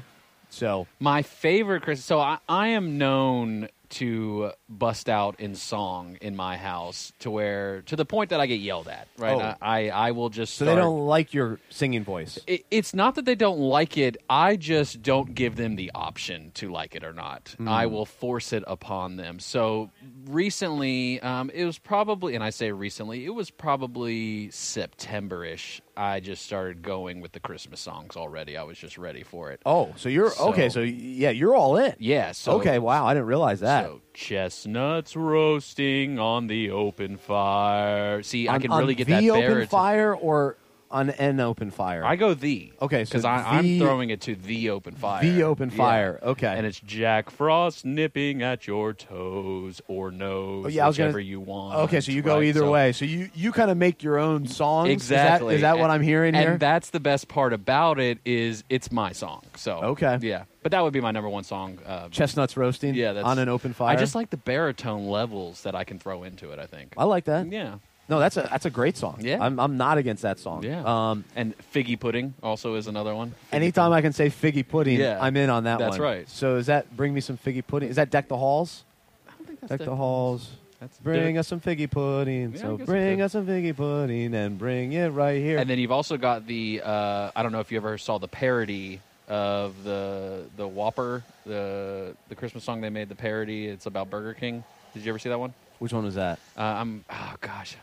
So 0.50 0.86
My 1.00 1.22
favorite 1.22 1.82
Christmas. 1.82 2.04
So 2.04 2.20
I, 2.20 2.38
I 2.48 2.68
am 2.68 2.96
known 2.96 3.68
to 3.90 4.52
bust 4.68 5.08
out 5.08 5.38
in 5.40 5.54
song 5.54 6.16
in 6.20 6.34
my 6.36 6.56
house 6.56 7.12
to 7.20 7.30
where 7.30 7.82
to 7.82 7.96
the 7.96 8.04
point 8.04 8.30
that 8.30 8.40
I 8.40 8.46
get 8.46 8.60
yelled 8.60 8.88
at. 8.88 9.08
Right. 9.18 9.32
Oh. 9.34 9.54
I, 9.60 9.90
I 9.90 10.10
will 10.12 10.28
just. 10.30 10.54
so 10.54 10.64
they 10.64 10.74
don't 10.74 11.06
like 11.06 11.32
your 11.34 11.58
singing 11.70 12.04
voice. 12.04 12.38
It, 12.46 12.64
it's 12.70 12.94
not 12.94 13.14
that 13.16 13.24
they 13.24 13.34
don't 13.34 13.58
like 13.60 13.96
it. 13.98 14.16
I 14.28 14.56
just 14.56 15.02
don't 15.02 15.34
give 15.34 15.56
them 15.56 15.76
the 15.76 15.90
option 15.94 16.50
to 16.54 16.70
like 16.70 16.94
it 16.94 17.04
or 17.04 17.12
not. 17.12 17.54
Hmm. 17.58 17.68
I 17.68 17.86
will 17.86 18.06
force 18.06 18.52
it 18.52 18.64
upon 18.66 19.16
them. 19.16 19.38
So 19.38 19.90
recently, 20.26 21.20
um, 21.20 21.50
it 21.54 21.64
was 21.64 21.78
probably, 21.78 22.34
and 22.34 22.42
I 22.42 22.50
say 22.50 22.72
recently, 22.72 23.24
it 23.24 23.30
was 23.34 23.50
probably 23.50 24.50
September-ish. 24.50 25.80
I 25.96 26.20
just 26.20 26.44
started 26.44 26.82
going 26.82 27.20
with 27.20 27.32
the 27.32 27.40
Christmas 27.40 27.80
songs 27.80 28.16
already. 28.16 28.56
I 28.56 28.62
was 28.64 28.78
just 28.78 28.98
ready 28.98 29.22
for 29.22 29.50
it. 29.52 29.60
Oh, 29.64 29.92
so 29.96 30.08
you're 30.08 30.30
So- 30.30 30.48
okay. 30.50 30.68
So 30.68 30.80
yeah, 30.80 31.30
you're 31.30 31.54
all 31.54 31.76
in. 31.76 31.94
Yeah. 31.98 32.32
So 32.32 32.52
okay, 32.52 32.78
wow, 32.78 33.06
I 33.06 33.14
didn't 33.14 33.26
realize 33.26 33.60
that. 33.60 33.73
So 33.82 34.00
chestnuts 34.12 35.16
roasting 35.16 36.18
on 36.18 36.46
the 36.46 36.70
open 36.70 37.16
fire. 37.16 38.22
See, 38.22 38.48
I 38.48 38.58
can 38.58 38.70
really 38.70 38.94
get 38.94 39.06
the 39.06 39.14
that 39.14 39.30
open 39.30 39.66
fire 39.66 40.14
or 40.14 40.56
on 40.94 41.10
an 41.10 41.40
open 41.40 41.70
fire. 41.70 42.04
I 42.04 42.16
go 42.16 42.32
the. 42.34 42.72
Okay, 42.80 43.04
so 43.04 43.10
because 43.10 43.24
I'm 43.24 43.64
the- 43.64 43.78
throwing 43.80 44.10
it 44.10 44.20
to 44.22 44.34
the 44.36 44.70
open 44.70 44.94
fire. 44.94 45.22
The 45.22 45.42
open 45.42 45.70
Yeah. 45.70 45.76
fire. 45.76 46.20
Okay. 46.22 46.46
and 46.56 46.64
it's 46.66 46.78
Jack 46.80 47.30
Frost 47.30 47.84
nipping 47.84 48.42
at 48.42 48.66
your 48.66 48.92
toes 48.94 49.80
or 49.88 50.10
nose, 50.10 50.66
Oh, 50.66 50.68
yeah, 50.68 50.84
I 50.84 50.86
was 50.86 50.96
gonna- 50.96 51.08
whichever 51.08 51.20
you 51.20 51.40
want. 51.40 51.74
okay, 51.80 52.00
so 52.00 52.12
you 52.12 52.22
go 52.22 52.36
right? 52.36 52.44
either 52.44 52.60
So- 52.60 52.70
way. 52.70 52.92
So 52.92 53.04
you 53.04 53.28
you 53.34 53.50
kind 53.52 53.70
of 53.70 53.76
make 53.76 54.02
your 54.02 54.18
own 54.18 54.46
songs. 54.46 54.88
Is 54.90 55.08
that- 55.08 55.24
Exactly. 55.26 55.54
Is 55.56 55.60
that, 55.62 55.76
what 55.78 55.84
And- 55.84 55.92
I'm 55.92 56.02
hearing 56.02 56.34
and 56.34 56.44
here? 56.50 56.58
that's 56.58 56.90
the 56.90 57.00
best 57.00 57.28
part 57.28 57.52
about 57.52 57.98
it 57.98 58.18
is 58.24 58.62
it's 58.70 58.92
my 58.92 59.12
song. 59.12 59.42
So 59.56 59.78
Okay. 59.82 60.18
yeah, 60.22 60.44
but 60.62 60.70
that 60.72 60.82
would 60.82 60.92
be 60.92 61.00
my 61.00 61.10
number 61.10 61.28
one 61.28 61.44
song. 61.44 61.78
Uh, 61.86 62.08
Chestnuts 62.10 62.56
roasting. 62.56 62.94
yeah, 62.94 63.12
that's, 63.12 63.26
on 63.26 63.38
an 63.38 63.48
open 63.48 63.72
fire. 63.72 63.90
I 63.90 63.96
just 63.96 64.14
like 64.14 64.30
the 64.30 64.36
baritone 64.36 65.08
levels 65.08 65.62
that 65.64 65.74
I 65.74 65.82
can 65.84 65.98
throw 65.98 66.22
into 66.22 66.50
it. 66.52 66.58
I 66.58 66.66
think. 66.66 66.94
I 66.96 67.04
like 67.04 67.24
that. 67.24 67.50
Yeah, 67.50 67.74
No, 68.08 68.18
that's 68.18 68.36
a 68.36 68.42
that's 68.42 68.66
a 68.66 68.70
great 68.70 68.96
song. 68.96 69.18
Yeah. 69.20 69.38
I'm 69.40 69.58
I'm 69.58 69.76
not 69.76 69.96
against 69.98 70.22
that 70.22 70.38
song. 70.38 70.62
yeah. 70.62 70.82
Um, 70.84 71.24
and 71.36 71.54
figgy 71.74 71.98
pudding 71.98 72.34
also 72.42 72.74
is 72.74 72.86
another 72.86 73.14
one. 73.14 73.30
Figgy 73.30 73.34
anytime 73.56 73.92
I 73.92 74.02
can 74.02 74.12
say 74.12 74.28
figgy 74.28 74.66
pudding, 74.66 74.98
Yeah. 75.00 75.18
I'm 75.20 75.36
in 75.36 75.48
on 75.50 75.64
that 75.64 75.78
That's 75.78 75.98
one. 75.98 76.00
right. 76.00 76.28
So 76.28 76.56
is 76.56 76.66
that 76.66 76.94
bring 76.96 77.14
me 77.14 77.20
some 77.20 77.38
figgy 77.38 77.66
pudding? 77.66 77.88
Is 77.88 77.96
that 77.96 78.10
deck 78.10 78.28
the 78.28 78.36
halls? 78.36 78.84
I 79.26 79.32
don't 79.38 79.46
think 79.46 79.60
that's 79.60 79.70
Deck 79.70 79.86
the 79.86 79.96
halls. 79.96 80.50
That's 80.80 80.98
Bring 80.98 81.38
us 81.38 81.48
some 81.48 81.60
figgy 81.60 81.90
pudding. 81.90 82.52
Yeah, 82.52 82.60
so 82.60 82.76
bring 82.76 83.22
us 83.22 83.32
some 83.32 83.46
figgy 83.46 83.74
pudding 83.74 84.34
and 84.34 84.58
bring 84.58 84.92
it 84.92 85.08
right 85.08 85.40
here. 85.40 85.56
And 85.56 85.70
then 85.70 85.78
you've 85.78 85.92
also 85.92 86.18
got 86.18 86.46
the 86.46 86.82
uh, 86.84 87.30
I 87.34 87.42
don't 87.42 87.52
know 87.52 87.60
if 87.60 87.72
you 87.72 87.78
ever 87.78 87.96
saw 87.96 88.18
the 88.18 88.28
parody 88.28 89.00
of 89.26 89.82
the 89.84 90.44
the 90.58 90.68
Whopper, 90.68 91.22
the 91.46 92.14
the 92.28 92.34
Christmas 92.34 92.64
song 92.64 92.82
they 92.82 92.90
made, 92.90 93.08
the 93.08 93.14
parody. 93.14 93.66
It's 93.66 93.86
about 93.86 94.10
Burger 94.10 94.34
King. 94.34 94.62
Did 94.92 95.04
you 95.06 95.08
ever 95.10 95.18
see 95.18 95.30
that 95.30 95.38
one? 95.38 95.54
Which 95.78 95.94
one 95.94 96.04
was 96.04 96.16
that? 96.16 96.38
Uh, 96.56 96.60
I'm 96.62 97.04
oh 97.08 97.34
gosh, 97.40 97.76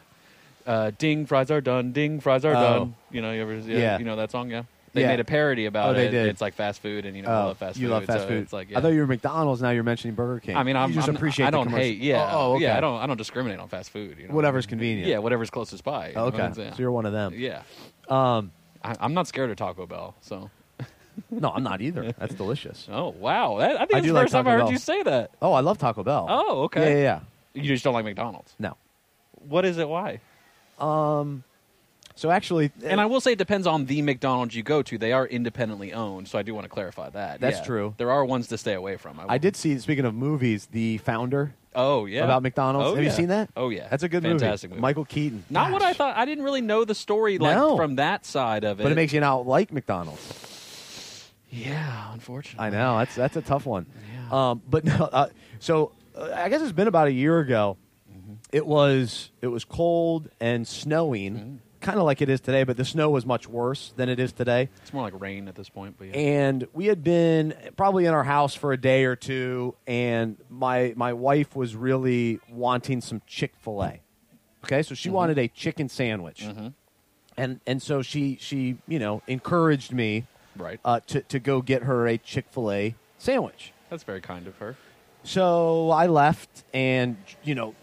uh, 0.66 0.92
ding 0.98 1.26
fries 1.26 1.52
are 1.52 1.62
done, 1.62 1.92
ding 1.92 2.20
fries 2.20 2.46
are 2.46 2.56
Oh. 2.56 2.62
done. 2.80 2.96
You 3.12 3.22
know, 3.22 3.32
you 3.32 3.42
ever 3.42 3.56
yeah, 3.58 3.78
Yeah. 3.78 4.00
you 4.00 4.06
know 4.06 4.16
that 4.16 4.32
song? 4.32 4.50
Yeah, 4.50 4.64
they 4.94 5.02
Yeah. 5.02 5.08
made 5.08 5.20
a 5.20 5.24
parody 5.26 5.66
about 5.66 5.90
Oh, 5.90 5.94
they 5.94 6.08
it. 6.08 6.12
did. 6.12 6.28
It's 6.28 6.42
like 6.42 6.54
fast 6.54 6.82
food, 6.82 7.06
and 7.06 7.16
you 7.16 7.24
know, 7.24 7.30
we 7.30 7.36
Oh, 7.36 7.48
love 7.48 7.58
fast 7.58 7.78
you 7.78 7.88
food. 7.88 7.94
love 7.94 8.06
fast 8.06 8.22
so 8.22 8.28
food. 8.28 8.44
It's 8.44 8.54
like 8.54 8.70
yeah. 8.72 8.78
I 8.78 8.82
thought 8.82 8.90
you 8.94 9.00
were 9.00 9.08
McDonald's. 9.08 9.62
Now 9.62 9.70
you're 9.72 9.84
mentioning 9.84 10.16
Burger 10.16 10.40
King. 10.40 10.56
I 10.58 10.64
mean, 10.64 10.76
I'm 10.76 10.90
you 10.90 10.96
just 10.96 11.08
I'm- 11.08 11.16
appreciate. 11.16 11.46
I 11.46 11.52
the 11.52 11.58
don't 11.58 11.66
commercial. 11.68 11.86
hate. 11.86 11.98
Yeah, 12.00 12.30
Oh, 12.34 12.38
oh, 12.52 12.56
okay. 12.56 12.64
yeah. 12.66 12.78
I 12.78 12.82
don't. 12.82 13.00
I 13.02 13.06
don't 13.08 13.18
discriminate 13.18 13.60
on 13.60 13.68
fast 13.68 13.90
food. 13.92 14.18
You 14.20 14.28
know? 14.28 14.34
Whatever's 14.36 14.66
convenient. 14.66 15.08
Yeah, 15.10 15.20
whatever's 15.20 15.50
closest 15.50 15.84
by. 15.84 16.10
you 16.10 16.16
know? 16.16 16.26
Okay, 16.26 16.38
Yeah. 16.58 16.72
so 16.72 16.76
you're 16.80 16.92
one 16.92 17.06
of 17.06 17.14
them. 17.14 17.34
yeah. 17.36 17.62
Um, 18.10 18.52
I, 18.84 18.96
I'm 19.00 19.14
not 19.14 19.28
scared 19.28 19.50
of 19.50 19.56
Taco 19.58 19.86
Bell. 19.86 20.16
So. 20.22 20.50
no, 21.30 21.52
I'm 21.54 21.62
not 21.64 21.82
either. 21.82 22.14
That's 22.18 22.34
delicious. 22.34 22.88
Oh 22.92 23.10
wow! 23.20 23.58
That, 23.60 23.76
I 23.76 23.80
think 23.80 23.96
I 23.96 23.98
it's 23.98 24.06
do 24.06 24.10
the 24.10 24.14
like 24.16 24.24
first 24.24 24.34
time 24.34 24.46
Taco 24.46 24.50
I 24.50 24.58
heard 24.60 24.64
Bell. 24.66 24.72
you 24.72 24.78
say 24.78 25.04
that. 25.04 25.32
Oh, 25.42 25.52
I 25.54 25.60
love 25.60 25.78
Taco 25.78 26.04
Bell. 26.04 26.26
Oh, 26.30 26.64
okay. 26.64 27.02
Yeah, 27.04 27.20
yeah, 27.54 27.62
You 27.62 27.68
just 27.68 27.84
don't 27.84 27.94
like 27.94 28.06
McDonald's. 28.06 28.56
yeah. 28.60 28.72
What 29.48 29.66
is 29.66 29.78
it? 29.78 29.88
Why? 29.90 30.20
Um, 30.82 31.44
so 32.16 32.30
actually, 32.30 32.72
And 32.84 33.00
I 33.00 33.06
will 33.06 33.22
say 33.22 33.32
it 33.32 33.38
depends 33.38 33.66
on 33.66 33.86
the 33.86 34.02
McDonald's 34.02 34.54
you 34.56 34.64
go 34.64 34.82
to. 34.84 34.98
They 34.98 35.14
are 35.14 35.26
independently 35.26 35.94
owned, 35.94 36.28
so 36.28 36.38
I 36.38 36.42
do 36.42 36.54
want 36.54 36.66
to 36.66 36.70
clarify 36.70 37.10
that. 37.12 37.40
That's 37.40 37.60
Yeah. 37.60 37.64
true. 37.64 37.94
There 37.98 38.12
are 38.12 38.26
ones 38.26 38.48
to 38.48 38.58
stay 38.58 38.74
away 38.74 38.98
from. 38.98 39.20
I 39.28 39.38
did 39.38 39.56
see. 39.56 39.78
Speaking 39.80 40.06
of 40.06 40.14
movies, 40.14 40.68
the 40.72 40.98
founder 41.00 41.56
Oh 41.74 42.06
yeah. 42.06 42.24
about 42.26 42.44
McDonald's. 42.44 42.90
Oh, 42.90 42.96
Have 42.96 43.04
you 43.04 43.10
seen 43.12 43.30
that? 43.30 43.50
Oh 43.56 43.70
yeah. 43.70 43.88
That's 43.90 44.04
a 44.04 44.10
good 44.10 44.24
Fantastic 44.24 44.70
movie. 44.72 44.76
movie. 44.78 44.82
Michael 44.82 45.06
Keaton. 45.06 45.46
Not 45.50 45.72
what 45.72 45.82
I 45.82 45.94
thought. 45.94 46.18
I 46.18 46.26
didn't 46.26 46.44
really 46.44 46.62
know 46.62 46.84
the 46.84 46.96
story 46.96 47.38
like 47.38 47.56
No. 47.56 47.78
from 47.78 47.96
that 47.96 48.26
side 48.26 48.66
of 48.66 48.80
it. 48.80 48.84
But 48.84 48.92
it 48.92 48.96
makes 48.96 49.14
you 49.14 49.20
not 49.22 49.48
like 49.48 49.72
McDonald's. 49.72 51.32
yeah, 51.50 52.12
unfortunately. 52.14 52.68
I 52.68 52.70
know 52.70 52.98
that's 53.00 53.16
that's 53.16 53.36
a 53.38 53.42
tough 53.42 53.66
one. 53.66 53.86
Yeah. 54.14 54.50
Um, 54.52 54.62
but 54.70 54.84
no, 54.86 55.10
uh, 55.12 55.30
so 55.60 55.92
uh, 56.16 56.30
I 56.36 56.50
guess 56.50 56.62
it's 56.62 56.72
been 56.72 56.88
about 56.88 57.08
a 57.08 57.12
year 57.14 57.40
ago. 57.40 57.78
Mm-hmm. 58.52 58.58
It 58.58 58.66
was 58.68 59.32
it 59.42 59.48
was 59.48 59.66
cold 59.66 60.30
and 60.40 60.68
snowing, 60.68 61.36
Mm-hmm. 61.36 61.56
kind 61.80 61.98
of 61.98 62.06
like 62.06 62.22
it 62.22 62.30
is 62.30 62.42
today, 62.42 62.64
but 62.64 62.78
the 62.78 62.86
snow 62.86 63.10
was 63.10 63.26
much 63.26 63.48
worse 63.48 63.94
than 63.96 64.10
it 64.10 64.20
is 64.20 64.32
today. 64.32 64.70
It's 64.82 64.94
more 64.94 65.04
like 65.04 65.20
rain 65.20 65.48
at 65.48 65.56
this 65.56 65.70
point, 65.70 65.96
but 65.98 66.08
yeah. 66.10 66.14
And 66.16 66.68
we 66.74 66.86
had 66.88 67.04
been 67.04 67.54
probably 67.78 68.06
in 68.06 68.14
our 68.14 68.24
house 68.24 68.54
for 68.54 68.72
a 68.74 68.78
day 68.78 69.06
or 69.06 69.16
two, 69.16 69.76
and 69.88 70.38
my 70.50 70.94
my 70.96 71.14
wife 71.14 71.56
was 71.56 71.76
really 71.76 72.40
wanting 72.50 73.02
some 73.02 73.22
Chick 73.26 73.54
Fil 73.62 73.84
A. 73.84 74.02
Okay, 74.66 74.84
so 74.84 74.94
she 74.96 75.10
Mm-hmm. 75.10 75.16
wanted 75.16 75.38
a 75.40 75.48
chicken 75.48 75.90
sandwich, 75.90 76.46
and 77.38 77.60
and 77.66 77.82
so 77.82 78.02
she 78.02 78.38
she 78.40 78.78
you 78.88 79.00
know 79.00 79.22
encouraged 79.28 79.92
me 79.94 80.26
right. 80.58 80.80
uh, 80.86 81.00
to 81.08 81.22
to 81.22 81.40
go 81.40 81.62
get 81.62 81.84
her 81.84 82.08
a 82.08 82.18
Chick 82.18 82.46
Fil 82.52 82.72
A 82.72 82.96
sandwich. 83.18 83.74
That's 83.90 84.04
very 84.04 84.22
kind 84.22 84.46
of 84.48 84.58
her. 84.60 84.76
So 85.24 85.92
I 85.92 86.08
left 86.08 86.64
and 86.74 87.16
you 87.44 87.56
know 87.56 87.74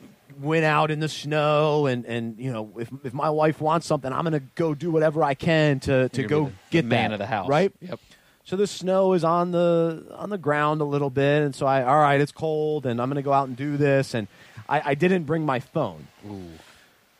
went 0.41 0.65
out 0.65 0.91
in 0.91 1.01
the 1.01 1.09
snow 1.09 1.87
and 1.87 2.05
and 2.07 2.39
you 2.39 2.53
know 2.53 2.71
if 2.79 2.89
if 3.05 3.13
my 3.15 3.31
wife 3.31 3.61
wants 3.61 3.87
something, 3.87 4.13
I'm 4.13 4.25
gonna 4.25 4.41
go 4.55 4.75
do 4.75 4.91
whatever 4.91 5.23
I 5.25 5.35
can 5.35 5.81
to 5.81 6.09
to 6.11 6.21
You're 6.21 6.29
go 6.29 6.45
the- 6.45 6.51
the 6.51 6.57
get 6.71 6.85
man 6.85 7.11
that, 7.11 7.15
of 7.15 7.19
the 7.19 7.27
house, 7.27 7.49
right? 7.49 7.73
Yep. 7.81 8.01
So 8.45 8.57
the 8.57 8.67
snow 8.67 9.13
is 9.13 9.25
on 9.25 9.51
the 9.51 10.07
on 10.17 10.31
the 10.31 10.39
ground 10.39 10.81
a 10.81 10.85
little 10.85 11.11
bit, 11.11 11.43
and 11.43 11.55
so 11.55 11.67
I 11.67 11.83
all 11.85 11.99
right, 12.01 12.21
it's 12.21 12.33
cold, 12.33 12.87
and 12.87 13.01
I'm 13.01 13.09
gonna 13.11 13.23
go 13.23 13.33
out 13.33 13.49
and 13.49 13.57
do 13.57 13.77
this, 13.77 14.15
and 14.15 14.27
I, 14.69 14.83
I 14.91 14.95
didn't 14.95 15.25
bring 15.25 15.45
my 15.45 15.61
phone. 15.61 16.09
Ooh. 16.27 16.43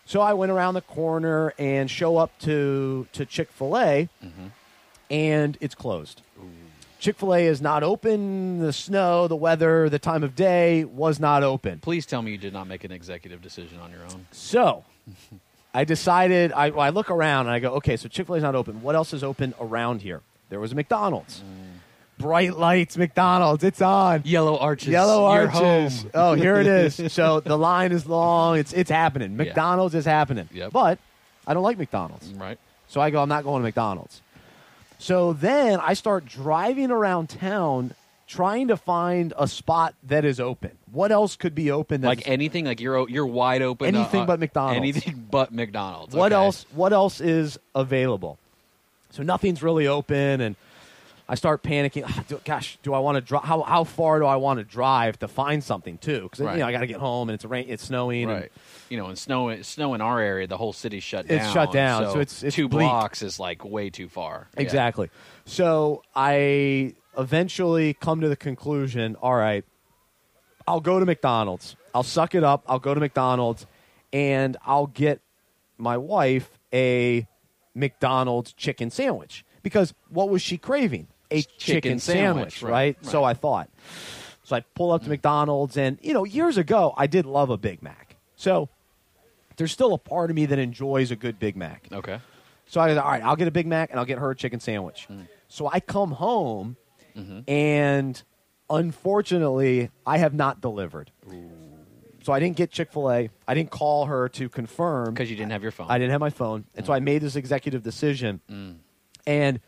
So 0.07 0.23
I 0.23 0.33
went 0.33 0.51
around 0.51 0.73
the 0.75 0.81
corner 0.81 1.53
and 1.59 1.91
show 1.91 2.17
up 2.17 2.31
to 2.41 3.07
to 3.13 3.27
Chick 3.27 3.51
Fil 3.53 3.77
A, 3.77 4.09
Mm-hmm. 4.25 4.47
and 5.11 5.59
it's 5.61 5.75
closed. 5.75 6.23
Chick 6.99 7.17
Fil 7.17 7.35
A 7.35 7.47
is 7.47 7.61
not 7.61 7.83
open. 7.83 8.59
The 8.59 8.73
snow, 8.73 9.29
the 9.29 9.37
weather, 9.37 9.89
the 9.89 9.99
time 9.99 10.25
of 10.25 10.35
day 10.35 10.85
was 10.85 11.21
not 11.21 11.43
open. 11.43 11.79
Please 11.79 12.07
tell 12.07 12.23
me 12.23 12.33
you 12.33 12.39
did 12.39 12.53
not 12.53 12.67
make 12.67 12.85
an 12.85 12.91
executive 12.91 13.41
decision 13.41 13.79
on 13.79 13.91
your 13.93 14.03
own. 14.03 14.27
So 14.33 14.85
I 15.73 15.85
decided. 15.85 16.53
I, 16.53 16.71
I 16.71 16.91
look 16.91 17.11
around 17.11 17.47
and 17.47 17.55
I 17.55 17.61
go, 17.61 17.75
okay, 17.75 17.97
so 17.97 18.09
Chick 18.09 18.27
Fil 18.27 18.35
A 18.35 18.39
is 18.39 18.43
not 18.43 18.55
open. 18.55 18.83
What 18.83 18.95
else 18.95 19.13
is 19.13 19.23
open 19.23 19.55
around 19.61 20.03
here? 20.03 20.23
There 20.49 20.59
was 20.61 20.73
a 20.73 20.75
McDonald's. 20.75 21.41
Mm. 21.41 21.79
Bright 22.19 22.57
lights, 22.57 22.97
McDonald's. 22.97 23.63
It's 23.63 23.81
on. 23.81 24.23
Yellow 24.25 24.59
arches. 24.59 24.89
Yellow 24.89 25.25
arches. 25.25 26.05
Oh, 26.13 26.35
here 26.35 26.57
it 26.57 26.67
is. 26.67 27.13
so 27.13 27.39
the 27.39 27.57
line 27.57 27.93
is 27.93 28.07
long. 28.07 28.59
It's 28.59 28.73
it's 28.73 28.91
happening. 28.91 29.37
McDonald's 29.37 29.95
is 29.95 30.05
happening. 30.05 30.49
Yep. 30.53 30.73
But 30.73 30.99
I 31.47 31.55
don't 31.55 31.63
like 31.63 31.79
McDonald's. 31.79 32.29
Right. 32.33 32.59
So 32.89 33.01
I 33.01 33.11
go, 33.11 33.23
I'm 33.23 33.29
not 33.29 33.45
going 33.45 33.63
to 33.63 33.65
McDonald's. 33.65 34.23
So 34.99 35.33
then 35.33 35.81
I 35.81 35.95
start 35.95 36.25
driving 36.27 36.91
around 36.91 37.29
town 37.29 37.95
trying 38.27 38.69
to 38.69 38.77
find 38.77 39.33
a 39.39 39.49
spot 39.49 39.95
that 40.03 40.25
is 40.25 40.39
open. 40.41 40.73
What 40.93 41.13
else 41.13 41.37
could 41.37 41.55
be 41.55 41.71
open? 41.71 42.03
Like 42.03 42.29
anything, 42.29 42.65
like 42.67 42.81
you're 42.81 43.09
you're 43.09 43.27
wide 43.27 43.63
open. 43.63 43.95
uh, 43.95 43.99
Anything 44.01 44.27
but 44.27 44.39
McDonald's. 44.41 44.77
Anything 44.77 45.27
but 45.31 45.53
McDonald's. 45.53 46.15
what 46.15 46.33
Okay. 46.33 46.43
else? 46.45 46.67
What 46.73 46.93
else 46.93 47.21
is 47.21 47.59
available? 47.75 48.39
So 49.11 49.23
nothing's 49.23 49.63
really 49.63 49.87
open, 49.87 50.41
and 50.43 50.57
I 51.31 51.35
start 51.35 51.63
panicking. 51.63 52.05
Ah, 52.07 52.25
do- 52.27 52.41
gosh, 52.45 52.79
do 52.83 52.95
I 52.95 53.01
want 53.01 53.17
to 53.17 53.21
drive? 53.21 53.45
How 53.45 53.61
how 53.63 53.85
far 53.85 54.19
do 54.19 54.25
I 54.25 54.37
want 54.37 54.59
to 54.61 54.65
drive 54.65 55.19
to 55.19 55.29
find 55.29 55.63
something 55.63 55.99
too? 55.99 56.23
Because 56.23 56.41
Right. 56.41 56.55
you 56.55 56.61
know 56.61 56.67
I 56.67 56.73
got 56.73 56.81
to 56.81 56.87
get 56.87 57.01
home, 57.01 57.29
and 57.29 57.35
it's 57.35 57.45
rain, 57.45 57.67
it's 57.69 57.85
snowing. 57.85 58.25
and- 58.31 58.33
Right. 58.41 58.53
You 58.89 58.97
know, 58.97 59.07
and 59.09 59.19
snow 59.19 59.61
snow 59.63 59.93
in 59.93 60.01
our 60.01 60.19
area, 60.21 60.47
the 60.47 60.57
whole 60.57 60.73
city's 60.73 61.03
shut 61.05 61.27
It's 61.27 61.29
down. 61.29 61.45
It's 61.45 61.53
shut 61.53 61.73
down, 61.73 62.05
So, 62.05 62.13
so 62.15 62.21
it's- 62.21 62.43
it's 62.43 62.57
two 62.57 62.69
bleak. 62.69 62.87
blocks 62.89 63.21
is 63.23 63.39
like 63.39 63.63
way 63.65 63.91
too 63.91 64.09
far. 64.09 64.49
Yeah. 64.55 64.63
Exactly. 64.63 65.11
So 65.45 66.03
I 66.17 66.95
eventually 67.19 67.93
come 67.95 68.21
to 68.23 68.29
the 68.31 68.37
conclusion 68.37 69.17
all 69.21 69.35
right, 69.35 69.65
I'll 70.67 70.81
go 70.81 70.99
to 70.99 71.05
McDonald's. 71.05 71.77
I'll 71.95 72.03
suck 72.03 72.35
it 72.35 72.45
up. 72.45 72.63
I'll 72.67 72.79
go 72.79 72.95
to 72.95 73.01
McDonald's 73.01 73.67
and 74.13 74.57
I'll 74.65 74.87
get 74.87 75.21
my 75.77 75.97
wife 75.99 76.59
a 76.73 77.27
McDonald's 77.75 78.53
chicken 78.55 78.91
sandwich 78.91 79.45
because 79.63 79.93
what 80.09 80.29
was 80.31 80.41
she 80.43 80.57
craving? 80.59 81.09
A 81.31 81.43
chicken, 81.43 81.59
Chicken 81.59 81.99
sandwich, 81.99 82.55
sandwich, 82.55 82.63
right? 82.63 82.97
right, 83.01 83.07
So 83.07 83.25
I 83.25 83.35
thought. 83.35 83.69
So 84.45 84.57
I 84.57 84.61
pull 84.75 84.93
up 84.93 85.03
to 85.03 85.11
McDonald's, 85.11 85.77
and 85.77 85.99
you 86.01 86.15
know, 86.15 86.25
years 86.25 86.57
ago 86.57 86.95
I 86.97 87.07
did 87.07 87.27
love 87.27 87.51
a 87.51 87.59
Big 87.59 87.83
Mac. 87.83 88.17
So 88.37 88.71
there's 89.57 89.73
still 89.73 89.93
a 89.93 89.99
part 89.99 90.31
of 90.31 90.37
me 90.37 90.47
that 90.47 90.59
enjoys 90.59 91.11
a 91.11 91.17
good 91.17 91.39
Big 91.39 91.57
Mac. 91.57 91.87
Okay. 91.93 92.21
So 92.67 92.81
I 92.81 92.95
go, 92.95 93.01
all 93.01 93.11
right, 93.11 93.23
I'll 93.23 93.37
get 93.37 93.49
a 93.49 93.51
Big 93.51 93.67
Mac 93.67 93.91
and 93.91 93.99
I'll 93.99 94.07
get 94.07 94.19
her 94.19 94.31
a 94.31 94.37
chicken 94.37 94.61
sandwich. 94.61 95.07
Mm. 95.11 95.27
So 95.49 95.69
I 95.71 95.81
come 95.81 96.13
home, 96.13 96.77
mm-hmm. 97.17 97.41
and 97.51 98.23
unfortunately, 98.71 99.91
I 100.07 100.19
have 100.19 100.35
not 100.35 100.61
delivered. 100.61 101.11
So 102.23 102.33
I 102.33 102.41
didn't 102.41 102.57
get 102.57 102.71
Chick 102.71 102.93
Fil 102.93 103.11
A. 103.11 103.31
I 103.47 103.55
didn't 103.55 103.71
call 103.71 104.07
her 104.07 104.29
to 104.31 104.49
confirm 104.49 105.15
Because 105.15 105.31
you 105.31 105.37
didn't 105.37 105.53
have 105.53 105.63
your 105.63 105.73
phone. 105.73 105.87
I 105.89 105.99
didn't 105.99 106.11
have 106.11 106.21
my 106.21 106.31
phone, 106.31 106.65
and 106.75 106.85
so 106.85 106.93
I 106.93 107.01
mm. 107.01 107.05
made 107.05 107.23
this 107.23 107.37
executive 107.37 107.83
decision. 107.83 108.41
Mm. 108.51 108.77
And 109.27 109.61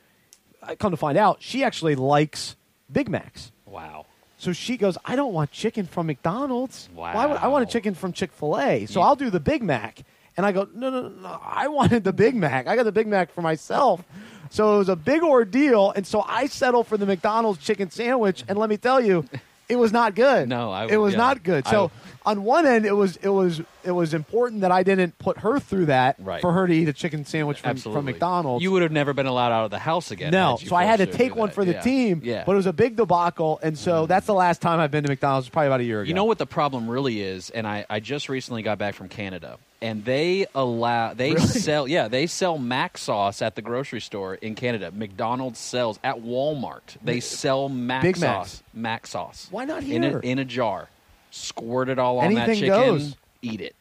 I 0.62 0.74
come 0.74 0.90
to 0.90 0.96
find 0.96 1.16
out, 1.18 1.38
she 1.40 1.64
actually 1.64 1.94
likes 1.94 2.56
Big 2.90 3.08
Macs. 3.08 3.52
Wow. 3.66 4.06
So 4.38 4.52
she 4.52 4.76
goes, 4.76 4.96
I 5.04 5.16
don't 5.16 5.32
want 5.34 5.50
chicken 5.50 5.86
from 5.86 6.06
McDonald's. 6.06 6.88
Why 6.94 7.26
would 7.26 7.36
I 7.36 7.48
want 7.48 7.68
a 7.68 7.70
chicken 7.70 7.94
from 7.94 8.12
Chick 8.12 8.32
Fil 8.32 8.58
A? 8.58 8.86
So 8.86 9.00
You- 9.00 9.06
I'll 9.06 9.16
do 9.16 9.30
the 9.30 9.40
Big 9.40 9.62
Mac. 9.62 10.02
And 10.36 10.46
I 10.46 10.52
go, 10.52 10.66
no, 10.72 10.88
no, 10.90 11.02
no, 11.02 11.08
no, 11.08 11.40
I 11.44 11.68
wanted 11.68 12.04
the 12.04 12.12
Big 12.12 12.34
Mac. 12.34 12.66
I 12.66 12.74
got 12.76 12.84
the 12.84 12.92
Big 12.92 13.06
Mac 13.06 13.32
for 13.32 13.42
myself. 13.42 14.02
So 14.48 14.76
it 14.76 14.78
was 14.78 14.88
a 14.88 14.96
big 14.96 15.22
ordeal, 15.22 15.90
and 15.92 16.04
so 16.06 16.22
I 16.26 16.46
settled 16.46 16.86
for 16.88 16.96
the 16.96 17.06
McDonald's 17.06 17.60
chicken 17.60 17.90
sandwich. 17.90 18.42
And 18.48 18.58
let 18.58 18.68
me 18.70 18.76
tell 18.78 19.00
you, 19.00 19.24
it 19.68 19.76
was 19.76 19.92
not 19.92 20.14
good. 20.14 20.48
No, 20.48 20.70
I 20.72 20.86
it 20.86 20.96
was 20.96 21.12
yeah. 21.12 21.18
not 21.18 21.42
good. 21.42 21.66
I- 21.66 21.70
So 21.70 21.90
on 22.26 22.44
one 22.44 22.66
end, 22.66 22.84
it 22.84 22.92
was 22.92 23.16
it 23.16 23.28
was 23.28 23.62
it 23.82 23.92
was 23.92 24.12
important 24.12 24.60
that 24.60 24.70
I 24.70 24.82
didn't 24.82 25.18
put 25.18 25.38
her 25.38 25.58
through 25.58 25.86
that 25.86 26.16
Right. 26.18 26.40
for 26.42 26.52
her 26.52 26.66
to 26.66 26.72
eat 26.72 26.86
a 26.88 26.92
chicken 26.92 27.24
sandwich 27.24 27.60
from, 27.60 27.70
Absolutely. 27.70 27.98
from 27.98 28.04
McDonald's. 28.06 28.62
You 28.62 28.72
would 28.72 28.82
have 28.82 28.92
never 28.92 29.14
been 29.14 29.26
allowed 29.26 29.52
out 29.52 29.64
of 29.64 29.70
the 29.70 29.78
house 29.78 30.10
again. 30.10 30.30
No, 30.30 30.58
so 30.62 30.76
I 30.76 30.84
had 30.84 30.98
to 30.98 31.06
take 31.06 31.34
one 31.34 31.48
that. 31.48 31.54
for 31.54 31.64
the 31.64 31.72
Yeah. 31.72 31.80
team. 31.80 32.20
Yeah. 32.22 32.42
but 32.44 32.52
it 32.52 32.56
was 32.56 32.66
a 32.66 32.72
big 32.74 32.96
debacle, 32.96 33.58
and 33.62 33.78
so 33.78 34.02
mm-hmm. 34.02 34.08
that's 34.08 34.26
the 34.26 34.34
last 34.34 34.60
time 34.60 34.80
I've 34.80 34.90
been 34.90 35.04
to 35.04 35.08
McDonald's. 35.08 35.48
Probably 35.48 35.68
about 35.68 35.80
a 35.80 35.84
year 35.84 36.02
ago. 36.02 36.08
You 36.08 36.14
know 36.14 36.24
what 36.26 36.38
the 36.38 36.46
problem 36.46 36.88
really 36.90 37.20
is, 37.22 37.48
and 37.50 37.66
I, 37.66 37.86
I 37.88 38.00
just 38.00 38.28
recently 38.28 38.62
got 38.62 38.76
back 38.78 38.94
from 38.94 39.08
Canada, 39.08 39.56
and 39.80 40.04
they 40.04 40.46
allow 40.54 41.14
they 41.14 41.32
Really? 41.32 41.46
sell 41.46 41.88
yeah 41.88 42.08
they 42.08 42.26
sell 42.26 42.58
mac 42.58 42.98
sauce 42.98 43.40
at 43.40 43.54
the 43.54 43.62
grocery 43.62 44.00
store 44.02 44.34
in 44.34 44.54
Canada. 44.54 44.90
McDonald's 44.94 45.58
sells 45.58 45.98
at 46.04 46.16
Walmart. 46.16 46.82
They 47.02 47.20
sell 47.20 47.70
mac 47.70 48.02
Big 48.02 48.16
sauce, 48.18 48.62
mac 48.74 49.06
sauce. 49.06 49.48
Why 49.50 49.64
not 49.64 49.82
in 49.84 50.04
a, 50.04 50.08
here? 50.10 50.18
in 50.18 50.38
a 50.38 50.44
jar? 50.44 50.88
Squirt 51.30 51.88
it 51.88 51.98
all 51.98 52.18
on 52.18 52.34
that 52.34 52.46
chicken. 52.56 52.68
goes. 52.68 53.16
Eat 53.42 53.60
it. 53.60 53.74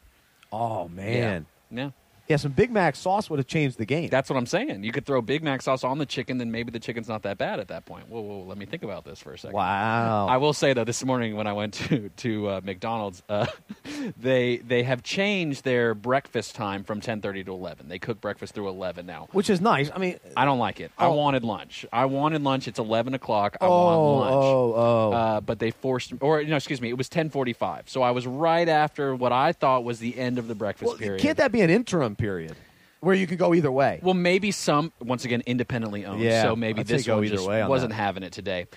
Oh 0.52 0.88
man, 0.88 1.46
Yeah. 1.72 1.84
yeah. 1.84 1.90
Yeah, 2.30 2.36
some 2.38 2.52
Big 2.52 2.70
Mac 2.70 2.96
sauce 2.96 3.28
would 3.32 3.40
have 3.40 3.48
changed 3.48 3.80
the 3.80 3.86
game. 3.86 4.08
That's 4.10 4.30
what 4.30 4.38
I'm 4.38 4.46
saying. 4.46 4.84
You 4.84 4.92
could 4.92 5.04
throw 5.04 5.20
Big 5.20 5.44
Mac 5.44 5.64
sauce 5.64 5.84
on 5.84 5.98
the 5.98 6.06
chicken, 6.06 6.38
then 6.38 6.52
maybe 6.52 6.70
the 6.72 6.80
chicken's 6.80 7.08
not 7.08 7.24
that 7.24 7.40
bad 7.40 7.60
at 7.60 7.70
that 7.70 7.86
point. 7.86 8.08
Whoa, 8.08 8.22
whoa, 8.22 8.44
let 8.44 8.56
me 8.56 8.68
think 8.68 8.84
about 8.84 9.04
this 9.04 9.18
for 9.20 9.34
a 9.34 9.38
second. 9.38 9.56
wow. 9.56 10.28
I 10.28 10.38
will 10.38 10.54
say 10.54 10.74
though, 10.74 10.84
this 10.84 11.04
morning 11.04 11.36
when 11.36 11.48
I 11.48 11.54
went 11.54 11.74
to 11.76 12.10
to 12.18 12.48
uh, 12.50 12.62
McDonald's, 12.64 13.24
uh, 13.28 13.48
they 14.18 14.58
they 14.58 14.84
have 14.84 15.02
changed 15.02 15.64
their 15.64 15.96
breakfast 15.96 16.54
time 16.54 16.84
from 16.84 17.02
ten 17.02 17.20
thirty 17.20 17.44
to 17.44 17.52
eleven. 17.52 17.88
They 17.90 17.98
cook 17.98 18.22
breakfast 18.22 18.54
through 18.54 18.70
eleven 18.70 19.08
now. 19.08 19.28
Which 19.32 19.50
is 19.50 19.60
nice. 19.60 19.90
I 19.94 19.98
mean, 19.98 20.20
I 20.38 20.46
don't 20.46 20.60
like 20.60 20.80
it. 20.80 20.92
I 21.00 21.08
Oh. 21.08 21.14
wanted 21.14 21.44
lunch. 21.44 21.86
I 21.92 22.06
wanted 22.06 22.44
lunch. 22.44 22.68
It's 22.68 22.78
eleven 22.78 23.16
o'clock. 23.16 23.58
I 23.60 23.66
oh, 23.66 23.70
want 23.70 24.20
lunch. 24.20 24.34
oh, 24.36 24.74
oh. 24.76 25.12
Uh, 25.14 25.42
but 25.42 25.58
they 25.58 25.72
forced, 25.72 26.14
or 26.22 26.44
no, 26.44 26.56
excuse 26.58 26.80
me, 26.80 26.90
it 26.90 26.98
was 26.98 27.10
ten 27.10 27.32
forty-five. 27.32 27.90
So 27.90 28.04
I 28.04 28.12
was 28.12 28.28
right 28.28 28.70
after 28.70 29.16
what 29.16 29.32
I 29.32 29.52
thought 29.52 29.84
was 29.84 29.98
the 29.98 30.16
end 30.16 30.38
of 30.38 30.48
the 30.48 30.54
breakfast 30.56 30.90
well, 30.90 30.98
period. 30.98 31.22
can't 31.22 31.38
that 31.38 31.52
be 31.52 31.62
an 31.62 31.72
interim 31.72 32.16
period 32.20 32.56
where 33.02 33.16
you 33.16 33.28
could 33.28 33.38
go 33.38 33.54
either 33.54 33.72
way? 33.72 34.00
Well, 34.04 34.14
maybe 34.14 34.52
some 34.52 34.92
once 35.00 35.26
again 35.26 35.42
independently 35.46 36.06
owned. 36.06 36.22
Yeah, 36.22 36.44
so 36.44 36.56
maybe 36.56 36.82
I'd 36.82 36.88
this 36.88 37.06
go 37.06 37.16
one 37.16 37.26
either 37.26 37.36
just 37.38 37.48
way 37.48 37.62
on 37.62 37.70
wasn't 37.70 37.92
that. 37.92 37.96
having 37.96 38.24
it 38.24 38.34
today. 38.34 38.68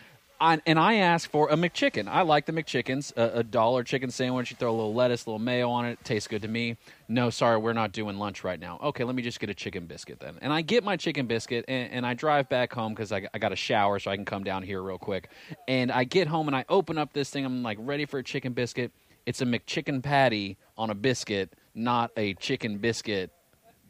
I, 0.41 0.61
and 0.67 0.77
I 0.77 0.95
asked 0.95 1.29
for 1.29 1.51
a 1.51 1.55
McChicken. 1.55 2.09
I 2.09 2.23
like 2.23 2.47
the 2.47 2.53
McChickens. 2.53 3.17
A, 3.17 3.39
a 3.39 3.43
dollar 3.45 3.85
chicken 3.85 4.11
sandwich. 4.11 4.51
You 4.51 4.57
throw 4.57 4.73
a 4.73 4.75
little 4.75 4.93
lettuce, 4.93 5.25
a 5.25 5.31
little 5.31 5.39
mayo 5.39 5.71
on 5.71 5.85
it. 5.85 6.03
Tastes 6.03 6.27
good 6.27 6.43
to 6.43 6.49
me. 6.49 6.77
No, 7.09 7.31
sorry, 7.31 7.59
we're 7.59 7.75
not 7.75 7.93
doing 7.93 8.19
lunch 8.19 8.43
right 8.43 8.59
now. 8.59 8.81
Okay, 8.83 9.05
let 9.05 9.15
me 9.15 9.23
just 9.23 9.39
get 9.39 9.51
a 9.51 9.55
chicken 9.55 9.87
biscuit 9.87 10.19
then. 10.19 10.39
And 10.43 10.53
I 10.53 10.63
get 10.63 10.83
my 10.83 10.97
chicken 10.97 11.27
biscuit, 11.29 11.65
and, 11.69 11.93
and 11.93 12.05
I 12.05 12.15
drive 12.15 12.49
back 12.49 12.73
home 12.73 12.93
because 12.93 13.13
I, 13.13 13.29
I 13.33 13.39
got 13.39 13.53
a 13.53 13.57
shower, 13.57 14.01
so 14.01 14.11
I 14.11 14.17
can 14.17 14.25
come 14.25 14.43
down 14.43 14.65
here 14.65 14.83
real 14.83 14.99
quick. 14.99 15.29
And 15.69 15.93
I 15.93 16.03
get 16.03 16.27
home 16.27 16.49
and 16.49 16.57
I 16.57 16.65
open 16.69 16.99
up 16.99 17.13
this 17.13 17.31
thing. 17.31 17.45
I'm 17.45 17.63
like 17.63 17.79
ready 17.81 18.05
for 18.05 18.19
a 18.19 18.25
chicken 18.25 18.53
biscuit. 18.53 18.91
It's 19.27 19.41
a 19.43 19.47
McChicken 19.47 20.03
patty 20.03 20.57
on 20.77 20.91
a 20.91 20.97
biscuit, 20.97 21.53
not 21.75 22.11
a 22.17 22.35
chicken 22.35 22.79
biscuit 22.79 23.31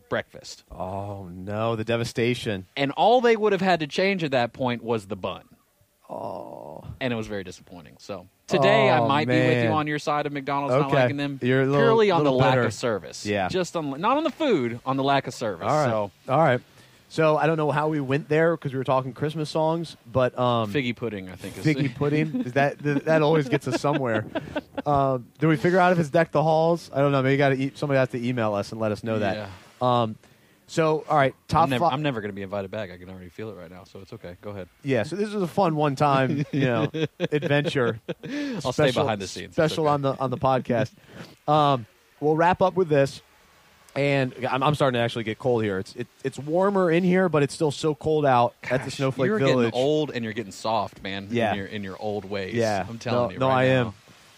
breakfast. 0.09 0.65
Oh 0.71 1.29
no, 1.33 1.75
the 1.77 1.85
devastation. 1.85 2.67
And 2.77 2.93
all 2.93 3.21
they 3.21 3.37
would 3.37 3.53
have 3.53 3.63
had 3.63 3.81
to 3.81 3.87
change 3.87 4.23
at 4.25 4.31
that 4.33 4.53
point 4.53 4.83
was 4.83 5.07
the 5.07 5.17
bun. 5.17 5.45
Oh, 6.11 6.85
And 7.01 7.13
it 7.13 7.17
was 7.17 7.27
very 7.27 7.43
disappointing. 7.43 7.97
So 7.99 8.27
today 8.47 8.91
Oh, 8.91 9.05
I 9.05 9.09
might 9.09 9.27
be 9.29 9.35
with 9.35 9.65
you 9.65 9.71
on 9.71 9.87
your 9.87 9.99
side 9.99 10.27
of 10.27 10.33
McDonald's 10.33 10.75
not 10.75 10.89
Okay. 10.89 10.95
liking 10.97 11.17
them. 11.17 11.39
You're 11.43 11.65
little- 11.65 11.81
purely 11.81 12.11
on 12.11 12.23
the 12.25 12.33
lack 12.33 12.59
of 12.59 12.75
service. 12.75 13.25
Yeah. 13.25 13.49
Just 13.49 13.75
on 13.77 13.99
not 14.01 14.19
on 14.19 14.25
the 14.25 14.31
food, 14.31 14.81
on 14.85 14.99
the 14.99 15.03
lack 15.05 15.27
of 15.27 15.33
service. 15.33 15.67
all 15.67 15.75
right, 15.77 15.89
So 15.89 16.11
all 16.29 16.39
right. 16.39 16.61
So 17.13 17.37
I 17.37 17.47
don't 17.47 17.59
know 17.59 17.71
how 17.71 17.89
we 17.89 18.01
went 18.01 18.31
there 18.31 18.57
because 18.57 18.73
we 18.73 18.79
were 18.79 18.85
talking 18.85 19.13
Christmas 19.13 19.51
songs, 19.51 19.99
but 20.11 20.37
um, 20.39 20.73
figgy 20.73 20.97
pudding, 20.97 21.29
I 21.29 21.37
think 21.37 21.59
is 21.59 21.63
figgy 21.63 21.95
pudding 21.95 22.41
is 22.47 22.55
that 22.55 22.83
th- 22.83 23.05
that 23.05 23.21
always 23.21 23.51
gets 23.51 23.69
us 23.69 23.81
somewhere. 23.81 24.25
Um, 24.85 25.29
did 25.39 25.47
we 25.47 25.57
figure 25.57 25.79
out 25.79 25.93
if 25.93 26.01
it's 26.01 26.09
deck 26.09 26.33
the 26.33 26.43
halls? 26.43 26.91
I 26.93 27.01
don't 27.01 27.13
know. 27.13 27.23
Maybe 27.23 27.37
got 27.37 27.51
to 27.51 27.55
e- 27.57 27.73
somebody 27.77 27.99
has 27.99 28.09
to 28.09 28.27
email 28.27 28.53
us 28.55 28.73
and 28.73 28.81
let 28.81 28.91
us 28.91 29.05
know 29.05 29.21
that. 29.21 29.49
Um, 29.81 30.17
so 30.67 31.05
all 31.09 31.17
right, 31.17 31.37
top 31.47 31.65
I'm 31.65 31.71
never. 31.71 31.85
I'm 31.85 32.03
never 32.03 32.21
going 32.21 32.31
to 32.31 32.35
be 32.35 32.43
invited 32.43 32.73
back. 32.73 32.91
I 32.91 32.97
can 32.97 33.09
already 33.09 33.29
feel 33.29 33.51
it 33.51 33.55
right 33.55 33.71
now, 33.71 33.85
so 33.85 34.01
it's 34.01 34.13
okay. 34.15 34.39
Go 34.41 34.51
ahead. 34.51 34.69
Yeah, 34.83 35.05
so 35.05 35.15
this 35.15 35.29
is 35.29 35.41
a 35.41 35.47
fun 35.47 35.77
one-time, 35.77 36.45
you 36.53 36.65
know, 36.65 36.91
adventure. 37.21 38.01
I'll 38.65 38.73
stay 38.73 38.91
behind 38.91 39.21
the 39.21 39.29
scenes. 39.29 39.53
Special 39.53 39.85
okay. 39.85 39.93
on 39.93 40.03
the 40.03 40.19
on 40.19 40.31
the 40.31 40.39
podcast. 40.39 40.91
Um, 41.47 41.87
we'll 42.19 42.35
wrap 42.35 42.61
up 42.61 42.75
with 42.75 42.89
this, 42.89 43.23
and 43.95 44.35
I'm, 44.51 44.63
I'm 44.63 44.75
starting 44.75 44.99
to 44.99 45.03
actually 45.03 45.25
get 45.25 45.39
cold 45.39 45.63
here. 45.63 45.79
It's 45.79 45.95
it, 45.97 46.07
it's 46.25 46.39
warmer 46.39 46.91
in 46.91 47.05
here, 47.05 47.29
but 47.29 47.43
it's 47.43 47.55
still 47.55 47.71
so 47.71 47.95
cold 47.95 48.25
out 48.25 48.55
at 48.71 48.85
the 48.85 48.91
Snowflake 48.91 49.29
you're 49.29 49.39
Village. 49.39 49.73
getting 49.73 49.81
old 49.81 50.11
and 50.11 50.25
you're 50.25 50.33
getting 50.33 50.53
soft, 50.53 51.03
man. 51.03 51.29
Yeah. 51.31 51.51
in 51.53 51.57
your, 51.59 51.67
in 51.67 51.85
your 51.85 51.97
old 52.01 52.25
ways. 52.25 52.55
Yeah, 52.55 52.87
I'm 52.89 52.99
telling 52.99 53.29
no, 53.29 53.33
you. 53.35 53.39
No, 53.39 53.49
right 53.49 53.65
I 53.65 53.69
now. 53.69 53.81
am. 53.89 53.95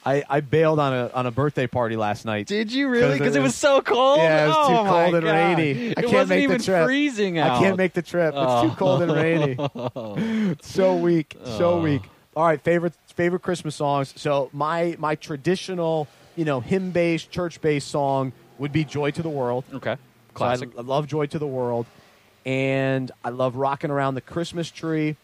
I, 0.07 0.23
I 0.29 0.40
bailed 0.40 0.81
on 0.81 0.93
a 0.93 1.11
on 1.14 1.25
a 1.27 1.31
birthday 1.31 1.67
party 1.67 1.97
last 1.97 2.27
night. 2.27 2.47
Did 2.47 2.71
you 2.73 2.88
really? 2.88 3.12
'Cause 3.12 3.19
Because 3.21 3.37
it 3.37 3.40
it 3.40 3.43
was 3.43 3.55
so 3.55 3.81
cold. 3.81 4.19
Yeah, 4.19 4.45
it 4.45 4.49
was 4.49 4.57
too 4.69 4.75
Oh, 4.75 4.85
cold 4.85 5.14
and 5.14 5.25
God. 5.25 5.33
rainy. 5.33 5.71
I 5.71 5.90
it 5.93 5.95
can't 5.95 6.12
wasn't 6.12 6.29
make 6.29 6.38
the 6.40 6.43
even 6.45 6.61
trip. 6.61 6.85
freezing 6.85 7.38
out. 7.38 7.53
I 7.53 7.59
can't 7.61 7.77
make 7.79 7.93
the 7.95 8.03
trip. 8.03 8.35
It's 8.37 8.62
too 8.62 8.69
oh. 8.71 8.75
cold 8.77 9.03
and 9.03 9.12
rainy. 9.12 10.57
So 10.62 10.97
weak, 10.97 11.37
so 11.45 11.75
Oh. 11.75 11.81
weak. 11.81 12.03
All 12.37 12.45
right, 12.45 12.61
favorite 12.61 12.93
favorite 13.14 13.40
Christmas 13.43 13.77
songs. 13.77 14.12
So 14.17 14.51
my 14.53 14.95
my 14.99 15.14
traditional, 15.14 16.07
you 16.37 16.45
know, 16.45 16.61
hymn 16.61 16.90
based, 16.90 17.31
church 17.31 17.61
based 17.62 17.88
song 17.88 18.33
would 18.59 18.73
be 18.73 18.85
"Joy 18.85 19.11
to 19.12 19.23
the 19.23 19.29
World." 19.29 19.64
Okay. 19.73 19.95
So 19.95 19.99
I- 20.01 20.33
Classic. 20.35 20.69
I, 20.77 20.81
love 20.83 21.07
"Joy 21.07 21.27
to 21.27 21.38
the 21.38 21.47
World," 21.47 21.87
and 22.45 23.11
I 23.25 23.31
love 23.31 23.57
rocking 23.57 23.90
around 23.90 24.14
the 24.14 24.21
Christmas 24.21 24.71
tree, 24.71 25.17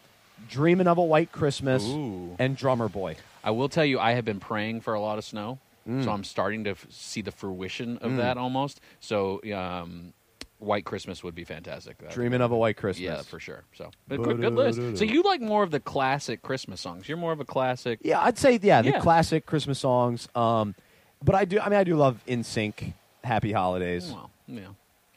dreaming 0.49 0.87
of 0.87 0.97
a 0.97 1.03
white 1.03 1.31
Christmas, 1.31 1.83
Ooh. 1.85 2.35
and 2.39 2.55
"Drummer 2.57 2.87
Boy." 2.89 3.15
I 3.43 3.51
will 3.51 3.69
tell 3.69 3.85
you, 3.85 3.99
I 3.99 4.11
have 4.13 4.25
been 4.25 4.39
praying 4.39 4.81
for 4.81 4.93
a 4.93 5.01
lot 5.01 5.17
of 5.17 5.23
snow, 5.25 5.59
Mm. 5.87 6.03
so 6.03 6.11
I'm 6.11 6.23
starting 6.23 6.63
to 6.65 6.71
f- 6.71 6.85
see 6.91 7.21
the 7.21 7.31
fruition 7.31 7.97
of 7.97 8.17
that 8.17 8.37
almost. 8.37 8.79
So, 8.99 9.41
um, 9.53 10.13
White 10.59 10.85
Christmas 10.85 11.23
would 11.23 11.33
be 11.33 11.43
fantastic. 11.43 11.97
That 11.97 12.11
Dreaming 12.11 12.37
be- 12.37 12.43
of 12.43 12.51
a 12.51 12.55
white 12.57 12.77
Christmas. 12.77 13.01
Yeah, 13.03 13.21
for 13.23 13.39
sure. 13.39 13.63
So, 13.73 13.89
but 14.07 14.21
good, 14.21 14.39
good 14.39 14.53
list. 14.53 14.79
So 14.99 15.03
you 15.05 15.23
like 15.23 15.41
more 15.41 15.63
of 15.63 15.71
the 15.71 15.79
classic 15.79 16.43
Christmas 16.43 16.79
songs? 16.81 17.09
You're 17.09 17.17
more 17.17 17.31
of 17.31 17.39
a 17.39 17.45
classic. 17.45 17.97
Yeah, 18.03 18.21
I'd 18.21 18.37
say 18.37 18.59
yeah, 18.61 18.83
the 18.83 18.93
classic 18.99 19.47
Christmas 19.47 19.79
songs. 19.79 20.27
Um, 20.35 20.75
but 21.23 21.33
I 21.33 21.45
do. 21.45 21.59
I 21.59 21.67
mean, 21.69 21.79
I 21.79 21.83
do 21.83 21.95
love 21.95 22.23
"NSYNC," 22.27 22.93
"Happy 23.23 23.51
Holidays." 23.51 24.11
Well, 24.11 24.31
yeah, 24.47 24.61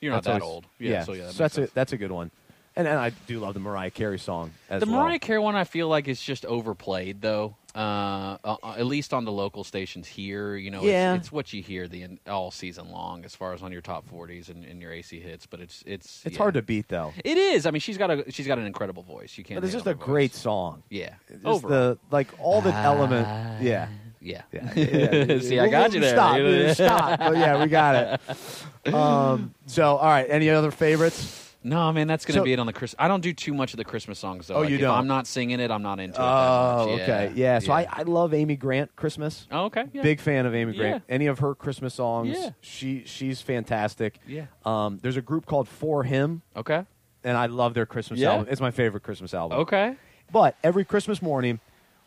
you're 0.01 0.13
not 0.13 0.25
That's 0.25 0.39
that 0.39 0.43
always- 0.43 0.55
old. 0.55 0.67
Yeah, 0.79 1.05
so 1.05 1.13
yeah, 1.13 1.19
that 1.19 1.25
makes 1.27 1.39
that's 1.39 1.55
sense. 1.55 1.71
a 1.71 1.75
that's 1.75 1.93
a 1.93 1.97
good 1.97 2.13
one. 2.13 2.31
And 2.77 2.89
and 2.89 2.99
I 2.99 3.11
do 3.29 3.39
love 3.39 3.55
the 3.55 3.61
Mariah 3.61 3.91
Carey 3.93 4.19
song 4.19 4.51
as 4.69 4.81
The 4.83 4.91
well. 4.91 5.03
Mariah 5.05 5.21
Carey 5.21 5.39
one, 5.39 5.55
I 5.55 5.63
feel 5.63 5.87
like 5.87 6.09
is 6.09 6.21
just 6.21 6.45
overplayed, 6.45 7.21
though. 7.23 7.57
Uh, 7.73 8.37
uh, 8.45 8.57
at 8.79 8.87
least 8.87 9.13
on 9.13 9.25
the 9.25 9.33
local 9.33 9.65
stations 9.65 10.07
here, 10.07 10.55
you 10.57 10.71
know, 10.71 10.83
Yeah. 10.85 11.15
it's, 11.15 11.25
it's 11.27 11.33
what 11.33 11.53
you 11.53 11.61
hear 11.61 11.89
the 11.89 12.07
all 12.29 12.53
season 12.53 12.91
long, 12.91 13.25
as 13.25 13.35
far 13.35 13.53
as 13.53 13.63
on 13.65 13.73
your 13.73 13.81
top 13.81 14.07
forties 14.09 14.49
and, 14.49 14.65
and 14.65 14.81
your 14.81 14.93
AC 14.93 15.19
hits. 15.21 15.47
But 15.47 15.61
it's 15.61 15.83
it's 15.87 16.23
It's 16.25 16.35
yeah. 16.35 16.39
hard 16.39 16.55
to 16.55 16.63
beat 16.63 16.89
though. 16.89 17.13
It 17.25 17.37
is. 17.37 17.65
I 17.67 17.71
mean, 17.73 17.81
she's 17.81 17.99
got 17.99 18.11
a 18.11 18.31
she's 18.31 18.47
got 18.49 18.59
an 18.59 18.67
incredible 18.67 19.03
voice. 19.05 19.37
You 19.39 19.43
can't. 19.45 19.57
But 19.61 19.65
it's 19.65 19.73
just 19.73 19.87
a 19.87 19.91
her 19.91 19.95
great 19.95 20.35
song. 20.35 20.83
Yeah. 20.89 21.15
Just 21.29 21.45
Overall. 21.45 21.71
the 21.71 21.99
like 22.13 22.29
all 22.41 22.61
the 22.61 22.73
element. 22.75 23.27
Yeah. 23.63 23.89
Yeah. 24.25 24.43
Yeah. 24.53 24.73
yeah. 24.75 25.39
See, 25.41 25.61
I 25.61 25.69
got 25.69 25.93
you 25.93 26.01
there. 26.01 26.15
Stop. 26.75 26.75
Stop. 26.75 27.19
But 27.21 27.37
yeah, 27.37 27.63
we 27.63 27.69
got 27.69 28.21
it. 28.87 28.93
Um, 28.95 29.55
so, 29.67 29.97
all 29.97 30.09
right. 30.09 30.27
Any 30.29 30.51
other 30.51 30.71
favorites? 30.71 31.43
No, 31.67 31.91
man, 31.93 32.07
that's 32.07 32.27
going 32.27 32.35
to 32.35 32.41
So- 32.41 32.45
be 32.45 32.53
it 32.53 32.59
on 32.59 32.67
the 32.67 32.73
Christmas. 32.75 32.97
I 32.99 33.09
don't 33.09 33.23
do 33.23 33.33
too 33.33 33.55
much 33.55 33.73
of 33.73 33.79
the 33.79 33.85
Christmas 33.85 34.19
songs 34.19 34.49
though. 34.49 34.57
Oh, 34.57 34.61
Like, 34.61 34.69
you 34.69 34.75
if 34.77 34.81
don't? 34.83 34.99
I'm 34.99 35.07
not 35.07 35.27
singing 35.27 35.61
it. 35.61 35.71
I'm 35.71 35.83
not 35.83 35.99
into 35.99 36.21
it. 36.21 36.23
Oh, 36.23 36.89
much. 36.91 37.01
okay. 37.01 37.33
Yeah. 37.35 37.59
So 37.59 37.73
I, 37.73 37.87
I 37.91 38.03
love 38.03 38.35
Amy 38.35 38.57
Grant 38.57 38.95
Christmas. 38.97 39.47
Oh, 39.51 39.65
okay. 39.67 39.85
Yeah. 39.95 40.03
Big 40.03 40.21
fan 40.21 40.45
of 40.45 40.55
Amy 40.55 40.75
Grant. 40.77 41.03
Yeah. 41.09 41.15
Any 41.15 41.27
of 41.27 41.39
her 41.39 41.55
Christmas 41.55 41.95
songs, 41.95 42.37
Yeah. 42.39 42.51
she 42.61 43.05
she's 43.07 43.41
fantastic. 43.41 44.19
Yeah. 44.27 44.47
Um, 44.67 44.99
there's 45.01 45.17
a 45.17 45.23
group 45.23 45.47
called 45.47 45.67
4Him, 45.69 46.43
Okay. 46.55 46.85
and 47.25 47.37
I 47.39 47.47
love 47.47 47.73
their 47.73 47.87
Christmas 47.87 48.21
Yeah? 48.21 48.33
album. 48.33 48.49
It's 48.51 48.61
my 48.61 48.71
favorite 48.71 49.03
Christmas 49.03 49.33
album. 49.33 49.61
Okay. 49.61 49.97
But 50.31 50.57
every 50.63 50.85
Christmas 50.85 51.23
morning, 51.23 51.61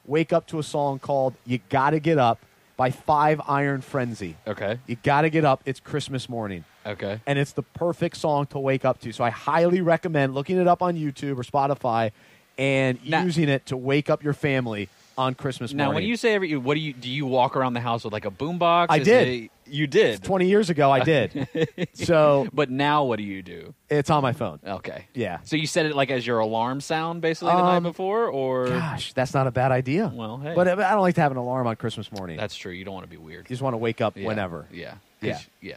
wake 0.07 0.33
up 0.33 0.47
to 0.47 0.59
a 0.59 0.63
song 0.63 0.97
called 0.99 1.35
"You 1.45 1.59
Gotta 1.69 1.99
Get 1.99 2.17
Up" 2.17 2.39
by 2.75 2.89
Five 2.91 3.41
Iron 3.47 3.81
Frenzy. 3.81 4.35
Okay. 4.47 4.79
You 4.87 4.97
gotta 5.03 5.29
get 5.29 5.45
up. 5.45 5.61
It's 5.65 5.79
Christmas 5.79 6.27
morning. 6.29 6.63
Okay. 6.85 7.19
and 7.27 7.37
it's 7.37 7.51
the 7.51 7.63
perfect 7.63 8.15
song 8.15 8.45
to 8.45 8.57
wake 8.59 8.85
up 8.85 9.01
to. 9.01 9.11
So 9.11 9.21
I 9.21 9.29
highly 9.29 9.81
recommend 9.81 10.33
looking 10.33 10.57
it 10.57 10.67
up 10.69 10.81
on 10.81 10.95
YouTube 10.95 11.37
or 11.37 11.43
Spotify 11.43 12.11
and 12.57 12.97
Now- 13.05 13.23
using 13.23 13.49
it 13.49 13.65
to 13.65 13.75
wake 13.75 14.09
up 14.09 14.23
your 14.23 14.31
family 14.33 14.87
on 15.17 15.33
Christmas 15.33 15.73
Now, 15.73 15.85
morning. 15.85 15.93
Now, 15.93 15.95
when 16.03 16.07
you 16.09 16.15
say 16.15 16.33
every, 16.35 16.55
what 16.55 16.75
do 16.75 16.79
you 16.79 16.93
do? 16.93 17.09
You 17.09 17.25
walk 17.25 17.55
around 17.55 17.73
the 17.73 17.79
house 17.81 18.03
with 18.03 18.13
like 18.13 18.25
a 18.25 18.31
boombox? 18.31 18.87
I 18.89 18.97
Is 18.99 19.05
did. 19.05 19.27
it- 19.27 19.51
you 19.69 19.85
did. 19.85 20.23
20 20.23 20.47
years 20.47 20.69
ago, 20.69 20.89
I 20.89 21.01
did. 21.03 21.45
so 21.93 22.47
But 22.53 22.69
now, 22.69 23.03
what 23.03 23.17
do 23.17 23.23
you 23.23 23.41
do? 23.41 23.73
it's 23.89 24.09
on 24.09 24.21
my 24.21 24.31
phone. 24.31 24.59
Okay. 24.65 25.07
Yeah. 25.13 25.39
So 25.43 25.57
you 25.57 25.67
set 25.67 25.85
it 25.85 25.93
like 25.93 26.09
as 26.09 26.25
your 26.25 26.39
alarm 26.39 26.79
sound, 26.79 27.21
basically 27.21 27.51
the 27.53 27.61
night 27.63 27.77
Um, 27.77 27.83
before, 27.83 28.27
or 28.27 28.67
Gosh, 28.69 29.11
that's 29.11 29.33
not 29.33 29.45
a 29.45 29.51
bad 29.51 29.73
idea. 29.73 30.09
Well, 30.15 30.37
hey. 30.37 30.53
But 30.55 30.69
I 30.69 30.71
I 30.71 30.91
don't 30.91 31.01
like 31.01 31.15
to 31.15 31.21
have 31.21 31.31
an 31.33 31.37
alarm 31.37 31.67
on 31.67 31.75
Christmas 31.75 32.09
morning. 32.13 32.37
that's 32.37 32.55
true. 32.55 32.71
You 32.71 32.85
don't 32.85 32.93
want 32.93 33.03
to 33.05 33.09
be 33.09 33.17
weird. 33.17 33.45
you 33.49 33.53
just 33.55 33.61
want 33.61 33.73
to 33.73 33.77
wake 33.77 33.99
up 33.99 34.15
Yeah. 34.15 34.27
whenever. 34.27 34.67
Yeah. 34.71 34.93
Yeah. 35.19 35.33
'Cause- 35.33 35.47
Yeah. 35.61 35.75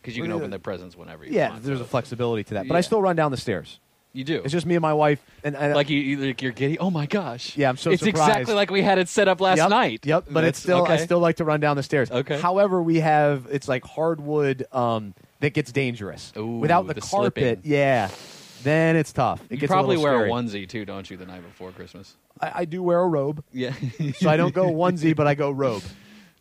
Because 0.00 0.16
you 0.16 0.22
can 0.22 0.30
open 0.32 0.50
the 0.50 0.58
presents 0.60 0.96
whenever 0.96 1.24
you 1.24 1.32
Yeah, 1.32 1.50
want. 1.50 1.62
there's 1.64 1.78
so 1.78 1.84
a 1.84 1.86
flexibility 1.86 2.44
to 2.44 2.54
that. 2.54 2.68
But 2.68 2.74
I 2.74 2.78
Yeah. 2.78 2.82
still 2.82 3.02
run 3.02 3.16
down 3.16 3.30
the 3.32 3.36
stairs. 3.36 3.80
You 4.14 4.24
do. 4.24 4.42
It's 4.44 4.52
just 4.52 4.66
me 4.66 4.74
and 4.74 4.82
my 4.82 4.92
wife. 4.92 5.24
And, 5.42 5.56
and 5.56 5.74
like 5.74 5.88
you, 5.88 5.98
you 5.98 6.16
like 6.18 6.42
you're 6.42 6.52
giddy. 6.52 6.78
Oh 6.78 6.90
my 6.90 7.06
gosh! 7.06 7.56
Yeah, 7.56 7.68
I'm 7.70 7.76
so 7.78 7.90
It's 7.90 8.02
surprised. 8.02 8.28
exactly 8.30 8.54
like 8.54 8.70
we 8.70 8.82
had 8.82 8.98
it 8.98 9.08
set 9.08 9.26
up 9.26 9.40
last 9.40 9.56
yep, 9.58 9.70
night. 9.70 10.04
Yep, 10.04 10.26
but 10.30 10.44
it's 10.44 10.62
That's- 10.62 10.84
still 10.84 10.86
I 10.86 10.96
still 10.98 11.18
like 11.18 11.36
to 11.36 11.44
run 11.44 11.60
down 11.60 11.76
the 11.76 11.82
stairs. 11.82 12.10
Okay. 12.10 12.38
However, 12.38 12.82
we 12.82 13.00
have 13.00 13.46
it's 13.50 13.68
like 13.68 13.84
hardwood 13.84 14.66
um, 14.72 15.14
that 15.40 15.54
gets 15.54 15.72
dangerous 15.72 16.32
Ooh, 16.36 16.58
without 16.58 16.86
the, 16.86 16.94
the 16.94 17.00
carpet. 17.00 17.34
slipping. 17.34 17.60
Yeah, 17.64 18.10
then 18.64 18.96
it's 18.96 19.12
tough. 19.12 19.40
It 19.44 19.52
You 19.52 19.56
gets 19.58 19.70
probably 19.70 19.96
a 19.96 20.00
wear 20.00 20.18
little 20.20 20.36
a 20.36 20.42
onesie 20.42 20.68
too, 20.68 20.84
don't 20.84 21.10
you? 21.10 21.16
The 21.16 21.26
night 21.26 21.42
before 21.42 21.70
Christmas. 21.72 22.14
I, 22.40 22.52
I 22.54 22.64
do 22.66 22.82
wear 22.82 23.00
a 23.00 23.08
robe, 23.08 23.42
Yeah. 23.52 23.72
so 24.18 24.28
I 24.28 24.36
don't 24.36 24.54
go 24.54 24.66
onesie, 24.72 25.14
but 25.16 25.26
I 25.26 25.34
go 25.34 25.50
robe. 25.50 25.82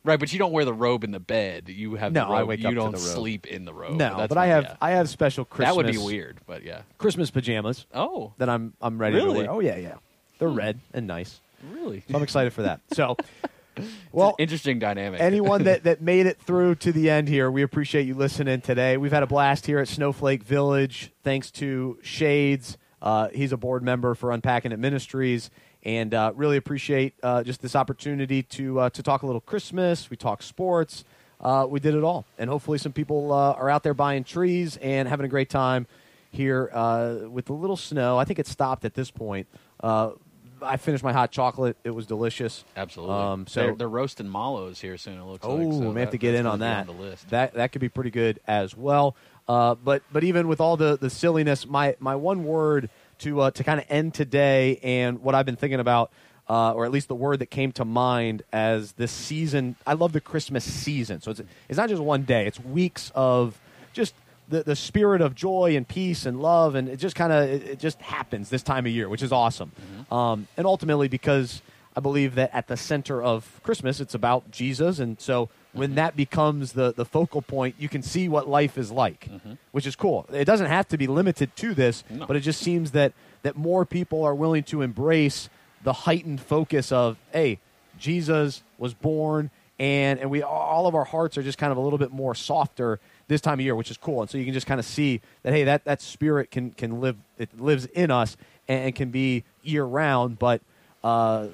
Right, 0.03 0.19
but 0.19 0.31
you 0.33 0.39
don't 0.39 0.51
wear 0.51 0.65
the 0.65 0.73
robe 0.73 1.03
in 1.03 1.11
the 1.11 1.19
bed. 1.19 1.69
You 1.69 1.95
have 1.95 2.11
No, 2.13 2.27
the 2.27 2.33
I 2.33 2.39
robe. 2.39 2.49
wake 2.49 2.59
you 2.61 2.67
up 2.67 2.71
to 2.71 2.75
don't 2.75 2.91
the 2.91 2.97
robe. 2.97 3.07
sleep 3.15 3.47
in 3.47 3.65
the 3.65 3.73
robe. 3.73 3.97
no, 3.97 4.17
That's 4.17 4.29
but 4.29 4.37
I 4.37 4.47
have 4.47 4.63
yeah. 4.63 4.75
I 4.81 4.91
have 4.91 5.09
special 5.09 5.45
Christmas. 5.45 5.75
that 5.75 5.77
would 5.77 5.91
be 5.91 5.97
weird, 5.97 6.39
but 6.45 6.63
yeah. 6.63 6.81
Christmas 6.97 7.31
pajamas 7.31 7.85
Oh, 7.93 8.33
that 8.37 8.49
I'm 8.49 8.73
I'm 8.81 8.97
ready 8.99 9.17
to 9.19 9.23
Really? 9.23 9.37
wear. 9.39 9.51
Oh 9.51 9.59
yeah, 9.59 9.77
yeah. 9.77 9.95
They're 10.39 10.49
Hmm. 10.49 10.55
red 10.57 10.79
and 10.93 11.07
nice. 11.07 11.39
really? 11.71 12.03
So 12.09 12.15
I'm 12.17 12.23
excited 12.23 12.51
for 12.53 12.63
that. 12.63 12.81
So, 12.93 13.15
well, 14.11 14.35
Interesting 14.37 14.79
dynamic. 14.79 15.21
anyone 15.21 15.63
that, 15.63 15.83
that 15.85 16.01
made 16.01 16.25
it 16.25 16.37
through 16.41 16.75
to 16.75 16.91
the 16.91 17.09
end 17.09 17.29
here, 17.29 17.49
we 17.49 17.61
appreciate 17.61 18.05
you 18.05 18.15
listening 18.15 18.59
today. 18.61 18.97
We've 18.97 19.11
had 19.13 19.23
a 19.23 19.27
blast 19.27 19.65
here 19.65 19.79
at 19.79 19.87
Snowflake 19.87 20.43
Village, 20.43 21.11
thanks 21.23 21.49
to 21.51 21.97
Shades. 22.01 22.77
Uh, 23.01 23.29
he's 23.29 23.51
a 23.53 23.57
board 23.57 23.81
member 23.81 24.13
for 24.13 24.31
Unpacking 24.31 24.71
It 24.73 24.79
Ministries, 24.79 25.49
and 25.83 26.13
uh, 26.13 26.31
really 26.35 26.57
appreciate 26.57 27.13
uh, 27.23 27.43
just 27.43 27.61
this 27.61 27.75
opportunity 27.75 28.43
to 28.43 28.79
uh, 28.79 28.89
to 28.91 29.03
talk 29.03 29.23
a 29.23 29.25
little 29.25 29.41
Christmas. 29.41 30.09
We 30.09 30.17
talk 30.17 30.43
sports. 30.43 31.03
Uh, 31.39 31.65
we 31.67 31.79
did 31.79 31.95
it 31.95 32.03
all, 32.03 32.25
and 32.37 32.49
hopefully, 32.49 32.77
some 32.77 32.91
people 32.93 33.33
uh, 33.33 33.53
are 33.53 33.69
out 33.69 33.81
there 33.83 33.93
buying 33.95 34.23
trees 34.23 34.77
and 34.77 35.07
having 35.07 35.25
a 35.25 35.29
great 35.29 35.49
time 35.49 35.87
here 36.29 36.69
uh, 36.71 37.15
with 37.29 37.49
a 37.49 37.53
little 37.53 37.75
snow. 37.77 38.17
I 38.17 38.25
think 38.25 38.37
it 38.37 38.45
stopped 38.47 38.85
at 38.85 38.93
this 38.93 39.09
point. 39.09 39.47
Uh, 39.79 40.11
I 40.61 40.77
finished 40.77 41.03
my 41.03 41.13
hot 41.13 41.31
chocolate; 41.31 41.77
it 41.83 41.89
was 41.89 42.05
delicious. 42.05 42.63
Absolutely. 42.77 43.15
Um, 43.15 43.47
so 43.47 43.61
they're, 43.61 43.75
they're 43.75 43.89
roasting 43.89 44.31
mallows 44.31 44.79
here 44.79 44.95
soon. 44.97 45.19
It 45.19 45.23
looks 45.23 45.43
Oh, 45.43 45.55
like. 45.55 45.73
So 45.81 45.89
we 45.89 45.99
have 46.01 46.11
to 46.11 46.19
get 46.19 46.35
in 46.35 46.45
on 46.45 46.59
that. 46.59 46.85
the 46.85 46.91
list. 46.91 47.27
That 47.31 47.55
that 47.55 47.71
could 47.71 47.81
be 47.81 47.89
pretty 47.89 48.11
good 48.11 48.39
as 48.45 48.77
well. 48.77 49.15
Uh, 49.47 49.73
but 49.73 50.03
but 50.13 50.23
even 50.23 50.47
with 50.47 50.61
all 50.61 50.77
the 50.77 50.95
the 50.95 51.09
silliness, 51.09 51.65
my 51.65 51.95
my 51.99 52.15
one 52.15 52.43
word 52.43 52.91
to 53.21 53.41
uh, 53.41 53.51
to 53.51 53.63
kind 53.63 53.79
of 53.79 53.85
end 53.89 54.13
today, 54.13 54.79
and 54.83 55.21
what 55.21 55.35
I've 55.35 55.45
been 55.45 55.55
thinking 55.55 55.79
about, 55.79 56.11
uh, 56.49 56.73
or 56.73 56.85
at 56.85 56.91
least 56.91 57.07
the 57.07 57.15
word 57.15 57.39
that 57.39 57.47
came 57.47 57.71
to 57.73 57.85
mind 57.85 58.43
as 58.53 58.93
this 58.93 59.11
season. 59.11 59.75
I 59.87 59.93
love 59.93 60.13
the 60.13 60.21
Christmas 60.21 60.63
season. 60.63 61.21
So 61.21 61.31
it's 61.31 61.41
it's 61.69 61.77
not 61.77 61.89
just 61.89 62.01
one 62.01 62.23
day; 62.23 62.45
it's 62.47 62.59
weeks 62.59 63.11
of 63.15 63.59
just. 63.93 64.13
The, 64.49 64.63
the 64.63 64.75
spirit 64.75 65.21
of 65.21 65.33
joy 65.33 65.77
and 65.77 65.87
peace 65.87 66.25
and 66.25 66.41
love 66.41 66.75
and 66.75 66.89
it 66.89 66.97
just 66.97 67.15
kind 67.15 67.31
of 67.31 67.47
it, 67.47 67.63
it 67.63 67.79
just 67.79 68.01
happens 68.01 68.49
this 68.49 68.61
time 68.61 68.85
of 68.85 68.91
year 68.91 69.07
which 69.07 69.21
is 69.23 69.31
awesome 69.31 69.71
um, 70.11 70.45
and 70.57 70.67
ultimately 70.67 71.07
because 71.07 71.61
I 71.95 71.99
believe 71.99 72.35
that 72.35 72.51
at 72.53 72.67
the 72.67 72.77
center 72.77 73.21
of 73.21 73.59
Christmas, 73.63 73.99
it's 73.99 74.13
about 74.13 74.49
Jesus, 74.51 74.99
and 74.99 75.19
so 75.19 75.49
when 75.73 75.95
that 75.95 76.15
becomes 76.15 76.73
the 76.73 76.93
the 76.93 77.05
focal 77.05 77.41
point, 77.41 77.75
you 77.79 77.87
can 77.89 78.01
see 78.01 78.27
what 78.29 78.47
life 78.47 78.77
is 78.77 78.91
like, 78.91 79.29
which 79.71 79.87
is 79.87 79.95
cool. 79.95 80.25
It 80.31 80.45
doesn't 80.45 80.67
have 80.67 80.87
to 80.89 80.97
be 80.97 81.07
limited 81.07 81.55
to 81.57 81.73
this, 81.73 82.03
No. 82.09 82.25
but 82.25 82.35
it 82.35 82.41
just 82.41 82.61
seems 82.61 82.91
that 82.91 83.13
that 83.43 83.55
more 83.55 83.85
people 83.85 84.23
are 84.23 84.35
willing 84.35 84.63
to 84.65 84.81
embrace 84.81 85.49
the 85.83 85.93
heightened 85.93 86.39
focus 86.41 86.91
of, 86.91 87.17
hey, 87.33 87.57
Jesus 87.97 88.63
was 88.77 88.93
born, 88.93 89.49
and 89.79 90.19
and 90.19 90.29
we 90.29 90.41
all 90.43 90.87
of 90.87 90.95
our 90.95 91.05
hearts 91.05 91.37
are 91.37 91.43
just 91.43 91.57
kind 91.57 91.71
of 91.71 91.77
a 91.77 91.81
little 91.81 91.99
bit 91.99 92.11
more 92.11 92.35
softer 92.35 92.99
this 93.27 93.39
time 93.41 93.59
of 93.59 93.61
year, 93.61 93.75
which 93.75 93.89
is 93.91 93.97
cool. 93.97 94.21
And 94.21 94.29
so 94.29 94.37
you 94.37 94.45
can 94.45 94.53
just 94.53 94.67
kind 94.67 94.79
of 94.79 94.85
see 94.85 95.21
that 95.43 95.53
hey, 95.53 95.63
that 95.63 95.85
that 95.85 96.01
spirit 96.01 96.51
can 96.51 96.71
can 96.71 96.99
live 97.01 97.15
it 97.37 97.49
lives 97.59 97.85
in 97.85 98.11
us 98.11 98.35
and, 98.67 98.85
and 98.85 98.95
can 98.95 99.09
be 99.09 99.43
year 99.63 99.83
round, 99.85 100.37
but 100.37 100.61
uh, 101.03 101.47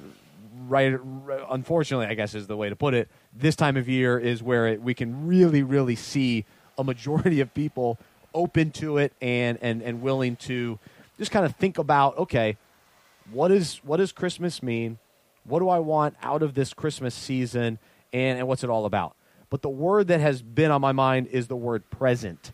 right, 0.68 0.90
right, 1.02 1.40
unfortunately, 1.50 2.06
I 2.06 2.14
guess 2.14 2.34
is 2.34 2.46
the 2.46 2.56
way 2.56 2.68
to 2.68 2.76
put 2.76 2.94
it. 2.94 3.08
This 3.32 3.56
time 3.56 3.76
of 3.76 3.88
year 3.88 4.18
is 4.18 4.42
where 4.42 4.66
it, 4.66 4.82
we 4.82 4.94
can 4.94 5.26
really, 5.26 5.62
really 5.62 5.96
see 5.96 6.44
a 6.76 6.84
majority 6.84 7.40
of 7.40 7.52
people 7.54 7.98
open 8.34 8.70
to 8.70 8.98
it 8.98 9.12
and, 9.20 9.58
and, 9.60 9.82
and 9.82 10.00
willing 10.00 10.36
to 10.36 10.78
just 11.18 11.30
kind 11.30 11.44
of 11.44 11.56
think 11.56 11.78
about 11.78 12.16
okay, 12.18 12.56
what 13.30 13.50
is 13.50 13.78
what 13.84 13.98
does 13.98 14.12
Christmas 14.12 14.62
mean? 14.62 14.98
What 15.44 15.60
do 15.60 15.68
I 15.68 15.78
want 15.78 16.14
out 16.22 16.42
of 16.42 16.54
this 16.54 16.72
Christmas 16.74 17.14
season, 17.14 17.78
and, 18.12 18.38
and 18.38 18.46
what's 18.46 18.64
it 18.64 18.70
all 18.70 18.84
about? 18.84 19.14
But 19.50 19.62
the 19.62 19.68
word 19.68 20.08
that 20.08 20.20
has 20.20 20.42
been 20.42 20.70
on 20.70 20.80
my 20.80 20.92
mind 20.92 21.28
is 21.28 21.48
the 21.48 21.56
word 21.56 21.88
present. 21.90 22.52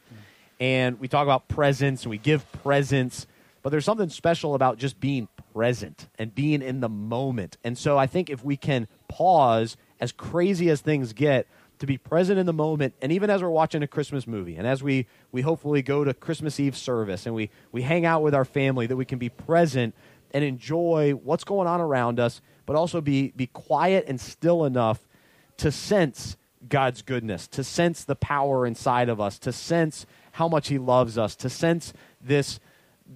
And 0.61 1.01
we 1.01 1.09
talk 1.09 1.25
about 1.25 1.49
presents 1.49 2.05
and 2.05 2.11
we 2.11 2.18
give 2.18 2.51
presents, 2.62 3.27
but 3.62 3.70
there's 3.70 3.85
something 3.85 4.09
special 4.09 4.55
about 4.55 4.79
just 4.79 5.01
being 5.01 5.29
present 5.53 6.09
and 6.18 6.33
being 6.33 6.62
in 6.62 6.81
the 6.81 6.89
moment. 6.89 7.57
And 7.64 7.77
so 7.77 7.99
I 7.99 8.07
think 8.07 8.31
if 8.31 8.45
we 8.45 8.57
can 8.57 8.87
pause, 9.09 9.77
as 10.05 10.13
crazy 10.13 10.69
as 10.69 10.83
things 10.83 11.15
get, 11.15 11.49
to 11.79 11.87
be 11.87 11.99
present 11.99 12.39
in 12.39 12.47
the 12.47 12.53
moment, 12.53 12.95
and 13.03 13.11
even 13.11 13.31
as 13.31 13.43
we're 13.43 13.49
watching 13.49 13.83
a 13.83 13.87
Christmas 13.87 14.27
movie, 14.27 14.55
and 14.55 14.67
as 14.67 14.83
we, 14.83 15.07
we 15.33 15.41
hopefully 15.41 15.83
go 15.83 16.05
to 16.05 16.15
Christmas 16.15 16.61
Eve 16.61 16.77
service 16.77 17.27
and 17.27 17.35
we, 17.35 17.51
we 17.73 17.83
hang 17.83 18.05
out 18.05 18.23
with 18.23 18.35
our 18.35 18.45
family, 18.45 18.87
that 18.87 18.97
we 18.97 19.05
can 19.05 19.19
be 19.19 19.31
present 19.31 19.95
and 20.33 20.45
enjoy 20.45 21.13
what's 21.13 21.43
going 21.43 21.67
on 21.67 21.81
around 21.81 22.21
us, 22.21 22.41
but 22.67 22.77
also 22.77 23.01
be, 23.01 23.33
be 23.35 23.47
quiet 23.49 24.05
and 24.07 24.21
still 24.21 24.65
enough 24.65 25.01
to 25.57 25.73
sense 25.73 26.37
God's 26.69 27.03
goodness, 27.03 27.49
to 27.49 27.65
sense 27.65 28.05
the 28.05 28.17
power 28.17 28.67
inside 28.67 29.09
of 29.09 29.21
us, 29.21 29.39
to 29.41 29.53
sense 29.53 30.07
how 30.33 30.49
much 30.49 30.69
He 30.69 30.79
loves 30.79 31.17
us, 31.17 31.35
to 31.37 31.51
sense 31.51 31.93
this 32.21 32.61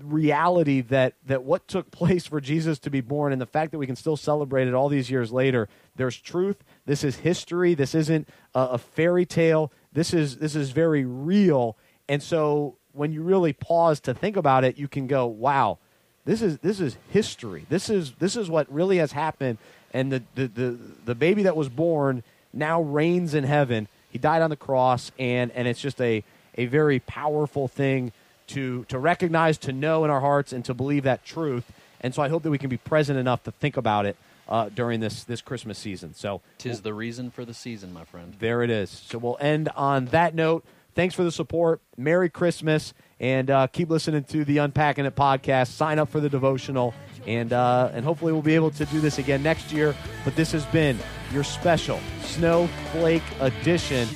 reality 0.05 0.81
that, 0.83 1.15
that 1.27 1.45
what 1.45 1.69
took 1.69 1.91
place 1.91 2.27
for 2.27 2.41
Jesus 2.41 2.79
to 2.81 2.91
be 2.91 3.01
born 3.01 3.33
and 3.33 3.41
the 3.41 3.47
fact 3.47 3.73
that 3.73 3.79
we 3.79 3.87
can 3.87 3.97
still 3.97 4.17
celebrate 4.17 4.69
it 4.69 4.75
all 4.75 4.89
these 4.89 5.11
years 5.11 5.33
later, 5.33 5.69
there's 5.97 6.17
truth. 6.17 6.63
This 6.87 7.05
is 7.05 7.17
history. 7.17 7.75
This 7.75 7.95
isn't 7.95 8.29
a, 8.55 8.61
a 8.61 8.79
fairy 8.79 9.27
tale. 9.27 9.73
This 9.93 10.13
is, 10.13 10.39
this 10.39 10.55
is 10.55 10.71
very 10.71 11.05
real. 11.05 11.77
And 12.09 12.23
so 12.23 12.77
when 12.93 13.13
you 13.13 13.23
really 13.23 13.53
pause 13.53 14.01
to 14.01 14.15
think 14.15 14.37
about 14.37 14.65
it, 14.65 14.79
you 14.79 14.89
can 14.89 15.07
go, 15.07 15.27
wow, 15.27 15.79
this 16.25 16.43
is 16.43 16.59
this 16.59 16.79
is 16.79 16.99
history. 17.09 17.65
This 17.71 17.89
is 17.89 18.13
this 18.19 18.37
is 18.37 18.51
what 18.51 18.71
really 18.71 18.99
has 18.99 19.13
happened. 19.13 19.57
And 19.95 20.13
the 20.13 20.23
the 20.35 20.47
the, 20.49 20.79
the 21.07 21.15
baby 21.15 21.45
that 21.45 21.57
was 21.57 21.71
born 21.71 22.23
now 22.53 22.83
reigns 22.83 23.33
in 23.33 23.45
heaven. 23.45 23.89
He 24.11 24.19
died 24.19 24.43
on 24.43 24.51
the 24.51 24.57
cross, 24.57 25.11
and 25.19 25.51
and 25.53 25.67
it's 25.67 25.81
just 25.81 25.99
a 26.03 26.23
a 26.57 26.67
very 26.67 27.01
powerful 27.01 27.67
thing 27.67 28.13
to 28.49 28.85
to 28.85 28.99
recognize, 28.99 29.59
to 29.59 29.73
know 29.73 30.05
in 30.05 30.11
our 30.11 30.21
hearts, 30.21 30.53
and 30.53 30.65
to 30.65 30.75
believe 30.75 31.05
that 31.05 31.25
truth. 31.25 31.65
And 32.01 32.15
so 32.15 32.23
I 32.23 32.29
hope 32.29 32.43
that 32.45 32.51
we 32.51 32.59
can 32.59 32.71
be 32.71 32.77
present 32.77 33.19
enough 33.19 33.43
to 33.45 33.51
think 33.53 33.77
about 33.77 34.07
it 34.07 34.17
uh, 34.49 34.69
during 34.69 35.01
this 35.01 35.25
this 35.25 35.41
Christmas 35.41 35.79
season. 35.79 36.15
So 36.15 36.41
Tis 36.59 36.83
the 36.83 36.95
reason 36.95 37.31
for 37.31 37.45
the 37.45 37.55
season, 37.55 37.93
my 37.93 38.05
friend. 38.05 38.35
there 38.39 38.63
it 38.63 38.71
is. 38.71 38.91
So 38.91 39.19
we'll 39.19 39.39
end 39.41 39.69
on 39.77 40.07
that 40.07 40.35
note. 40.35 40.65
Thanks 40.95 41.15
for 41.15 41.23
the 41.23 41.31
support. 41.31 41.81
Merry 41.97 42.29
Christmas. 42.29 42.93
And 43.21 43.51
uh, 43.51 43.67
keep 43.69 43.89
listening 43.91 44.25
to 44.25 44.45
the 44.45 44.59
Unpacking 44.59 45.05
It 45.05 45.15
podcast. 45.15 45.69
Sign 45.69 45.99
up 45.99 46.09
for 46.09 46.21
the 46.21 46.29
devotional. 46.29 46.93
And, 47.27 47.53
uh, 47.53 47.91
and 47.93 48.05
hopefully 48.05 48.33
we'll 48.33 48.43
be 48.43 48.55
able 48.55 48.71
to 48.73 48.85
do 48.87 49.01
this 49.01 49.19
again 49.19 49.43
next 49.43 49.73
year. 49.73 49.95
But 50.25 50.35
this 50.35 50.51
has 50.53 50.65
been 50.67 50.99
your 51.33 51.45
special 51.45 52.01
snowflake 52.23 53.23
edition 53.41 54.09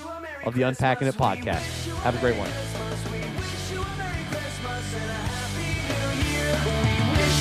of 0.44 0.54
the 0.54 0.62
Unpacking 0.62 1.06
It 1.08 1.14
podcast. 1.14 1.88
Have 2.02 2.16
a 2.16 2.18
great 2.18 2.36
one. 2.36 2.71